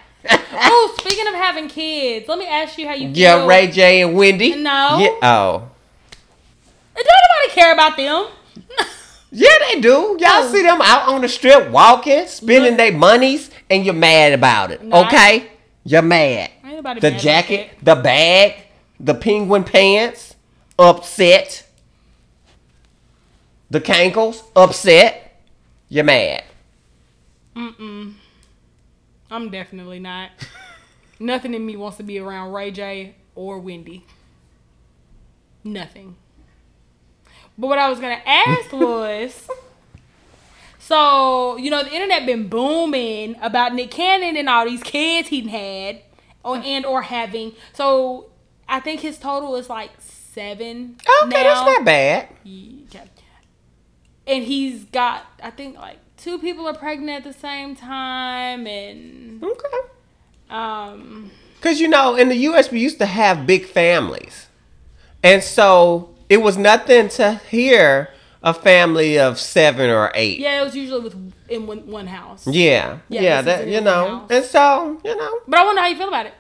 oh, 0.62 0.96
speaking 1.00 1.28
of 1.28 1.34
having 1.34 1.68
kids, 1.68 2.28
let 2.28 2.38
me 2.40 2.48
ask 2.48 2.78
you 2.78 2.88
how 2.88 2.94
you 2.94 3.08
feel. 3.10 3.18
yeah, 3.18 3.46
Ray 3.48 3.68
J 3.68 4.02
and 4.02 4.16
Wendy. 4.16 4.56
No. 4.56 4.98
Yeah, 5.00 5.10
oh. 5.22 5.70
Don't 6.96 7.06
nobody 7.06 7.54
care 7.54 7.74
about 7.74 7.98
them. 7.98 8.28
Yeah, 9.38 9.50
they 9.68 9.82
do. 9.82 10.16
Y'all 10.18 10.48
see 10.48 10.62
them 10.62 10.80
out 10.82 11.10
on 11.10 11.20
the 11.20 11.28
strip 11.28 11.70
walking, 11.70 12.26
spending 12.26 12.78
their 12.78 12.94
monies, 12.94 13.52
and 13.70 13.84
you're 13.84 13.94
mad 13.94 14.32
about 14.32 14.72
it. 14.72 14.82
No, 14.82 14.96
I- 14.96 15.08
okay? 15.08 15.48
You're 15.84 16.02
mad. 16.04 16.52
Ain't 16.64 17.02
The 17.02 17.12
mad 17.12 17.20
jacket, 17.20 17.72
the 17.84 17.96
bag, 17.96 18.56
the 18.98 19.14
penguin 19.14 19.66
pants, 19.66 20.36
upset. 20.80 21.68
The 23.70 23.82
cankles, 23.82 24.42
upset. 24.56 25.42
You're 25.90 26.06
mad. 26.06 26.44
Mm-mm. 27.58 28.14
I'm 29.30 29.50
definitely 29.50 30.00
not. 30.00 30.32
Nothing 31.20 31.54
in 31.54 31.66
me 31.66 31.76
wants 31.76 31.98
to 31.98 32.04
be 32.04 32.20
around 32.20 32.54
Ray 32.54 32.72
J 32.72 33.16
or 33.34 33.60
Wendy. 33.60 34.06
Nothing. 35.64 36.16
But 37.58 37.68
what 37.68 37.80
I 37.80 37.90
was 37.90 38.00
gonna 38.00 38.22
ask 38.26 38.72
was, 38.74 39.50
so 40.78 41.58
you 41.58 41.70
know 41.70 41.84
the 41.84 41.94
internet 41.94 42.26
been 42.26 42.48
booming 42.48 43.36
about 43.42 43.74
Nick 43.74 43.92
Cannon 43.92 44.38
and 44.38 44.50
all 44.50 44.66
these 44.66 44.84
kids 44.84 45.30
he 45.30 45.48
had, 45.48 46.02
or 46.44 46.58
and 46.58 46.86
or 46.86 47.04
having. 47.04 47.54
So 47.74 48.28
I 48.68 48.80
think 48.80 49.02
his 49.02 49.18
total 49.18 49.56
is 49.56 49.70
like 49.70 49.92
seven. 50.00 50.98
Okay, 51.24 51.44
that's 51.44 51.66
not 51.66 51.86
bad. 51.86 52.30
Yeah. 52.44 53.04
And 54.28 54.44
he's 54.44 54.86
got, 54.86 55.24
I 55.42 55.52
think, 55.52 55.78
like 55.78 56.00
two 56.26 56.40
people 56.40 56.68
are 56.68 56.74
pregnant 56.74 57.24
at 57.26 57.34
the 57.34 57.40
same 57.40 57.76
time, 57.76 58.66
and 58.66 59.44
Okay. 59.44 59.78
um, 60.50 61.30
Because, 61.58 61.80
you 61.80 61.88
know, 61.88 62.16
in 62.16 62.30
the 62.30 62.36
U.S., 62.50 62.72
we 62.72 62.80
used 62.80 62.98
to 63.00 63.06
have 63.06 63.46
big 63.46 63.66
families. 63.66 64.48
And 65.24 65.44
so 65.44 66.10
it 66.28 66.38
was 66.42 66.58
nothing 66.58 67.10
to 67.10 67.36
hear 67.50 68.10
a 68.44 68.54
family 68.54 69.18
of 69.20 69.40
seven 69.40 69.90
or 69.90 70.12
eight. 70.16 70.40
yeah, 70.40 70.62
it 70.62 70.64
was 70.66 70.76
usually 70.76 71.02
with 71.02 71.16
in 71.50 71.68
one, 71.68 71.86
one 71.88 72.08
house. 72.08 72.46
Yeah. 72.48 73.00
Yeah, 73.10 73.22
Yeah, 73.22 73.42
that, 73.42 73.68
you 73.68 73.82
know. 73.82 74.08
house. 74.20 74.32
And 74.32 74.46
so, 74.46 75.00
you 75.06 75.16
know, 75.16 75.40
But 75.48 75.60
I 75.60 75.64
wonder 75.66 75.82
how 75.82 75.88
you 75.88 75.96
feel 75.96 76.08
about 76.08 76.26
it. 76.28 76.34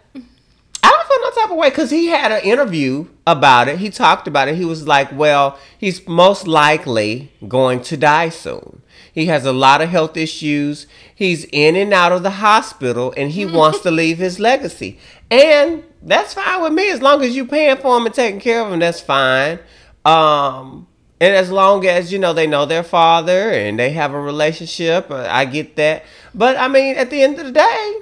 I 0.85 0.89
don't 0.89 1.07
feel 1.07 1.21
no 1.21 1.31
type 1.31 1.51
of 1.51 1.57
way 1.57 1.69
because 1.69 1.89
he 1.89 2.07
had 2.07 2.31
an 2.31 2.43
interview 2.43 3.07
about 3.25 3.67
it. 3.67 3.79
He 3.79 3.89
talked 3.89 4.27
about 4.27 4.47
it. 4.47 4.55
He 4.55 4.65
was 4.65 4.87
like, 4.87 5.11
well, 5.11 5.57
he's 5.79 6.07
most 6.07 6.47
likely 6.47 7.31
going 7.47 7.81
to 7.83 7.97
die 7.97 8.29
soon. 8.29 8.83
He 9.11 9.25
has 9.25 9.45
a 9.45 9.51
lot 9.51 9.81
of 9.81 9.89
health 9.89 10.15
issues. 10.15 10.85
He's 11.15 11.45
in 11.45 11.75
and 11.75 11.91
out 11.91 12.11
of 12.11 12.21
the 12.21 12.29
hospital 12.29 13.15
and 13.17 13.31
he 13.31 13.45
wants 13.57 13.79
to 13.79 13.89
leave 13.89 14.19
his 14.19 14.39
legacy. 14.39 14.99
And 15.31 15.83
that's 16.03 16.35
fine 16.35 16.61
with 16.61 16.73
me 16.73 16.91
as 16.91 17.01
long 17.01 17.23
as 17.23 17.35
you're 17.35 17.47
paying 17.47 17.77
for 17.77 17.97
him 17.97 18.05
and 18.05 18.13
taking 18.13 18.39
care 18.39 18.61
of 18.61 18.71
him, 18.71 18.79
that's 18.79 19.01
fine. 19.01 19.57
Um 20.05 20.85
and 21.19 21.33
as 21.33 21.49
long 21.49 21.87
as 21.87 22.13
you 22.13 22.19
know 22.19 22.33
they 22.33 22.45
know 22.45 22.67
their 22.67 22.83
father 22.83 23.49
and 23.49 23.79
they 23.79 23.89
have 23.91 24.13
a 24.13 24.19
relationship, 24.21 25.09
uh, 25.09 25.27
I 25.27 25.45
get 25.45 25.77
that. 25.77 26.03
But 26.35 26.57
I 26.57 26.67
mean, 26.67 26.95
at 26.95 27.09
the 27.09 27.23
end 27.23 27.39
of 27.39 27.45
the 27.45 27.51
day, 27.53 28.01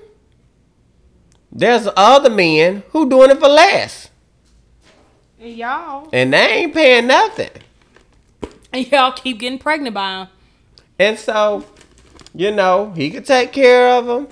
there's 1.53 1.87
other 1.95 2.29
men 2.29 2.83
who 2.89 3.07
doing 3.09 3.29
it 3.31 3.39
for 3.39 3.47
less, 3.47 4.09
And 5.39 5.55
y'all, 5.55 6.09
and 6.11 6.33
they 6.33 6.37
ain't 6.47 6.73
paying 6.73 7.07
nothing. 7.07 7.49
and 8.71 8.91
y'all 8.91 9.11
keep 9.11 9.39
getting 9.39 9.59
pregnant 9.59 9.93
by 9.93 10.21
him. 10.21 10.27
And 10.99 11.17
so, 11.19 11.65
you 12.33 12.51
know, 12.51 12.91
he 12.95 13.11
could 13.11 13.25
take 13.25 13.51
care 13.51 13.89
of 13.89 14.05
them. 14.07 14.27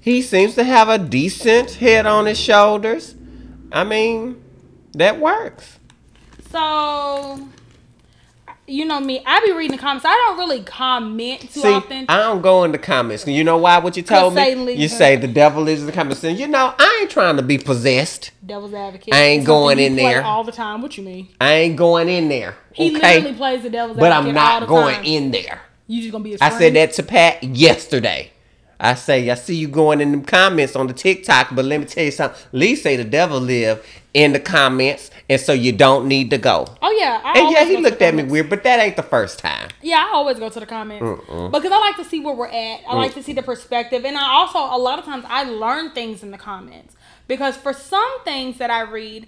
He 0.00 0.20
seems 0.22 0.54
to 0.56 0.64
have 0.64 0.88
a 0.88 0.98
decent 0.98 1.72
head 1.72 2.06
on 2.06 2.26
his 2.26 2.38
shoulders. 2.38 3.14
I 3.72 3.84
mean, 3.84 4.42
that 4.92 5.18
works. 5.18 5.78
So, 6.50 7.48
you 8.66 8.84
know 8.84 9.00
me, 9.00 9.22
I 9.26 9.40
be 9.44 9.52
reading 9.52 9.76
the 9.76 9.80
comments. 9.80 10.04
I 10.06 10.14
don't 10.26 10.38
really 10.38 10.62
comment 10.62 11.40
too 11.40 11.60
See, 11.60 11.68
often. 11.68 12.06
I 12.08 12.18
don't 12.18 12.42
go 12.42 12.64
in 12.64 12.72
the 12.72 12.78
comments. 12.78 13.26
You 13.26 13.44
know 13.44 13.58
why? 13.58 13.78
What 13.78 13.96
you 13.96 14.02
told 14.02 14.34
me? 14.34 14.74
You 14.74 14.88
say 14.88 15.16
the 15.16 15.28
devil 15.28 15.68
is 15.68 15.80
in 15.80 15.86
the 15.86 15.92
comments. 15.92 16.24
And 16.24 16.38
you 16.38 16.48
know, 16.48 16.74
I 16.78 16.98
ain't 17.02 17.10
trying 17.10 17.36
to 17.36 17.42
be 17.42 17.58
possessed. 17.58 18.30
Devil's 18.44 18.74
advocate. 18.74 19.14
I 19.14 19.18
ain't 19.18 19.44
going 19.44 19.78
in 19.78 19.96
there. 19.96 20.22
all 20.22 20.44
the 20.44 20.52
time. 20.52 20.82
What 20.82 20.96
you 20.96 21.04
mean? 21.04 21.28
I 21.40 21.52
ain't 21.54 21.76
going 21.76 22.08
in 22.08 22.28
there. 22.28 22.56
He 22.72 22.96
okay, 22.96 23.16
literally 23.16 23.36
plays 23.36 23.62
the 23.62 23.70
devil's 23.70 23.98
but 23.98 24.10
advocate 24.10 24.36
I'm 24.36 24.44
all 24.44 24.60
not 24.60 24.60
the 24.60 24.66
going 24.66 24.96
time. 24.96 25.04
in 25.04 25.30
there. 25.30 25.62
You 25.86 26.00
just 26.00 26.12
gonna 26.12 26.24
be. 26.24 26.40
I 26.40 26.50
said 26.50 26.74
that 26.74 26.92
to 26.94 27.02
Pat 27.02 27.42
yesterday. 27.42 28.32
I 28.80 28.94
say, 28.94 29.30
I 29.30 29.34
see 29.34 29.54
you 29.56 29.68
going 29.68 30.00
in 30.00 30.12
the 30.12 30.26
comments 30.26 30.74
on 30.76 30.86
the 30.86 30.92
TikTok, 30.92 31.54
but 31.54 31.64
let 31.64 31.80
me 31.80 31.86
tell 31.86 32.04
you 32.04 32.10
something. 32.10 32.38
Lee 32.52 32.74
say 32.76 32.96
the 32.96 33.04
devil 33.04 33.40
live 33.40 33.84
in 34.12 34.32
the 34.32 34.40
comments, 34.40 35.10
and 35.28 35.40
so 35.40 35.52
you 35.52 35.72
don't 35.72 36.06
need 36.06 36.30
to 36.30 36.38
go. 36.38 36.66
Oh 36.82 36.90
yeah. 36.92 37.20
I 37.24 37.38
And 37.40 37.50
yeah, 37.52 37.64
he 37.64 37.76
looked 37.78 38.00
at 38.02 38.14
me 38.14 38.22
weird, 38.24 38.48
but 38.50 38.62
that 38.64 38.78
ain't 38.80 38.96
the 38.96 39.02
first 39.02 39.38
time. 39.38 39.68
Yeah, 39.82 40.06
I 40.08 40.14
always 40.14 40.38
go 40.38 40.48
to 40.48 40.60
the 40.60 40.66
comments 40.66 41.04
because 41.26 41.72
I 41.72 41.78
like 41.80 41.96
to 41.96 42.04
see 42.04 42.20
where 42.20 42.34
we're 42.34 42.46
at. 42.46 42.80
I 42.88 42.92
Mm. 42.92 42.94
like 42.96 43.14
to 43.14 43.22
see 43.22 43.32
the 43.32 43.42
perspective, 43.42 44.04
and 44.04 44.16
I 44.16 44.26
also 44.34 44.58
a 44.58 44.78
lot 44.78 44.98
of 44.98 45.04
times 45.04 45.24
I 45.28 45.44
learn 45.44 45.90
things 45.92 46.22
in 46.22 46.30
the 46.30 46.38
comments 46.38 46.94
because 47.26 47.56
for 47.56 47.72
some 47.72 48.22
things 48.24 48.58
that 48.58 48.70
I 48.70 48.82
read, 48.82 49.26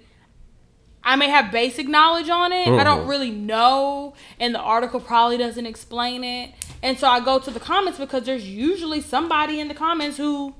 I 1.07 1.15
may 1.15 1.29
have 1.29 1.51
basic 1.51 1.87
knowledge 1.87 2.27
on 2.29 2.51
it. 2.51 2.67
I 2.67 2.83
don't 2.83 3.05
Mhm. 3.05 3.09
really 3.09 3.31
know, 3.31 4.13
and 4.41 4.53
the 4.53 4.59
article 4.59 4.99
probably 4.99 5.37
doesn't 5.37 5.65
explain 5.65 6.23
it. 6.25 6.51
And 6.83 6.99
so 6.99 7.07
I 7.07 7.21
go 7.21 7.39
to 7.39 7.49
the 7.49 7.61
comments 7.61 7.97
because 7.97 8.23
there's 8.23 8.45
usually 8.47 8.99
somebody 8.99 9.61
in 9.61 9.69
the 9.69 9.73
comments 9.73 10.17
who 10.17 10.53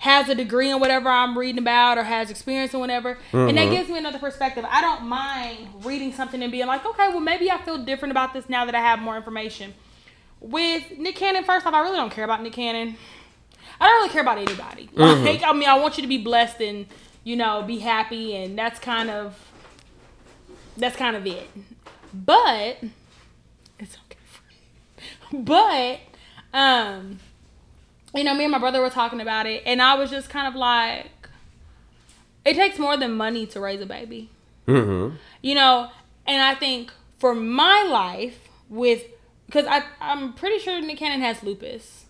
has 0.00 0.28
a 0.28 0.34
degree 0.34 0.70
in 0.70 0.78
whatever 0.80 1.08
I'm 1.08 1.36
reading 1.36 1.58
about 1.58 1.96
or 1.96 2.04
has 2.04 2.30
experience 2.30 2.74
in 2.74 2.78
whatever. 2.80 3.18
And 3.32 3.56
that 3.56 3.66
Mhm. 3.68 3.70
gives 3.70 3.88
me 3.88 3.96
another 3.98 4.18
perspective. 4.18 4.66
I 4.70 4.80
don't 4.82 5.04
mind 5.04 5.68
reading 5.82 6.12
something 6.12 6.42
and 6.42 6.52
being 6.52 6.66
like, 6.66 6.84
okay, 6.84 7.08
well, 7.08 7.20
maybe 7.20 7.50
I 7.50 7.56
feel 7.58 7.78
different 7.78 8.12
about 8.12 8.34
this 8.34 8.48
now 8.50 8.66
that 8.66 8.74
I 8.74 8.80
have 8.80 9.00
more 9.00 9.16
information. 9.16 9.72
With 10.40 10.98
Nick 10.98 11.16
Cannon, 11.16 11.42
first 11.42 11.66
off, 11.66 11.72
I 11.74 11.80
really 11.80 11.96
don't 11.96 12.12
care 12.12 12.24
about 12.24 12.42
Nick 12.42 12.52
Cannon. 12.52 12.96
I 13.80 13.86
don't 13.86 13.96
really 13.96 14.10
care 14.10 14.22
about 14.22 14.36
anybody. 14.38 14.88
Like, 14.94 15.42
I 15.42 15.52
mean, 15.52 15.68
I 15.68 15.74
want 15.78 15.96
you 15.96 16.02
to 16.02 16.08
be 16.08 16.18
blessed 16.18 16.60
and, 16.60 16.86
you 17.24 17.36
know, 17.36 17.62
be 17.62 17.78
happy, 17.78 18.34
and 18.36 18.58
that's 18.58 18.78
kind 18.78 19.10
of, 19.10 19.38
that's 20.76 20.96
kind 20.96 21.16
of 21.16 21.26
it. 21.26 21.48
But, 22.12 22.78
it's 23.78 23.96
okay 23.96 24.18
for 24.24 24.42
me. 25.34 25.42
But, 25.42 26.00
um, 26.52 27.18
you 28.14 28.24
know, 28.24 28.34
me 28.34 28.44
and 28.44 28.52
my 28.52 28.58
brother 28.58 28.80
were 28.80 28.90
talking 28.90 29.20
about 29.20 29.46
it, 29.46 29.62
and 29.66 29.82
I 29.82 29.94
was 29.94 30.10
just 30.10 30.30
kind 30.30 30.48
of 30.48 30.54
like, 30.54 31.10
it 32.44 32.54
takes 32.54 32.78
more 32.78 32.96
than 32.96 33.12
money 33.12 33.46
to 33.46 33.60
raise 33.60 33.80
a 33.80 33.86
baby. 33.86 34.30
Mm-hmm. 34.66 35.16
You 35.42 35.54
know, 35.54 35.90
and 36.26 36.40
I 36.40 36.54
think 36.54 36.92
for 37.18 37.34
my 37.34 37.82
life, 37.82 38.38
with, 38.70 39.04
because 39.46 39.66
I, 39.66 39.82
I'm 40.00 40.32
pretty 40.32 40.58
sure 40.58 40.80
Nick 40.80 40.98
Cannon 40.98 41.20
has 41.20 41.42
lupus. 41.42 42.04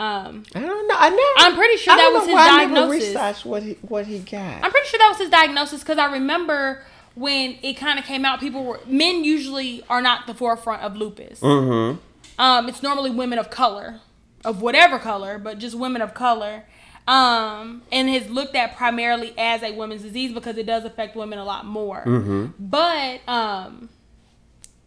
Um, 0.00 0.44
I 0.54 0.60
don't 0.60 0.88
know. 0.88 0.94
I 0.98 1.10
never. 1.10 1.46
I'm 1.50 1.54
pretty 1.56 1.76
sure 1.76 1.92
I 1.92 1.96
that 1.98 2.10
was 2.14 2.24
his 2.24 2.32
why 2.32 2.48
I 2.48 2.64
never 2.64 2.74
diagnosis. 2.74 3.08
researched 3.08 3.44
what 3.44 3.62
he 3.62 3.72
what 3.82 4.06
he 4.06 4.18
got. 4.20 4.64
I'm 4.64 4.70
pretty 4.70 4.88
sure 4.88 4.98
that 4.98 5.08
was 5.10 5.18
his 5.18 5.28
diagnosis 5.28 5.80
because 5.80 5.98
I 5.98 6.10
remember 6.10 6.82
when 7.14 7.58
it 7.62 7.74
kind 7.74 7.98
of 7.98 8.06
came 8.06 8.24
out, 8.24 8.40
people 8.40 8.64
were 8.64 8.80
men 8.86 9.24
usually 9.24 9.84
are 9.90 10.00
not 10.00 10.26
the 10.26 10.32
forefront 10.32 10.82
of 10.82 10.96
lupus. 10.96 11.40
mm-hmm. 11.40 11.98
Um, 12.40 12.68
it's 12.70 12.82
normally 12.82 13.10
women 13.10 13.38
of 13.38 13.50
color, 13.50 14.00
of 14.42 14.62
whatever 14.62 14.98
color, 14.98 15.38
but 15.38 15.58
just 15.58 15.76
women 15.76 16.00
of 16.00 16.14
color. 16.14 16.64
Um, 17.06 17.82
and 17.92 18.08
is 18.08 18.30
looked 18.30 18.54
at 18.54 18.76
primarily 18.76 19.34
as 19.36 19.62
a 19.62 19.72
women's 19.72 20.02
disease 20.02 20.32
because 20.32 20.56
it 20.56 20.64
does 20.64 20.84
affect 20.84 21.14
women 21.16 21.38
a 21.38 21.44
lot 21.44 21.66
more. 21.66 22.04
Mm-hmm. 22.06 22.46
But 22.58 23.20
um, 23.28 23.90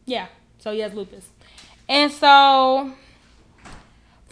yeah, 0.05 0.27
so 0.57 0.71
he 0.71 0.79
has 0.79 0.93
lupus, 0.93 1.27
and 1.89 2.11
so 2.11 2.93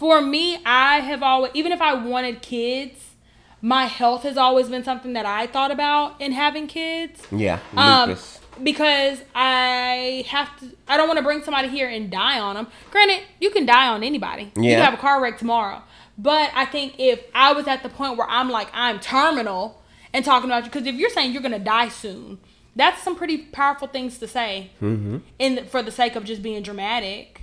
for 0.02 0.20
me, 0.20 0.58
I 0.66 0.98
have 0.98 1.22
always, 1.22 1.52
even 1.54 1.70
if 1.70 1.80
I 1.80 1.94
wanted 1.94 2.42
kids, 2.42 3.10
my 3.60 3.84
health 3.84 4.24
has 4.24 4.36
always 4.36 4.68
been 4.68 4.82
something 4.82 5.12
that 5.12 5.26
I 5.26 5.46
thought 5.46 5.70
about 5.70 6.20
in 6.20 6.32
having 6.32 6.66
kids. 6.66 7.22
Yeah. 7.30 7.60
Um, 7.76 8.16
because 8.60 9.20
I 9.32 10.24
have 10.26 10.58
to, 10.58 10.72
I 10.88 10.96
don't 10.96 11.06
want 11.06 11.18
to 11.18 11.22
bring 11.22 11.44
somebody 11.44 11.68
here 11.68 11.88
and 11.88 12.10
die 12.10 12.40
on 12.40 12.56
them. 12.56 12.66
Granted, 12.90 13.20
you 13.38 13.50
can 13.50 13.64
die 13.64 13.86
on 13.86 14.02
anybody. 14.02 14.50
You 14.56 14.64
Yeah. 14.64 14.74
can 14.78 14.84
have 14.86 14.94
a 14.94 14.96
car 14.96 15.22
wreck 15.22 15.38
tomorrow. 15.38 15.82
But 16.18 16.50
I 16.52 16.64
think 16.64 16.94
if 16.98 17.22
I 17.32 17.52
was 17.52 17.68
at 17.68 17.84
the 17.84 17.88
point 17.88 18.18
where 18.18 18.28
I'm 18.28 18.50
like, 18.50 18.70
I'm 18.74 18.98
terminal 18.98 19.84
and 20.12 20.24
talking 20.24 20.50
about 20.50 20.64
you, 20.64 20.70
because 20.72 20.88
if 20.88 20.96
you're 20.96 21.10
saying 21.10 21.30
you're 21.30 21.42
going 21.42 21.52
to 21.52 21.60
die 21.60 21.90
soon, 21.90 22.40
that's 22.74 23.00
some 23.04 23.14
pretty 23.14 23.38
powerful 23.38 23.86
things 23.86 24.18
to 24.18 24.26
say 24.26 24.72
mm-hmm. 24.82 25.18
in 25.38 25.64
for 25.66 25.80
the 25.80 25.92
sake 25.92 26.16
of 26.16 26.24
just 26.24 26.42
being 26.42 26.60
dramatic. 26.64 27.41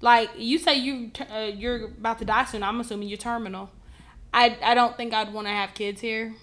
Like 0.00 0.30
you 0.36 0.58
say 0.58 0.76
you 0.76 1.10
uh, 1.34 1.50
you're 1.54 1.84
about 1.86 2.18
to 2.20 2.24
die 2.24 2.44
soon. 2.44 2.62
I'm 2.62 2.80
assuming 2.80 3.08
you're 3.08 3.18
terminal. 3.18 3.70
I 4.32 4.56
I 4.62 4.74
don't 4.74 4.96
think 4.96 5.12
I'd 5.12 5.32
want 5.32 5.46
to 5.46 5.52
have 5.52 5.74
kids 5.74 6.00
here 6.00 6.34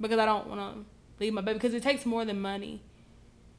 because 0.00 0.18
I 0.18 0.26
don't 0.26 0.46
want 0.48 0.60
to 0.60 0.84
leave 1.18 1.32
my 1.32 1.40
baby 1.40 1.54
because 1.58 1.74
it 1.74 1.82
takes 1.82 2.04
more 2.04 2.24
than 2.24 2.40
money. 2.40 2.82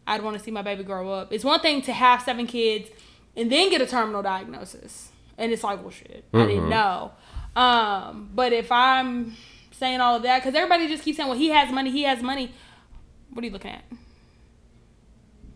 I'd 0.05 0.21
want 0.23 0.37
to 0.37 0.43
see 0.43 0.51
my 0.51 0.61
baby 0.61 0.83
grow 0.83 1.11
up. 1.11 1.31
It's 1.31 1.43
one 1.43 1.59
thing 1.59 1.81
to 1.83 1.93
have 1.93 2.21
seven 2.21 2.45
kids 2.47 2.89
and 3.35 3.51
then 3.51 3.69
get 3.69 3.81
a 3.81 3.85
terminal 3.85 4.21
diagnosis, 4.21 5.09
and 5.37 5.51
it's 5.51 5.63
like, 5.63 5.79
well, 5.81 5.89
shit, 5.91 6.25
I 6.33 6.45
didn't 6.45 6.65
Mhm. 6.65 6.69
know. 6.69 7.11
Um, 7.55 8.29
but 8.33 8.51
if 8.53 8.71
I'm 8.71 9.35
saying 9.71 10.01
all 10.01 10.15
of 10.17 10.23
that, 10.23 10.39
because 10.41 10.53
everybody 10.55 10.87
just 10.87 11.03
keeps 11.03 11.17
saying, 11.17 11.29
well, 11.29 11.37
he 11.37 11.49
has 11.49 11.71
money, 11.71 11.91
he 11.91 12.03
has 12.03 12.21
money. 12.21 12.51
What 13.31 13.43
are 13.43 13.45
you 13.47 13.53
looking 13.53 13.71
at? 13.71 13.83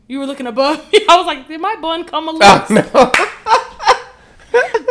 You 0.08 0.20
were 0.20 0.26
looking 0.26 0.48
above 0.48 0.92
me. 0.92 1.06
I 1.10 1.18
was 1.18 1.26
like, 1.26 1.48
did 1.48 1.60
my 1.60 1.76
bun 1.82 2.06
come 2.06 2.28
a 2.30 2.32
Oh 2.32 2.66
no. 2.70 3.12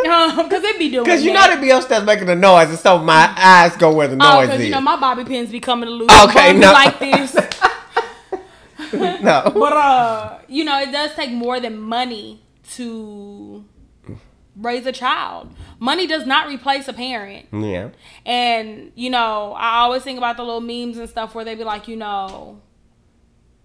Because 0.45 0.63
they 0.63 0.77
be 0.79 0.91
doing 0.91 1.05
Because 1.05 1.25
you 1.25 1.33
know 1.33 1.41
that. 1.41 1.57
they 1.57 1.61
be 1.67 1.71
upstairs 1.71 2.05
making 2.05 2.27
the 2.27 2.35
noise, 2.37 2.69
and 2.69 2.79
so 2.79 2.99
my 2.99 3.33
eyes 3.37 3.77
go 3.77 3.93
where 3.93 4.07
the 4.09 4.15
Oh, 4.21 4.35
noise 4.37 4.47
because 4.49 4.61
is. 4.61 4.67
you 4.67 4.73
know 4.73 4.81
my 4.81 4.97
bobby 5.01 5.25
pins 5.25 5.51
be 5.51 5.61
coming 5.61 5.89
loose. 5.89 6.11
Okay, 6.29 6.53
no. 6.53 6.73
like 6.73 6.99
this. 6.99 7.35
no. 8.93 9.51
But 9.55 9.73
uh, 9.73 10.39
you 10.49 10.65
know, 10.65 10.79
it 10.81 10.93
does 10.93 11.15
take 11.15 11.31
more 11.33 11.59
than 11.61 11.79
money 11.79 12.43
to 12.75 13.65
raise 14.57 14.87
a 14.87 14.93
child. 14.93 15.53
Money 15.81 16.07
does 16.07 16.27
not 16.27 16.49
replace 16.49 16.87
a 16.89 16.93
parent. 16.93 17.47
yeah. 17.53 17.89
And, 18.25 18.93
you 18.95 19.11
know, 19.11 19.53
I 19.57 19.81
always 19.81 20.03
think 20.03 20.17
about 20.19 20.37
the 20.37 20.45
little 20.45 20.61
memes 20.61 20.97
and 20.97 21.09
stuff 21.09 21.35
where 21.35 21.45
they 21.45 21.55
be 21.57 21.65
like, 21.65 21.89
you 21.89 21.97
know, 21.97 22.61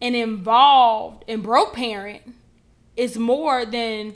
an 0.02 0.16
involved 0.16 1.26
and 1.28 1.44
broke 1.44 1.74
parent 1.74 2.22
is 2.96 3.18
more 3.18 3.66
than 3.66 4.16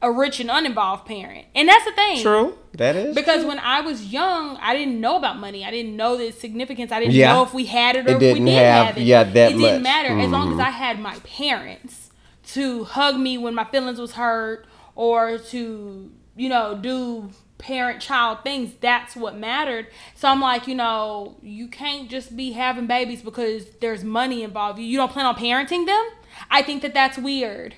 a 0.00 0.10
rich 0.12 0.38
and 0.40 0.50
uninvolved 0.50 1.06
parent. 1.06 1.46
And 1.54 1.68
that's 1.68 1.84
the 1.84 1.92
thing. 1.92 2.22
True. 2.22 2.56
That 2.74 2.94
is. 2.94 3.14
Because 3.16 3.44
when 3.44 3.58
I 3.58 3.80
was 3.80 4.06
young, 4.12 4.56
I 4.58 4.74
didn't 4.76 5.00
know 5.00 5.16
about 5.16 5.38
money. 5.38 5.64
I 5.64 5.70
didn't 5.72 5.96
know 5.96 6.16
the 6.16 6.30
significance. 6.30 6.92
I 6.92 7.00
didn't 7.00 7.14
Yeah. 7.14 7.32
know 7.32 7.42
if 7.42 7.52
we 7.52 7.64
had 7.66 7.96
it 7.96 8.06
or 8.06 8.10
It 8.10 8.14
if 8.14 8.20
we 8.20 8.34
didn't 8.34 8.46
have- 8.48 8.86
have, 8.86 8.98
it. 8.98 9.02
yeah, 9.02 9.24
that 9.24 9.52
it 9.52 9.56
much. 9.56 9.64
didn't 9.70 9.82
matter 9.82 10.18
as 10.20 10.30
long 10.30 10.52
as 10.52 10.58
Mhm. 10.58 10.66
I 10.66 10.70
had 10.70 11.00
my 11.00 11.16
parents 11.24 12.10
to 12.52 12.84
hug 12.84 13.18
me 13.18 13.38
when 13.38 13.54
my 13.54 13.64
feelings 13.64 13.98
was 14.00 14.12
hurt 14.12 14.66
or 14.94 15.38
to, 15.38 16.10
you 16.36 16.48
know, 16.48 16.76
do 16.80 17.30
parent 17.58 18.00
child 18.00 18.38
things. 18.44 18.70
That's 18.80 19.16
what 19.16 19.36
mattered. 19.36 19.88
So 20.14 20.28
I'm 20.28 20.40
like, 20.40 20.68
you 20.68 20.76
know, 20.76 21.34
you 21.42 21.66
can't 21.66 22.08
just 22.08 22.36
be 22.36 22.52
having 22.52 22.86
babies 22.86 23.20
because 23.22 23.64
there's 23.80 24.04
money 24.04 24.44
involved. 24.44 24.78
You 24.78 24.84
you 24.84 24.96
don't 24.96 25.10
plan 25.10 25.26
on 25.26 25.34
parenting 25.34 25.86
them? 25.86 26.04
I 26.52 26.62
think 26.62 26.82
that 26.82 26.94
that's 26.94 27.18
weird. 27.18 27.74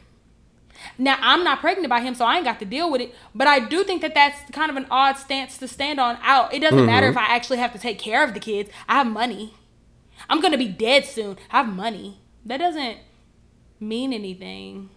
Now 1.00 1.16
I'm 1.22 1.42
not 1.42 1.60
pregnant 1.60 1.88
by 1.88 2.02
him, 2.02 2.14
so 2.14 2.26
I 2.26 2.36
ain't 2.36 2.44
got 2.44 2.58
to 2.58 2.66
deal 2.66 2.90
with 2.90 3.00
it. 3.00 3.14
But 3.34 3.46
I 3.46 3.58
do 3.58 3.82
think 3.84 4.02
that 4.02 4.12
that's 4.12 4.38
kind 4.50 4.70
of 4.70 4.76
an 4.76 4.86
odd 4.90 5.14
stance 5.14 5.56
to 5.56 5.66
stand 5.66 5.98
on. 5.98 6.18
Out. 6.22 6.52
It 6.52 6.60
doesn't 6.60 6.84
matter 6.84 7.08
mm-hmm. 7.08 7.18
if 7.18 7.30
I 7.30 7.34
actually 7.34 7.56
have 7.56 7.72
to 7.72 7.78
take 7.78 7.98
care 7.98 8.22
of 8.22 8.34
the 8.34 8.40
kids. 8.40 8.68
I 8.86 8.96
have 8.96 9.06
money. 9.06 9.54
I'm 10.28 10.42
gonna 10.42 10.58
be 10.58 10.68
dead 10.68 11.06
soon. 11.06 11.38
I 11.50 11.62
have 11.62 11.74
money. 11.74 12.20
That 12.44 12.58
doesn't 12.58 12.98
mean 13.80 14.12
anything. 14.12 14.90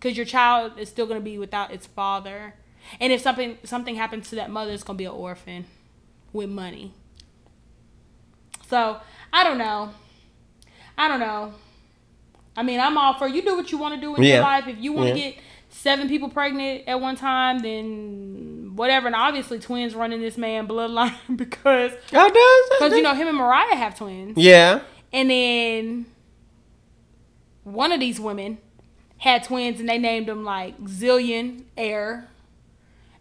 Cause 0.00 0.16
your 0.16 0.26
child 0.26 0.78
is 0.78 0.88
still 0.88 1.06
gonna 1.06 1.20
be 1.20 1.36
without 1.36 1.70
its 1.70 1.86
father, 1.86 2.54
and 2.98 3.12
if 3.12 3.20
something 3.20 3.58
something 3.62 3.96
happens 3.96 4.30
to 4.30 4.36
that 4.36 4.50
mother, 4.50 4.72
it's 4.72 4.82
gonna 4.82 4.96
be 4.96 5.04
an 5.04 5.12
orphan 5.12 5.66
with 6.32 6.48
money. 6.48 6.94
So 8.68 9.00
I 9.32 9.44
don't 9.44 9.58
know. 9.58 9.90
I 10.96 11.08
don't 11.08 11.20
know. 11.20 11.54
I 12.56 12.62
mean, 12.62 12.78
I'm 12.80 12.96
all 12.96 13.14
for 13.18 13.26
you 13.26 13.42
do 13.42 13.56
what 13.56 13.72
you 13.72 13.78
want 13.78 13.94
to 13.96 14.00
do 14.00 14.14
in 14.16 14.22
Yeah. 14.22 14.34
your 14.34 14.42
life. 14.42 14.66
If 14.68 14.78
you 14.80 14.92
want 14.92 15.10
to 15.10 15.18
Yeah. 15.18 15.30
get 15.30 15.38
seven 15.70 16.08
people 16.08 16.28
pregnant 16.28 16.84
at 16.86 17.00
one 17.00 17.16
time, 17.16 17.58
then 17.60 18.72
whatever. 18.76 19.06
And 19.08 19.16
obviously, 19.16 19.58
twins 19.58 19.94
running 19.94 20.20
this 20.20 20.38
man 20.38 20.68
bloodline 20.68 21.14
because 21.36 21.92
Oh, 22.12 22.28
does 22.30 22.78
because 22.78 22.96
you 22.96 23.02
know 23.02 23.14
him 23.14 23.28
and 23.28 23.36
Mariah 23.36 23.74
have 23.74 23.96
twins, 23.98 24.36
Yeah. 24.38 24.80
and 25.12 25.28
then 25.30 26.06
one 27.64 27.90
of 27.92 27.98
these 28.00 28.20
women 28.20 28.58
had 29.18 29.42
twins, 29.42 29.80
and 29.80 29.88
they 29.88 29.98
named 29.98 30.26
them 30.26 30.44
like 30.44 30.78
Zillion 30.84 31.62
Air 31.76 32.28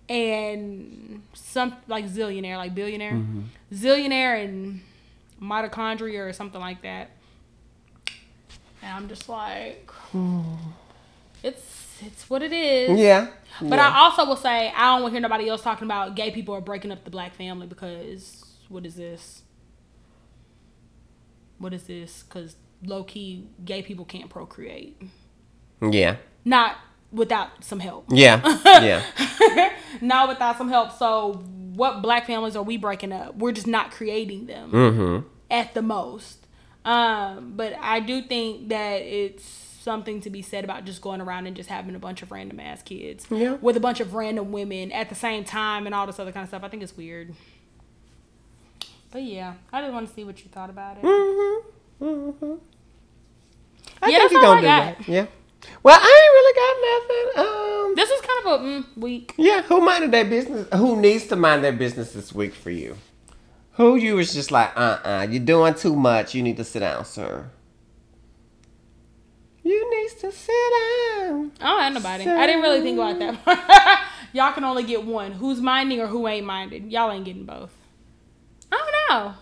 and 0.09 1.23
some 1.34 1.75
like 1.88 2.05
zillionaire, 2.05 2.57
like 2.57 2.75
billionaire, 2.75 3.21
zillionaire 3.73 4.43
and 4.43 4.81
mitochondria 5.41 6.27
or 6.27 6.34
something 6.34 6.59
like 6.61 6.81
that. 6.81 7.09
And 8.84 8.91
I'm 8.91 9.07
just 9.07 9.29
like, 9.29 9.89
it's 11.41 12.01
it's 12.01 12.29
what 12.29 12.41
it 12.41 12.51
is. 12.51 12.99
Yeah. 12.99 13.27
But 13.61 13.75
yeah. 13.77 13.88
I 13.89 13.99
also 13.99 14.25
will 14.25 14.36
say 14.36 14.71
I 14.75 14.93
don't 14.93 15.03
want 15.03 15.11
to 15.13 15.19
hear 15.19 15.21
nobody 15.21 15.47
else 15.47 15.61
talking 15.61 15.86
about 15.86 16.15
gay 16.15 16.31
people 16.31 16.53
are 16.55 16.61
breaking 16.61 16.91
up 16.91 17.03
the 17.03 17.11
black 17.11 17.34
family 17.36 17.67
because 17.67 18.43
what 18.69 18.86
is 18.86 18.95
this? 18.95 19.43
What 21.59 21.73
is 21.73 21.84
this? 21.84 22.23
Because 22.23 22.55
low 22.84 23.03
key, 23.03 23.47
gay 23.63 23.81
people 23.81 24.05
can't 24.05 24.29
procreate. 24.29 25.01
Yeah. 25.81 26.17
Not 26.43 26.77
without 27.11 27.63
some 27.63 27.79
help. 27.79 28.05
Yeah. 28.09 28.41
Yeah. 28.65 29.73
Not 30.01 30.27
without 30.29 30.57
some 30.57 30.67
help. 30.69 30.91
So 30.97 31.34
what 31.75 32.01
black 32.01 32.25
families 32.27 32.55
are 32.55 32.63
we 32.63 32.77
breaking 32.77 33.13
up? 33.13 33.36
We're 33.38 33.51
just 33.51 33.67
not 33.67 33.91
creating 33.91 34.47
them 34.47 34.71
Mm-hmm. 34.71 35.27
at 35.51 35.73
the 35.73 35.81
most. 35.81 36.42
Um, 36.86 37.53
but 37.55 37.75
I 37.79 37.99
do 38.01 38.21
think 38.21 38.69
that 38.69 39.01
it's 39.01 39.43
something 39.45 40.21
to 40.21 40.29
be 40.29 40.41
said 40.41 40.63
about 40.63 40.86
just 40.86 41.01
going 41.01 41.21
around 41.21 41.45
and 41.47 41.55
just 41.55 41.69
having 41.69 41.95
a 41.95 41.99
bunch 41.99 42.21
of 42.21 42.31
random 42.31 42.59
ass 42.59 42.81
kids 42.84 43.25
Yeah. 43.29 43.53
with 43.61 43.75
a 43.77 43.79
bunch 43.81 43.99
of 43.99 44.13
random 44.13 44.51
women 44.51 44.91
at 44.91 45.09
the 45.09 45.15
same 45.15 45.43
time 45.43 45.86
and 45.86 45.93
all 45.95 46.07
this 46.07 46.19
other 46.19 46.31
kind 46.31 46.43
of 46.43 46.49
stuff. 46.49 46.63
I 46.63 46.69
think 46.69 46.84
it's 46.84 46.95
weird. 46.95 47.34
But 49.11 49.23
yeah, 49.23 49.53
I 49.71 49.81
just 49.81 49.93
want 49.93 50.07
to 50.07 50.13
see 50.13 50.23
what 50.23 50.43
you 50.43 50.49
thought 50.49 50.69
about 50.69 50.97
it. 50.97 51.03
Mm-hmm. 51.03 52.05
Mm-hmm. 52.05 52.53
I 54.01 54.09
Yeah, 54.09 54.17
think 54.27 54.34
all 54.36 54.41
gonna 54.41 54.61
do 54.61 54.67
that. 54.67 55.07
Yeah. 55.07 55.25
Well, 55.84 55.97
I 56.01 56.03
ain't 56.03 56.34
really 56.34 57.45
got 57.45 57.45
nothing. 57.45 57.89
Um. 57.89 57.95
This 57.95 58.09
is 58.09 58.21
kind 58.21 58.45
of 58.45 58.61
a 58.61 58.63
mm, 58.63 58.97
week. 59.01 59.34
Yeah. 59.38 59.61
Who 59.63 59.79
minded 59.81 60.11
their 60.11 60.25
business? 60.25 60.67
Who 60.73 60.99
needs 60.99 61.27
to 61.27 61.36
mind 61.36 61.63
their 61.63 61.71
business 61.73 62.11
this 62.13 62.34
week 62.34 62.53
for 62.53 62.71
you? 62.71 62.97
Who 63.74 63.95
you 63.95 64.15
was 64.15 64.34
just 64.34 64.51
like, 64.51 64.71
uh, 64.78 64.99
uh 65.03 65.28
you're 65.30 65.43
doing 65.43 65.74
too 65.74 65.95
much. 65.95 66.36
You 66.36 66.43
need 66.43 66.57
to 66.57 66.63
sit 66.63 66.80
down, 66.80 67.05
sir. 67.05 67.49
You 69.63 69.89
need 69.89 70.09
to 70.19 70.32
sit 70.32 70.53
down. 71.19 71.51
I 71.59 71.69
don't 71.69 71.82
have 71.82 71.93
nobody. 71.93 72.30
I 72.30 72.45
didn't 72.45 72.61
really 72.61 72.82
think 72.82 72.97
about 72.97 73.17
that. 73.19 74.09
Y'all 74.34 74.51
can 74.51 74.63
only 74.63 74.84
get 74.84 75.05
one. 75.05 75.32
Who's 75.32 75.61
minding 75.61 76.01
or 76.01 76.07
who 76.07 76.28
ain't 76.28 76.45
minded? 76.45 76.91
Y'all 76.91 77.11
ain't 77.11 77.26
getting 77.26 77.45
both. 77.45 77.74
I 78.71 78.78
don't 79.09 79.09
know. 79.09 79.34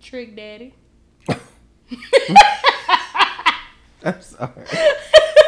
Trick 0.00 0.36
Daddy. 0.36 0.74
I'm 4.04 4.20
sorry. 4.22 4.52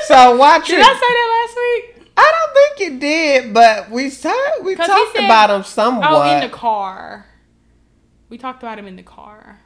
so 0.07 0.37
why 0.37 0.59
Did? 0.61 0.81
I 0.81 0.93
say 0.93 1.01
that 1.01 1.47
last 1.47 1.57
week? 1.57 2.11
I 2.17 2.33
don't 2.33 2.55
think 2.55 2.93
you 2.93 3.01
did, 3.01 3.55
but 3.55 3.91
we 3.91 4.11
talked. 4.11 4.63
We 4.65 4.77
talked 4.77 5.17
said- 5.17 5.25
about 5.25 5.51
him 5.51 5.65
somewhat. 5.65 6.11
Oh, 6.11 6.35
in 6.35 6.41
the 6.49 6.55
car. 6.55 7.27
We 8.29 8.39
talked 8.39 8.63
about 8.63 8.79
him 8.79 8.87
in 8.87 8.97
the 8.97 9.03
car. 9.03 9.61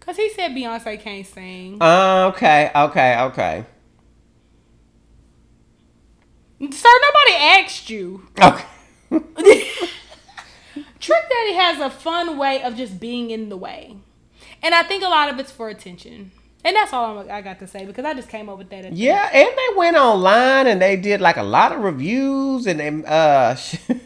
Cause 0.00 0.16
he 0.16 0.30
said 0.30 0.52
Beyonce 0.52 1.00
can't 1.00 1.26
sing. 1.26 1.82
Uh, 1.82 2.30
okay, 2.32 2.70
okay, 2.76 3.18
okay, 3.22 3.64
Sir, 6.60 6.88
nobody 7.02 7.34
asked 7.34 7.90
you. 7.90 8.28
okay. 8.40 8.64
Trick 11.00 11.22
Daddy 11.28 11.52
has 11.54 11.80
a 11.80 11.90
fun 11.90 12.38
way 12.38 12.62
of 12.62 12.76
just 12.76 12.98
being 12.98 13.30
in 13.30 13.50
the 13.50 13.56
way. 13.56 13.96
And 14.62 14.74
I 14.74 14.82
think 14.82 15.02
a 15.02 15.08
lot 15.08 15.28
of 15.28 15.38
it's 15.38 15.52
for 15.52 15.68
attention. 15.68 16.32
And 16.66 16.74
that's 16.74 16.92
all 16.92 17.20
I'm, 17.20 17.30
I 17.30 17.42
got 17.42 17.60
to 17.60 17.66
say 17.68 17.86
because 17.86 18.04
I 18.04 18.12
just 18.12 18.28
came 18.28 18.48
up 18.48 18.58
with 18.58 18.70
that. 18.70 18.86
At 18.86 18.90
the- 18.90 18.96
Yeah, 18.98 19.30
and 19.32 19.46
they 19.48 19.76
went 19.76 19.96
online 19.96 20.66
and 20.66 20.82
they 20.82 20.96
did 20.96 21.20
like 21.20 21.36
a 21.36 21.44
lot 21.44 21.70
of 21.70 21.78
reviews 21.80 22.66
and 22.66 22.80
they 22.80 22.88
uh 23.06 23.56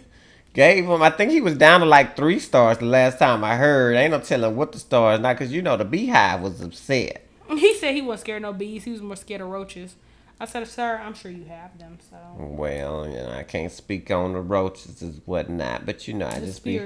gave 0.53 0.85
him. 0.85 1.01
I 1.01 1.09
think 1.09 1.31
he 1.33 1.41
was 1.41 1.57
down 1.57 1.81
to 1.81 1.87
like 1.87 2.17
three 2.17 2.39
stars 2.39 2.77
the 2.77 2.85
last 2.85 3.19
time 3.19 3.43
I 3.45 3.57
heard. 3.57 3.97
Ain't 3.97 4.11
no 4.11 4.21
telling 4.21 4.57
what 4.57 4.73
the 4.73 4.79
stars 4.79 5.21
not 5.21 5.39
because 5.39 5.51
you 5.55 5.63
know 5.63 5.79
the 5.79 5.87
BeyHive 5.87 6.43
was 6.43 6.61
upset. 6.61 7.27
He 7.49 7.75
said 7.77 7.95
he 7.95 8.03
wasn't 8.03 8.21
scared 8.21 8.45
of 8.45 8.53
no 8.53 8.53
bees. 8.53 8.85
He 8.85 8.91
was 8.93 9.01
more 9.01 9.17
scared 9.17 9.41
of 9.41 9.49
roaches. 9.49 9.97
I 10.39 10.45
said, 10.45 10.67
sir, 10.69 11.01
I'm 11.03 11.15
sure 11.15 11.31
you 11.31 11.47
have 11.47 11.79
them. 11.79 11.97
So 12.11 12.17
Well, 12.37 13.07
you 13.09 13.15
know 13.17 13.31
I 13.31 13.43
can't 13.43 13.73
speak 13.73 14.11
on 14.11 14.35
the 14.35 14.41
roaches 14.43 15.01
and 15.01 15.23
whatnot, 15.25 15.87
but 15.87 16.07
you 16.07 16.13
know 16.13 16.27
I 16.27 16.39
the 16.41 16.47
just 16.47 16.63
be. 16.63 16.79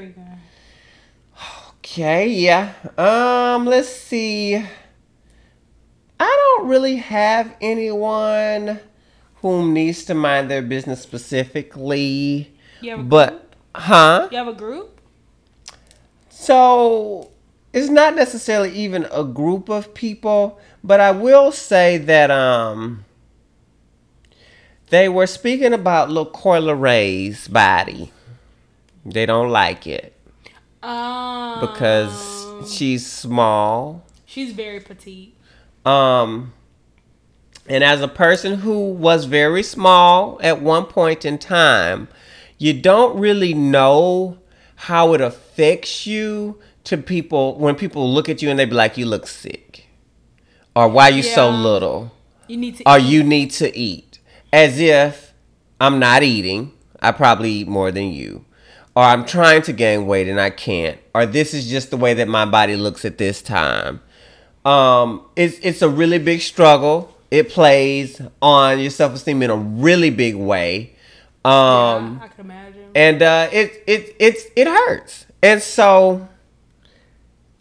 Okay, 1.79 2.29
yeah. 2.29 2.75
Um, 2.97 3.67
let's 3.67 3.89
see. 3.89 4.65
I 6.21 6.57
don't 6.59 6.69
really 6.69 6.97
have 6.97 7.55
anyone 7.61 8.81
whom 9.37 9.73
needs 9.75 10.05
to 10.07 10.15
mind 10.15 10.51
their 10.51 10.63
business 10.63 11.01
specifically. 11.03 12.53
You 12.81 12.91
have 12.93 13.01
a 13.01 13.03
But 13.03 13.31
group? 13.31 13.57
huh? 13.75 14.29
You 14.31 14.39
have 14.39 14.49
a 14.49 14.53
group? 14.55 15.01
So 16.31 17.31
it's 17.73 17.89
not 17.89 18.15
necessarily 18.15 18.71
even 18.73 19.07
a 19.13 19.25
group 19.25 19.69
of 19.69 19.95
people, 19.95 20.59
but 20.83 21.01
I 21.01 21.11
will 21.11 21.53
say 21.53 21.99
that 21.99 22.31
um 22.31 23.05
they 24.91 25.09
were 25.09 25.27
speaking 25.27 25.73
about 25.73 26.09
Coi 26.33 26.61
Leray's 26.61 27.49
body. 27.49 28.13
They 29.05 29.27
don't 29.27 29.51
like 29.51 29.87
it 29.87 30.15
Um, 30.83 31.61
because 31.61 32.73
she's 32.73 33.11
small. 33.11 34.05
she's 34.25 34.53
very 34.53 34.81
petite. 34.81 35.34
Um, 35.85 36.53
and 37.69 37.83
as 37.83 38.01
a 38.01 38.09
person 38.09 38.59
who 38.59 38.91
was 38.91 39.25
very 39.25 39.63
small 39.63 40.39
at 40.43 40.61
one 40.61 40.85
point 40.85 41.25
in 41.25 41.39
time, 41.39 42.09
you 42.59 42.73
don't 42.73 43.19
really 43.19 43.55
know 43.55 44.39
how 44.77 45.15
it 45.15 45.21
affects 45.21 46.07
you 46.07 46.59
to 46.85 46.97
people 46.99 47.57
when 47.59 47.75
people 47.75 48.13
look 48.13 48.29
at 48.29 48.43
you 48.43 48.51
and 48.51 48.59
they 48.59 48.65
be 48.67 48.75
like, 48.75 48.99
"You 48.99 49.07
look 49.07 49.27
sick," 49.27 49.87
or 50.77 50.89
"Why 50.89 51.09
you 51.09 51.23
so 51.23 51.49
little," 51.49 52.13
You 52.47 52.57
need 52.59 52.77
to. 52.77 52.91
or 52.91 52.99
eat. 52.99 53.05
"You 53.05 53.23
need 53.23 53.51
to 53.53 53.77
eat," 53.77 54.19
as 54.53 54.79
if 54.79 55.33
I'm 55.81 55.99
not 55.99 56.23
eating. 56.23 56.73
I 57.01 57.13
probably 57.13 57.51
eat 57.51 57.69
more 57.69 57.91
than 57.91 58.13
you. 58.13 58.45
Or 58.97 59.03
I'm 59.03 59.25
trying 59.25 59.63
to 59.63 59.73
gain 59.73 60.07
weight 60.07 60.29
and 60.29 60.41
I 60.41 60.51
can't. 60.51 60.99
Or 61.15 61.27
this 61.27 61.53
is 61.53 61.69
just 61.69 61.91
the 61.91 61.97
way 61.97 62.15
that 62.15 62.29
my 62.29 62.45
body 62.45 62.77
looks 62.77 63.05
at 63.05 63.19
this 63.19 63.43
time 63.43 64.01
um 64.65 65.23
it's 65.37 65.59
it's 65.63 65.83
a 65.83 65.89
really 65.89 66.19
big 66.19 66.41
struggle 66.41 67.15
it 67.31 67.49
plays 67.51 68.21
on 68.41 68.79
your 68.79 68.91
self-esteem 68.91 69.43
in 69.43 69.51
a 69.51 69.57
really 69.57 70.11
big 70.11 70.35
way 70.37 70.95
Um, 71.45 72.19
yeah, 72.21 72.25
I 72.25 72.29
can 72.29 72.45
imagine. 72.45 72.91
and 72.95 73.23
uh, 73.23 73.49
it 73.53 73.83
it 73.87 74.17
it's 74.19 74.45
it 74.57 74.67
hurts. 74.67 75.27
And 75.43 75.61
so, 75.63 76.27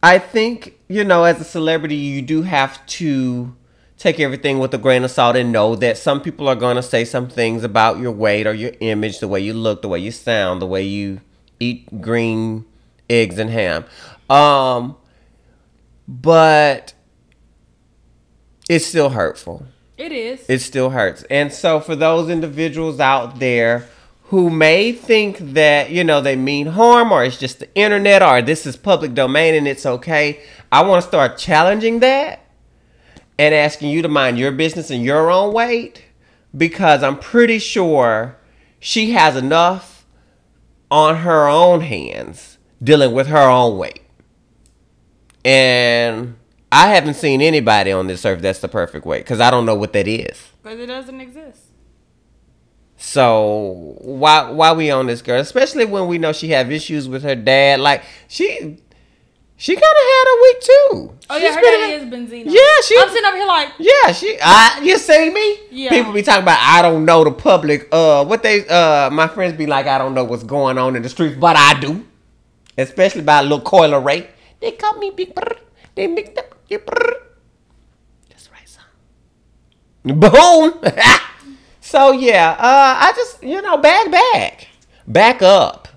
I 0.01 0.19
think 0.19 0.79
you 0.87 1.03
know, 1.03 1.23
as 1.23 1.39
a 1.39 1.43
celebrity, 1.43 1.95
you 1.95 2.21
do 2.21 2.43
have 2.43 2.85
to 2.99 3.55
take 3.97 4.19
everything 4.19 4.59
with 4.59 4.73
a 4.73 4.77
grain 4.77 5.03
of 5.03 5.11
salt 5.11 5.35
and 5.35 5.51
know 5.51 5.75
that 5.77 5.97
some 5.97 6.21
people 6.21 6.47
are 6.47 6.55
going 6.55 6.75
to 6.75 6.83
say 6.83 7.05
some 7.05 7.27
things 7.29 7.63
about 7.63 7.99
your 7.99 8.11
weight 8.11 8.45
or 8.45 8.53
your 8.53 8.71
image, 8.81 9.19
the 9.19 9.27
way 9.27 9.39
you 9.39 9.53
look, 9.53 9.81
the 9.81 9.87
way 9.87 9.99
you 9.99 10.11
sound, 10.11 10.61
the 10.61 10.65
way 10.67 10.83
you 10.83 11.21
eat 11.59 12.01
green 12.01 12.65
eggs 13.09 13.37
and 13.39 13.49
ham. 13.49 13.85
Um, 14.29 14.95
but 16.07 16.93
it's 18.69 18.85
still 18.85 19.09
hurtful 19.09 19.65
it 19.97 20.11
is. 20.11 20.49
it 20.49 20.59
still 20.59 20.89
hurts. 20.89 21.23
And 21.29 21.51
so 21.51 21.79
for 21.79 21.95
those 21.95 22.29
individuals 22.29 22.99
out 22.99 23.39
there 23.39 23.87
who 24.23 24.49
may 24.49 24.91
think 24.91 25.37
that, 25.53 25.91
you 25.91 26.03
know, 26.03 26.21
they 26.21 26.35
mean 26.35 26.67
harm 26.67 27.11
or 27.11 27.23
it's 27.23 27.37
just 27.37 27.59
the 27.59 27.75
internet 27.75 28.23
or 28.23 28.41
this 28.41 28.65
is 28.65 28.75
public 28.75 29.13
domain 29.13 29.53
and 29.53 29.67
it's 29.67 29.85
okay, 29.85 30.41
I 30.71 30.83
want 30.83 31.03
to 31.03 31.07
start 31.07 31.37
challenging 31.37 31.99
that 31.99 32.43
and 33.37 33.53
asking 33.53 33.91
you 33.91 34.01
to 34.01 34.07
mind 34.07 34.39
your 34.39 34.51
business 34.51 34.89
in 34.89 35.01
your 35.01 35.29
own 35.29 35.53
weight 35.53 36.03
because 36.55 37.03
I'm 37.03 37.17
pretty 37.17 37.59
sure 37.59 38.37
she 38.79 39.11
has 39.11 39.35
enough 39.35 40.05
on 40.89 41.17
her 41.17 41.47
own 41.47 41.81
hands 41.81 42.57
dealing 42.81 43.13
with 43.13 43.27
her 43.27 43.49
own 43.49 43.77
weight. 43.77 44.02
And 45.45 46.35
I 46.71 46.87
haven't 46.89 47.15
seen 47.15 47.41
anybody 47.41 47.91
on 47.91 48.07
this 48.07 48.25
earth 48.25 48.41
that's 48.41 48.59
the 48.59 48.67
perfect 48.67 49.05
weight 49.05 49.19
because 49.23 49.39
I 49.39 49.51
don't 49.51 49.65
know 49.65 49.75
what 49.75 49.93
that 49.93 50.07
is. 50.07 50.41
but 50.63 50.79
it 50.79 50.87
doesn't 50.87 51.19
exist. 51.21 51.59
So 52.97 53.97
why 54.01 54.49
why 54.49 54.71
we 54.73 54.89
on 54.91 55.07
this 55.07 55.21
girl, 55.21 55.39
especially 55.41 55.85
when 55.85 56.07
we 56.07 56.17
know 56.17 56.31
she 56.31 56.49
have 56.49 56.71
issues 56.71 57.09
with 57.09 57.23
her 57.23 57.35
dad? 57.35 57.79
Like 57.81 58.03
she 58.27 58.77
she 59.57 59.75
kind 59.75 59.83
of 59.83 60.05
had 60.15 60.25
a 60.27 60.41
week 60.41 60.61
too. 60.61 61.17
Oh 61.29 61.35
She's 61.35 61.43
yeah, 61.43 61.55
her 61.55 61.61
been- 61.61 61.79
daddy 61.79 61.93
is 61.93 62.03
Benzino. 62.05 62.45
Yeah, 62.53 62.61
she- 62.85 62.97
I'm 62.99 63.09
sitting 63.09 63.25
over 63.25 63.37
here 63.37 63.45
like, 63.47 63.69
Yeah, 63.79 64.11
she. 64.13 64.37
I 64.41 64.79
you 64.83 64.97
see 64.97 65.29
me? 65.31 65.59
Yeah. 65.71 65.89
People 65.89 66.13
be 66.13 66.21
talking 66.21 66.43
about 66.43 66.59
I 66.61 66.81
don't 66.81 67.03
know 67.03 67.23
the 67.25 67.31
public. 67.31 67.89
Uh, 67.91 68.23
what 68.25 68.41
they 68.41 68.65
uh, 68.67 69.09
my 69.09 69.27
friends 69.27 69.57
be 69.57 69.65
like 69.65 69.85
I 69.87 69.97
don't 69.97 70.13
know 70.13 70.23
what's 70.23 70.43
going 70.43 70.77
on 70.77 70.95
in 70.95 71.01
the 71.01 71.09
streets, 71.09 71.35
but 71.37 71.57
I 71.57 71.79
do. 71.79 72.05
Especially 72.77 73.21
by 73.21 73.41
little 73.41 73.61
Coi 73.61 73.87
Leray. 73.89 74.27
They 74.63 74.71
call 74.71 74.97
me 74.97 75.11
Big 75.11 75.35
Brr. 75.35 75.57
They 75.93 76.07
make 76.07 76.37
up 76.39 76.55
your 76.69 76.79
brr. 76.79 77.17
That's 78.29 78.49
right, 78.49 78.65
son. 78.65 78.85
Boom. 80.05 80.81
so 81.81 82.13
yeah, 82.13 82.51
uh, 82.57 82.95
I 83.05 83.11
just 83.13 83.43
you 83.43 83.61
know 83.61 83.75
back 83.75 84.09
back, 84.09 84.69
back 85.05 85.41
up, 85.41 85.89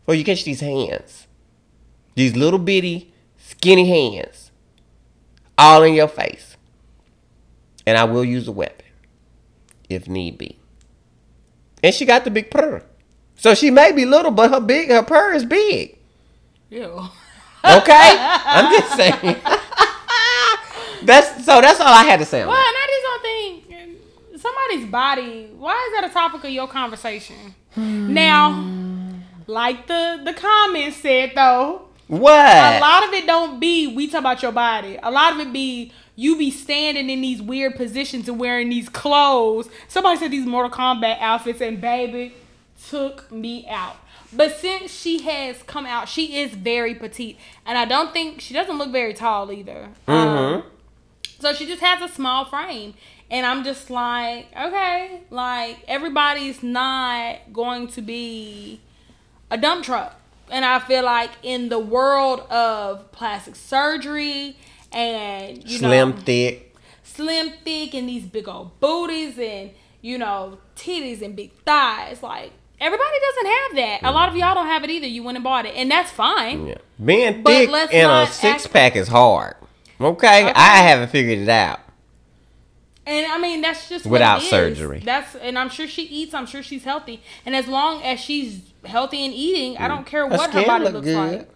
before 0.00 0.14
you 0.14 0.24
catch 0.24 0.42
these 0.44 0.60
hands, 0.60 1.26
these 2.14 2.34
little 2.34 2.58
bitty 2.58 3.12
skinny 3.36 3.86
hands, 3.86 4.50
all 5.58 5.82
in 5.82 5.92
your 5.92 6.08
face, 6.08 6.56
and 7.86 7.98
I 7.98 8.04
will 8.04 8.24
use 8.24 8.48
a 8.48 8.52
weapon 8.52 8.86
if 9.90 10.08
need 10.08 10.38
be. 10.38 10.58
And 11.82 11.94
she 11.94 12.06
got 12.06 12.24
the 12.24 12.30
big 12.30 12.50
purr, 12.50 12.82
so 13.36 13.54
she 13.54 13.70
may 13.70 13.92
be 13.92 14.06
little, 14.06 14.30
but 14.30 14.50
her 14.50 14.60
big 14.60 14.88
her 14.88 15.02
purr 15.02 15.34
is 15.34 15.44
big. 15.44 15.98
ew. 16.70 17.10
Okay, 17.64 18.16
I'm 18.18 18.72
just 18.72 18.96
saying. 18.96 19.36
that's 21.02 21.44
so. 21.44 21.60
That's 21.60 21.80
all 21.80 21.92
I 21.92 22.04
had 22.04 22.18
to 22.20 22.24
say. 22.24 22.44
Well, 22.44 22.56
and 22.56 22.58
I 22.58 22.86
just 22.88 23.02
don't 23.04 23.22
think 23.22 24.40
somebody's 24.40 24.90
body. 24.90 25.50
Why 25.58 25.90
is 25.92 26.00
that 26.00 26.10
a 26.10 26.12
topic 26.12 26.44
of 26.44 26.50
your 26.50 26.68
conversation? 26.68 27.54
Hmm. 27.74 28.14
Now, 28.14 28.64
like 29.46 29.86
the 29.86 30.20
the 30.24 30.32
comments 30.32 30.96
said 30.98 31.32
though, 31.34 31.88
What? 32.06 32.46
a 32.46 32.80
lot 32.80 33.06
of 33.06 33.12
it 33.12 33.26
don't 33.26 33.60
be 33.60 33.94
we 33.94 34.06
talk 34.08 34.20
about 34.20 34.42
your 34.42 34.52
body. 34.52 34.98
A 35.02 35.10
lot 35.10 35.34
of 35.34 35.40
it 35.40 35.52
be 35.52 35.92
you 36.16 36.36
be 36.36 36.50
standing 36.50 37.08
in 37.10 37.20
these 37.20 37.40
weird 37.42 37.76
positions 37.76 38.28
and 38.28 38.38
wearing 38.38 38.68
these 38.68 38.88
clothes. 38.88 39.68
Somebody 39.88 40.18
said 40.18 40.30
these 40.30 40.46
Mortal 40.46 40.70
Kombat 40.70 41.18
outfits 41.20 41.60
and 41.60 41.80
baby 41.80 42.34
took 42.88 43.30
me 43.30 43.66
out. 43.68 43.96
But 44.32 44.56
since 44.56 44.92
she 44.92 45.22
has 45.22 45.62
come 45.64 45.86
out, 45.86 46.08
she 46.08 46.40
is 46.40 46.52
very 46.52 46.94
petite, 46.94 47.36
and 47.66 47.76
I 47.76 47.84
don't 47.84 48.12
think 48.12 48.40
she 48.40 48.54
doesn't 48.54 48.78
look 48.78 48.90
very 48.92 49.12
tall 49.12 49.50
either. 49.50 49.88
Um, 50.06 50.62
so 51.40 51.52
she 51.52 51.66
just 51.66 51.80
has 51.80 52.08
a 52.08 52.12
small 52.12 52.44
frame. 52.44 52.94
And 53.30 53.46
I'm 53.46 53.62
just 53.62 53.90
like, 53.90 54.48
okay, 54.56 55.20
like 55.30 55.78
everybody's 55.86 56.62
not 56.64 57.52
going 57.52 57.86
to 57.88 58.02
be 58.02 58.80
a 59.50 59.56
dump 59.56 59.84
truck. 59.84 60.20
And 60.50 60.64
I 60.64 60.80
feel 60.80 61.04
like 61.04 61.30
in 61.44 61.68
the 61.68 61.78
world 61.78 62.40
of 62.50 63.12
plastic 63.12 63.54
surgery 63.54 64.56
and 64.92 65.62
you 65.62 65.78
Slim 65.78 66.10
know 66.10 66.16
thick. 66.16 66.74
slim 67.04 67.52
thick 67.64 67.94
and 67.94 68.08
these 68.08 68.24
big 68.24 68.48
old 68.48 68.80
booties 68.80 69.38
and 69.38 69.70
you 70.02 70.18
know 70.18 70.58
titties 70.74 71.22
and 71.22 71.36
big 71.36 71.52
thighs, 71.64 72.24
like 72.24 72.50
everybody 72.80 73.16
doesn't 73.28 73.46
have 73.46 73.76
that. 73.76 74.08
A 74.08 74.12
lot 74.12 74.28
of 74.28 74.36
y'all 74.36 74.54
don't 74.54 74.66
have 74.66 74.84
it 74.84 74.90
either. 74.90 75.06
You 75.06 75.22
went 75.22 75.36
and 75.36 75.44
bought 75.44 75.66
it, 75.66 75.74
and 75.76 75.90
that's 75.90 76.10
fine. 76.10 76.66
Yeah. 76.68 76.74
Being 77.04 77.42
But 77.42 77.50
thick 77.68 77.92
in 77.92 78.08
a 78.08 78.26
six 78.26 78.64
act- 78.66 78.72
pack 78.72 78.96
is 78.96 79.08
hard. 79.08 79.54
Okay? 80.00 80.44
Okay. 80.44 80.52
I 80.54 80.76
haven't 80.78 81.10
figured 81.10 81.38
it 81.38 81.48
out. 81.48 81.80
And 83.06 83.26
I 83.32 83.38
mean, 83.38 83.60
that's 83.60 83.88
just 83.88 84.04
what 84.04 84.12
Without 84.12 84.42
surgery. 84.42 85.00
That's 85.04 85.34
and 85.34 85.58
I'm 85.58 85.68
sure 85.68 85.88
she 85.88 86.02
eats. 86.02 86.32
I'm 86.34 86.46
sure 86.46 86.62
she's 86.62 86.84
healthy. 86.84 87.22
And 87.44 87.56
as 87.56 87.66
long 87.66 88.02
as 88.02 88.20
she's 88.20 88.60
healthy 88.84 89.24
and 89.24 89.34
eating, 89.34 89.76
I 89.78 89.88
don't 89.88 90.06
care 90.06 90.28
Her 90.28 90.36
what 90.36 90.50
her 90.52 90.64
body 90.64 90.84
look 90.84 90.92
looks 90.94 91.06
good. 91.06 91.16
like. 91.16 91.50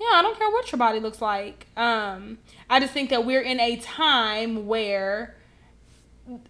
Yeah, 0.00 0.08
I 0.14 0.22
don't 0.22 0.36
care 0.36 0.50
what 0.50 0.70
your 0.72 0.78
body 0.78 0.98
looks 1.00 1.22
like. 1.22 1.66
Um, 1.76 2.38
I 2.68 2.80
just 2.80 2.92
think 2.92 3.10
that 3.10 3.24
we're 3.24 3.40
in 3.42 3.60
a 3.60 3.76
time 3.76 4.66
where 4.66 5.35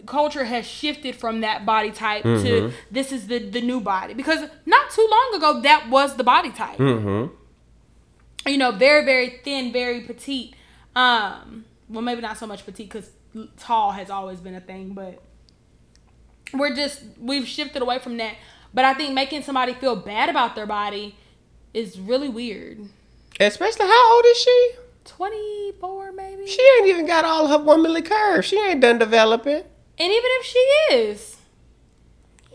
culture 0.07 0.45
has 0.45 0.67
shifted 0.67 1.15
from 1.17 1.41
that 1.43 1.67
body 1.67 1.91
type 1.91 2.23
to 2.23 2.29
Mm-hmm. 2.29 2.75
this 2.91 3.13
is 3.13 3.27
the 3.27 3.39
the 3.39 3.61
new 3.61 3.81
body 3.81 4.15
because 4.15 4.49
not 4.65 4.91
too 4.91 5.07
long 5.11 5.35
ago 5.37 5.61
that 5.63 5.89
was 5.91 6.17
the 6.17 6.25
body 6.25 6.51
type 6.51 6.79
Mm-hmm. 6.79 7.35
you 8.51 8.59
know, 8.59 8.71
very, 8.73 9.05
very 9.05 9.41
thin, 9.45 9.73
very 9.73 10.01
petite. 10.03 10.55
Um, 10.95 11.65
well, 11.89 12.01
maybe 12.03 12.21
not 12.23 12.39
so 12.39 12.47
much 12.47 12.65
petite 12.65 12.89
because 12.91 13.11
tall 13.59 13.91
has 13.93 14.09
always 14.09 14.41
been 14.41 14.55
a 14.55 14.61
thing, 14.61 14.95
but 14.95 15.23
we're 16.55 16.75
just 16.75 17.03
we've 17.21 17.47
shifted 17.47 17.83
away 17.83 17.99
from 17.99 18.17
that. 18.19 18.37
But 18.73 18.85
I 18.85 18.95
think 18.95 19.15
making 19.15 19.43
somebody 19.43 19.75
feel 19.75 19.97
bad 19.97 20.29
about 20.29 20.55
their 20.55 20.67
body 20.67 21.17
is 21.75 21.99
really 21.99 22.29
weird. 22.29 22.81
Especially 23.39 23.87
how 23.87 24.15
old 24.15 24.25
is 24.27 24.39
she? 24.39 24.71
Twenty 25.07 25.73
four, 25.81 26.13
maybe. 26.13 26.47
She 26.47 26.61
ain't 26.79 26.89
even 26.89 27.07
got 27.07 27.25
all 27.25 27.47
her 27.49 27.59
womanly 27.59 28.03
curves. 28.03 28.47
She 28.49 28.59
ain't 28.59 28.81
done 28.81 28.99
developing. 28.99 29.55
and 29.57 29.65
even 30.13 30.31
if 30.41 30.45
she 30.45 30.59
is, 30.95 31.37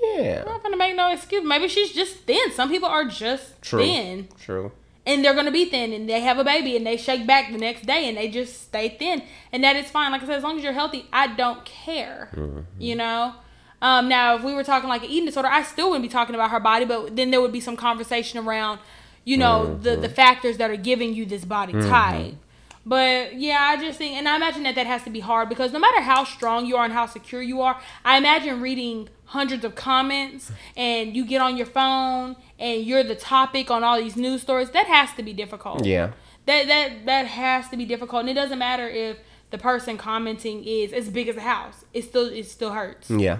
yeah, 0.01 0.41
I'm 0.45 0.51
not 0.51 0.63
gonna 0.63 0.77
make 0.77 0.95
no 0.95 1.11
excuse. 1.11 1.43
Maybe 1.43 1.67
she's 1.67 1.91
just 1.91 2.17
thin. 2.19 2.51
Some 2.51 2.69
people 2.69 2.89
are 2.89 3.05
just 3.05 3.61
True. 3.61 3.79
thin. 3.81 4.27
True. 4.39 4.71
and 5.05 5.23
they're 5.25 5.33
gonna 5.33 5.51
be 5.51 5.65
thin 5.65 5.93
and 5.93 6.07
they 6.09 6.19
have 6.21 6.37
a 6.37 6.43
baby 6.43 6.75
and 6.75 6.85
they 6.85 6.97
shake 6.97 7.25
back 7.25 7.51
the 7.51 7.57
next 7.57 7.85
day 7.87 8.07
and 8.07 8.15
they 8.17 8.27
just 8.27 8.61
stay 8.63 8.89
thin 8.89 9.23
and 9.51 9.63
that 9.63 9.75
is 9.75 9.89
fine 9.89 10.11
like 10.11 10.21
i 10.21 10.25
said 10.27 10.35
as 10.37 10.43
long 10.43 10.57
as 10.57 10.63
you're 10.63 10.73
healthy 10.73 11.07
i 11.11 11.25
don't 11.25 11.65
care 11.65 12.29
you 12.77 12.95
know 12.95 13.33
um, 13.81 14.07
now 14.07 14.35
if 14.35 14.43
we 14.43 14.53
were 14.53 14.63
talking 14.63 14.87
like 14.87 15.01
an 15.03 15.09
eating 15.09 15.25
disorder 15.25 15.49
i 15.49 15.63
still 15.63 15.89
wouldn't 15.89 16.03
be 16.03 16.07
talking 16.09 16.35
about 16.35 16.51
her 16.51 16.59
body 16.59 16.85
but 16.85 17.15
then 17.15 17.31
there 17.31 17.41
would 17.41 17.51
be 17.51 17.59
some 17.59 17.75
conversation 17.75 18.37
around 18.45 18.79
you 19.23 19.37
know 19.37 19.75
the 19.75 19.95
the 19.95 20.07
mm-hmm. 20.07 20.15
factors 20.15 20.57
that 20.57 20.69
are 20.69 20.75
giving 20.75 21.13
you 21.13 21.25
this 21.25 21.45
body 21.45 21.73
mm-hmm. 21.73 21.89
type. 21.89 22.35
But 22.83 23.35
yeah 23.35 23.59
i 23.61 23.77
just 23.77 23.99
think 23.99 24.17
and 24.17 24.27
i 24.27 24.35
imagine 24.35 24.63
that 24.63 24.73
that 24.73 24.87
has 24.87 25.03
to 25.03 25.11
be 25.11 25.19
hard 25.19 25.49
because 25.49 25.71
no 25.71 25.77
matter 25.77 26.01
how 26.01 26.23
strong 26.23 26.65
you 26.65 26.77
are 26.77 26.83
and 26.83 26.91
how 26.91 27.05
secure 27.05 27.39
you 27.39 27.61
are 27.61 27.79
i 28.03 28.17
imagine 28.17 28.59
reading 28.59 29.07
hundreds 29.31 29.63
of 29.63 29.75
comments 29.75 30.51
and 30.75 31.15
you 31.15 31.25
get 31.25 31.39
on 31.39 31.55
your 31.55 31.65
phone 31.65 32.35
and 32.59 32.83
you're 32.83 33.03
the 33.03 33.15
topic 33.15 33.71
on 33.71 33.81
all 33.81 33.97
these 33.97 34.17
news 34.17 34.41
stories 34.41 34.69
that 34.71 34.87
has 34.87 35.13
to 35.13 35.23
be 35.23 35.31
difficult. 35.31 35.85
Yeah. 35.85 36.11
that 36.47 36.67
that 36.67 37.05
that 37.05 37.25
has 37.27 37.69
to 37.69 37.77
be 37.77 37.85
difficult. 37.85 38.21
And 38.21 38.29
it 38.29 38.33
doesn't 38.33 38.59
matter 38.59 38.89
if 38.89 39.17
the 39.49 39.57
person 39.57 39.97
commenting 39.97 40.65
is 40.65 40.91
as 40.91 41.09
big 41.09 41.29
as 41.29 41.37
a 41.37 41.41
house 41.41 41.85
it 41.93 42.03
still 42.03 42.27
it 42.27 42.45
still 42.45 42.71
hurts. 42.71 43.09
Yeah. 43.09 43.39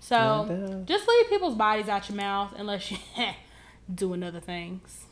so 0.00 0.82
just 0.86 1.06
leave 1.06 1.28
people's 1.28 1.56
bodies 1.56 1.88
out 1.90 2.08
your 2.08 2.16
mouth 2.16 2.54
unless 2.56 2.90
you 2.90 2.96
doing 3.92 4.22
other 4.22 4.40
things 4.40 5.06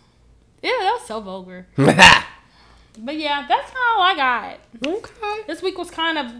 yeah 0.62 0.70
that 0.80 0.98
was 0.98 1.06
so 1.06 1.20
vulgar 1.20 1.66
but 1.76 3.16
yeah 3.16 3.46
that's 3.48 3.70
all 3.70 4.02
i 4.02 4.14
got 4.16 4.58
okay. 4.86 5.42
this 5.46 5.62
week 5.62 5.78
was 5.78 5.90
kind 5.90 6.18
of 6.18 6.32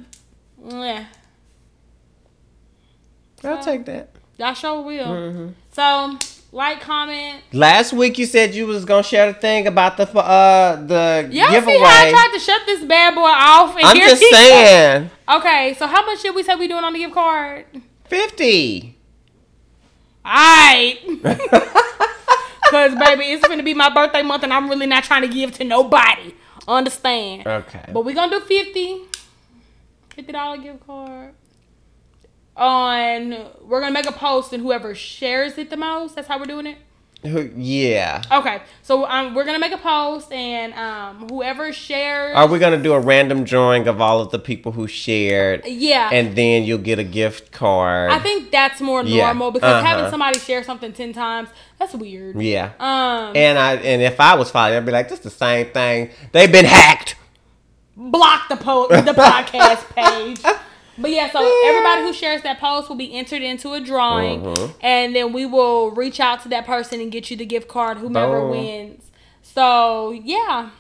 yeah 0.73 1.07
I'll 3.45 3.63
take 3.63 3.87
that. 3.87 4.11
I 4.39 4.55
sure 4.55 4.83
will. 4.83 5.07
Mm-hmm. 5.07 5.49
So, 5.73 6.19
like, 6.53 6.81
comment. 6.81 7.43
Last 7.53 7.93
week 7.93 8.19
you 8.19 8.27
said 8.27 8.55
you 8.55 8.67
was 8.67 8.85
gonna 8.85 9.03
share 9.03 9.33
the 9.33 9.39
thing 9.39 9.67
about 9.67 9.97
the 9.97 10.05
uh 10.19 10.77
the 10.77 11.29
Y'all 11.31 11.51
giveaway. 11.51 11.75
see 11.75 11.81
how 11.81 12.07
I 12.07 12.11
tried 12.11 12.31
to 12.33 12.39
shut 12.39 12.63
this 12.67 12.85
bad 12.85 13.15
boy 13.15 13.23
off? 13.23 13.77
And 13.77 13.85
I'm 13.85 13.97
here 13.97 14.09
just 14.09 14.23
saying. 14.23 15.11
Okay, 15.29 15.75
so 15.79 15.87
how 15.87 16.05
much 16.07 16.21
should 16.21 16.35
we 16.35 16.43
say 16.43 16.55
we 16.55 16.69
doing 16.69 16.85
on 16.85 16.93
the 16.93 16.99
gift 16.99 17.15
card? 17.15 17.67
Fifty. 18.07 18.97
Alright. 20.25 20.99
Cause 22.71 22.95
baby, 22.95 23.25
it's 23.33 23.47
gonna 23.47 23.65
be 23.65 23.75
my 23.75 23.93
birthday 23.93 24.23
month 24.23 24.45
and 24.45 24.53
I'm 24.53 24.69
really 24.69 24.87
not 24.87 25.03
trying 25.03 25.23
to 25.23 25.29
give 25.29 25.53
to 25.55 25.65
nobody. 25.65 26.35
Understand. 26.69 27.45
Okay. 27.45 27.85
But 27.93 28.05
we're 28.05 28.15
gonna 28.15 28.39
do 28.39 28.45
50 28.45 29.01
50 30.15 30.33
dollar 30.33 30.57
gift 30.57 30.87
card. 30.87 31.35
On 32.57 33.49
we're 33.63 33.81
gonna 33.81 33.93
make 33.93 34.07
a 34.07 34.13
post 34.13 34.53
and 34.53 34.63
whoever 34.63 34.95
shares 34.95 35.59
it 35.59 35.69
the 35.71 35.77
most, 35.77 36.15
that's 36.15 36.29
how 36.29 36.39
we're 36.39 36.45
doing 36.45 36.67
it. 36.67 36.79
Who- 37.23 37.51
yeah. 37.55 38.23
Okay, 38.33 38.63
so 38.83 39.05
um, 39.07 39.35
we're 39.35 39.45
gonna 39.45 39.59
make 39.59 39.73
a 39.73 39.77
post, 39.79 40.33
and 40.33 40.73
um, 40.73 41.29
whoever 41.29 41.71
shares, 41.73 42.35
Are 42.35 42.47
we 42.47 42.59
gonna 42.59 42.83
do 42.83 42.95
a 42.95 42.99
random 43.01 43.45
drawing 43.45 43.87
of 43.89 44.01
all 44.01 44.21
of 44.23 44.31
the 44.31 44.39
people 44.39 44.73
who 44.73 44.87
shared, 44.87 45.67
yeah, 45.67 46.09
and 46.13 46.35
then 46.35 46.65
you'll 46.65 46.79
get 46.79 46.99
a 46.99 47.05
gift 47.05 47.53
card? 47.53 48.11
I 48.11 48.19
think 48.21 48.51
that's 48.51 48.81
more 48.81 49.03
Yeah, 49.05 49.27
normal 49.27 49.51
because 49.51 49.85
having 49.85 50.03
uh-huh. 50.05 50.11
somebody 50.11 50.39
share 50.39 50.65
something 50.65 50.93
ten 50.95 51.13
times 51.13 51.51
that's 51.79 51.95
weird. 51.95 52.41
Yeah. 52.41 52.71
Um, 52.81 53.37
And 53.37 53.59
I 53.59 53.75
and 53.75 54.01
if 54.01 54.19
I 54.19 54.35
was 54.37 54.51
following, 54.51 54.79
I'd 54.79 54.87
be 54.87 54.93
like, 54.93 55.09
"This 55.11 55.19
the 55.19 55.29
same 55.31 55.67
thing. 55.73 56.11
They've 56.33 56.51
been 56.51 56.65
hacked." 56.65 57.17
block 57.97 58.49
the 58.49 58.57
po- 58.57 58.89
the 58.89 59.13
podcast 59.13 59.85
page. 59.95 60.41
But 61.01 61.11
yeah, 61.11 61.31
so 61.31 61.39
everybody 61.65 62.03
who 62.03 62.13
shares 62.13 62.43
that 62.43 62.61
post 62.61 62.89
will 62.89 62.97
be 62.97 63.15
entered 63.15 63.43
into 63.43 63.73
a 63.73 63.81
drawing, 63.81 64.43
Mhm. 64.43 64.75
and 64.83 65.17
then 65.17 65.33
we 65.33 65.47
will 65.47 65.91
reach 65.91 66.21
out 66.21 66.43
to 66.43 66.49
that 66.51 66.67
person 66.67 67.01
and 67.01 67.11
get 67.11 67.31
you 67.31 67.37
the 67.37 67.47
gift 67.47 67.69
card, 67.69 67.99
whomever 67.99 68.41
Boom. 68.41 68.51
wins. 68.51 69.11
So 69.43 70.11
yeah, 70.11 70.71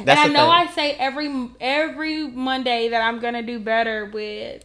That's 0.00 0.20
and 0.20 0.30
I 0.30 0.32
know 0.32 0.50
thing. 0.52 0.68
I 0.68 0.72
say 0.72 0.92
every 0.92 1.48
every 1.60 2.28
Monday 2.28 2.88
that 2.88 3.00
I'm 3.02 3.18
gonna 3.20 3.42
do 3.42 3.58
better 3.58 4.04
with 4.12 4.64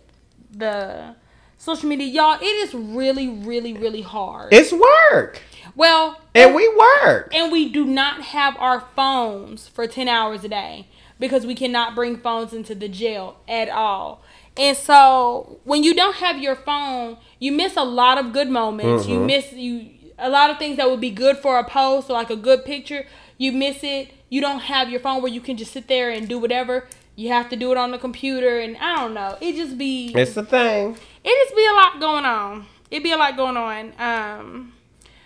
the 0.52 1.16
social 1.58 1.88
media, 1.88 2.08
y'all. 2.08 2.38
It 2.42 2.46
is 2.46 2.74
really, 2.74 3.28
really, 3.30 3.74
really 3.74 4.02
hard. 4.02 4.54
It's 4.54 4.72
work, 4.74 5.42
well, 5.76 6.20
and 6.36 6.54
we 6.54 6.68
work. 6.76 7.32
and 7.34 7.52
we 7.52 7.70
do 7.70 7.86
not 7.86 8.22
have 8.22 8.56
our 8.60 8.84
phones 8.96 9.68
for 9.68 9.88
10 9.88 10.08
hours 10.10 10.44
a 10.44 10.50
day 10.50 10.88
because 11.20 11.46
we 11.46 11.56
cannot 11.56 11.96
bring 11.96 12.18
phones 12.18 12.54
into 12.54 12.76
the 12.76 12.90
jail 12.90 13.38
at 13.48 13.70
all. 13.70 14.22
And 14.58 14.78
so 14.78 15.60
when 15.64 15.84
you 15.84 15.94
don't 15.96 16.16
have 16.18 16.38
your 16.42 16.56
phone, 16.56 17.18
you 17.40 17.52
miss 17.52 17.76
a 17.76 17.84
lot 17.84 18.18
of 18.18 18.34
good 18.34 18.50
moments. 18.50 19.08
You 19.08 19.20
Mhm. 19.20 19.26
miss 19.26 19.54
you 19.54 19.90
a 20.20 20.30
lot 20.30 20.50
of 20.52 20.60
things 20.60 20.78
that 20.78 20.90
would 20.90 21.02
be 21.02 21.10
good 21.10 21.38
for 21.38 21.58
a 21.58 21.64
post 21.64 22.10
or 22.10 22.14
like 22.14 22.30
a 22.30 22.36
good 22.36 22.64
picture. 22.64 23.06
You 23.38 23.52
miss 23.52 23.84
it. 23.84 24.12
You 24.30 24.42
don't 24.42 24.60
have 24.60 24.90
your 24.90 25.00
phone 25.00 25.22
where 25.24 25.32
you 25.32 25.42
can 25.42 25.58
just 25.58 25.72
sit 25.74 25.88
there 25.88 26.10
and 26.12 26.28
do 26.30 26.38
whatever. 26.38 26.88
You 27.16 27.30
have 27.30 27.50
to 27.50 27.56
do 27.56 27.72
it 27.72 27.78
on 27.78 27.92
the 27.92 27.98
computer 27.98 28.60
and 28.60 28.78
I 28.78 28.96
don't 28.98 29.14
know. 29.16 29.38
It 29.42 29.56
just 29.56 29.78
be 29.78 30.12
It's 30.16 30.34
the 30.34 30.44
thing. 30.44 30.98
it 31.24 31.44
just 31.46 31.56
be 31.56 31.66
a 31.66 31.74
lot 31.74 32.00
going 32.00 32.26
on. 32.26 32.66
It 32.92 33.02
be 33.04 33.12
a 33.12 33.18
lot 33.18 33.36
going 33.36 33.58
on. 33.58 33.94
Um, 34.00 34.74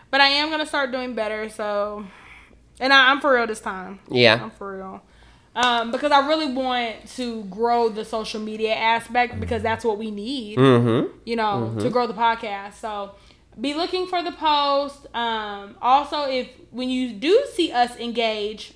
but 0.09 0.21
I 0.21 0.27
am 0.29 0.49
gonna 0.49 0.65
start 0.65 0.91
doing 0.93 1.13
better. 1.13 1.49
So, 1.49 2.05
and 2.79 2.93
I, 2.93 3.09
I'm 3.11 3.19
for 3.19 3.33
real 3.35 3.45
this 3.47 3.59
time. 3.61 3.99
Yeah. 4.09 4.39
I'm 4.41 4.51
for 4.51 4.77
real. 4.77 5.01
Um, 5.57 5.91
because 5.91 6.11
I 6.11 6.27
really 6.27 6.53
want 6.53 7.07
to 7.15 7.43
grow 7.45 7.89
the 7.89 8.05
social 8.05 8.39
media 8.39 8.75
aspect 8.75 9.39
because 9.39 9.63
that's 9.63 9.83
what 9.83 9.97
we 9.97 10.11
need. 10.11 10.59
Mm-hmm. 10.59 11.17
You 11.25 11.35
know, 11.35 11.75
to 11.79 11.89
grow 11.89 12.05
the 12.05 12.13
podcast. 12.13 12.75
So, 12.75 13.15
be 13.59 13.73
looking 13.73 14.05
for 14.05 14.21
the 14.21 14.33
post. 14.33 15.07
Um, 15.15 15.75
also, 15.81 16.25
if 16.25 16.47
when 16.69 16.91
you 16.91 17.13
do 17.13 17.43
see 17.55 17.71
us 17.71 17.95
engage, 17.97 18.75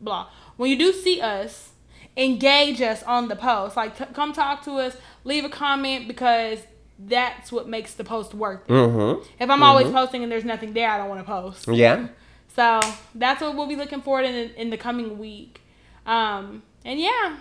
blah, 0.00 0.26
when 0.56 0.68
you 0.68 0.76
do 0.76 0.92
see 0.92 1.20
us 1.20 1.70
engage 2.16 2.80
us 2.80 3.04
on 3.04 3.28
the 3.28 3.36
post, 3.36 3.76
like 3.76 3.96
t- 3.96 4.12
come 4.12 4.32
talk 4.32 4.64
to 4.64 4.72
us, 4.72 4.96
leave 5.22 5.44
a 5.44 5.48
comment 5.48 6.08
because 6.08 6.58
that's 6.98 7.52
what 7.52 7.68
makes 7.68 7.94
the 7.94 8.02
post 8.02 8.34
worth 8.34 8.68
it. 8.68 8.72
Mm-hmm. 8.72 9.28
If 9.38 9.48
I'm 9.48 9.62
always 9.62 9.88
posting 9.92 10.24
and 10.24 10.32
there's 10.32 10.44
nothing 10.44 10.72
there, 10.72 10.90
I 10.90 10.98
don't 10.98 11.08
want 11.08 11.20
to 11.20 11.26
post. 11.26 11.68
Yeah. 11.68 12.08
So 12.48 12.80
that's 13.14 13.40
what 13.40 13.54
we'll 13.54 13.68
be 13.68 13.76
looking 13.76 14.00
forward 14.00 14.24
in 14.24 14.50
in 14.50 14.70
the 14.70 14.76
coming 14.76 15.18
week. 15.18 15.60
Um, 16.06 16.62
and 16.84 17.00
yeah, 17.00 17.36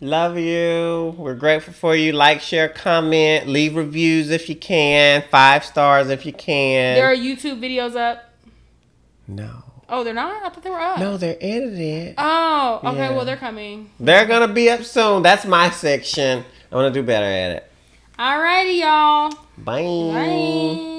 Love 0.00 0.36
you. 0.36 1.14
We're 1.16 1.34
grateful 1.34 1.72
for 1.72 1.96
you. 1.96 2.12
Like, 2.12 2.40
share, 2.42 2.68
comment, 2.68 3.46
leave 3.48 3.74
reviews 3.74 4.30
if 4.30 4.48
you 4.50 4.56
can. 4.56 5.24
Five 5.30 5.64
stars 5.64 6.10
if 6.10 6.26
you 6.26 6.32
can. 6.32 6.94
there 6.96 7.10
are 7.10 7.16
YouTube 7.16 7.60
videos 7.60 7.96
up. 7.96 8.30
no. 9.26 9.62
Oh, 9.86 10.02
they're 10.02 10.14
not. 10.14 10.42
I 10.42 10.48
thought 10.48 10.62
they 10.62 10.70
were 10.70 10.80
up. 10.80 10.98
No, 10.98 11.18
they're 11.18 11.36
edited. 11.40 12.14
Oh, 12.16 12.80
okay. 12.84 12.96
Yeah. 12.96 13.10
Well, 13.10 13.26
they're 13.26 13.36
coming. 13.36 13.90
They're 14.00 14.26
gonna 14.26 14.52
be 14.52 14.70
up 14.70 14.82
soon. 14.82 15.22
That's 15.22 15.44
my 15.44 15.68
section. 15.70 16.38
I'm 16.38 16.44
gonna 16.70 16.90
do 16.90 17.02
better 17.02 17.26
at 17.26 17.50
it. 17.56 17.70
Alrighty, 18.18 18.80
y'all. 18.80 19.30
Bye. 19.58 19.82
Bye. 19.82 20.90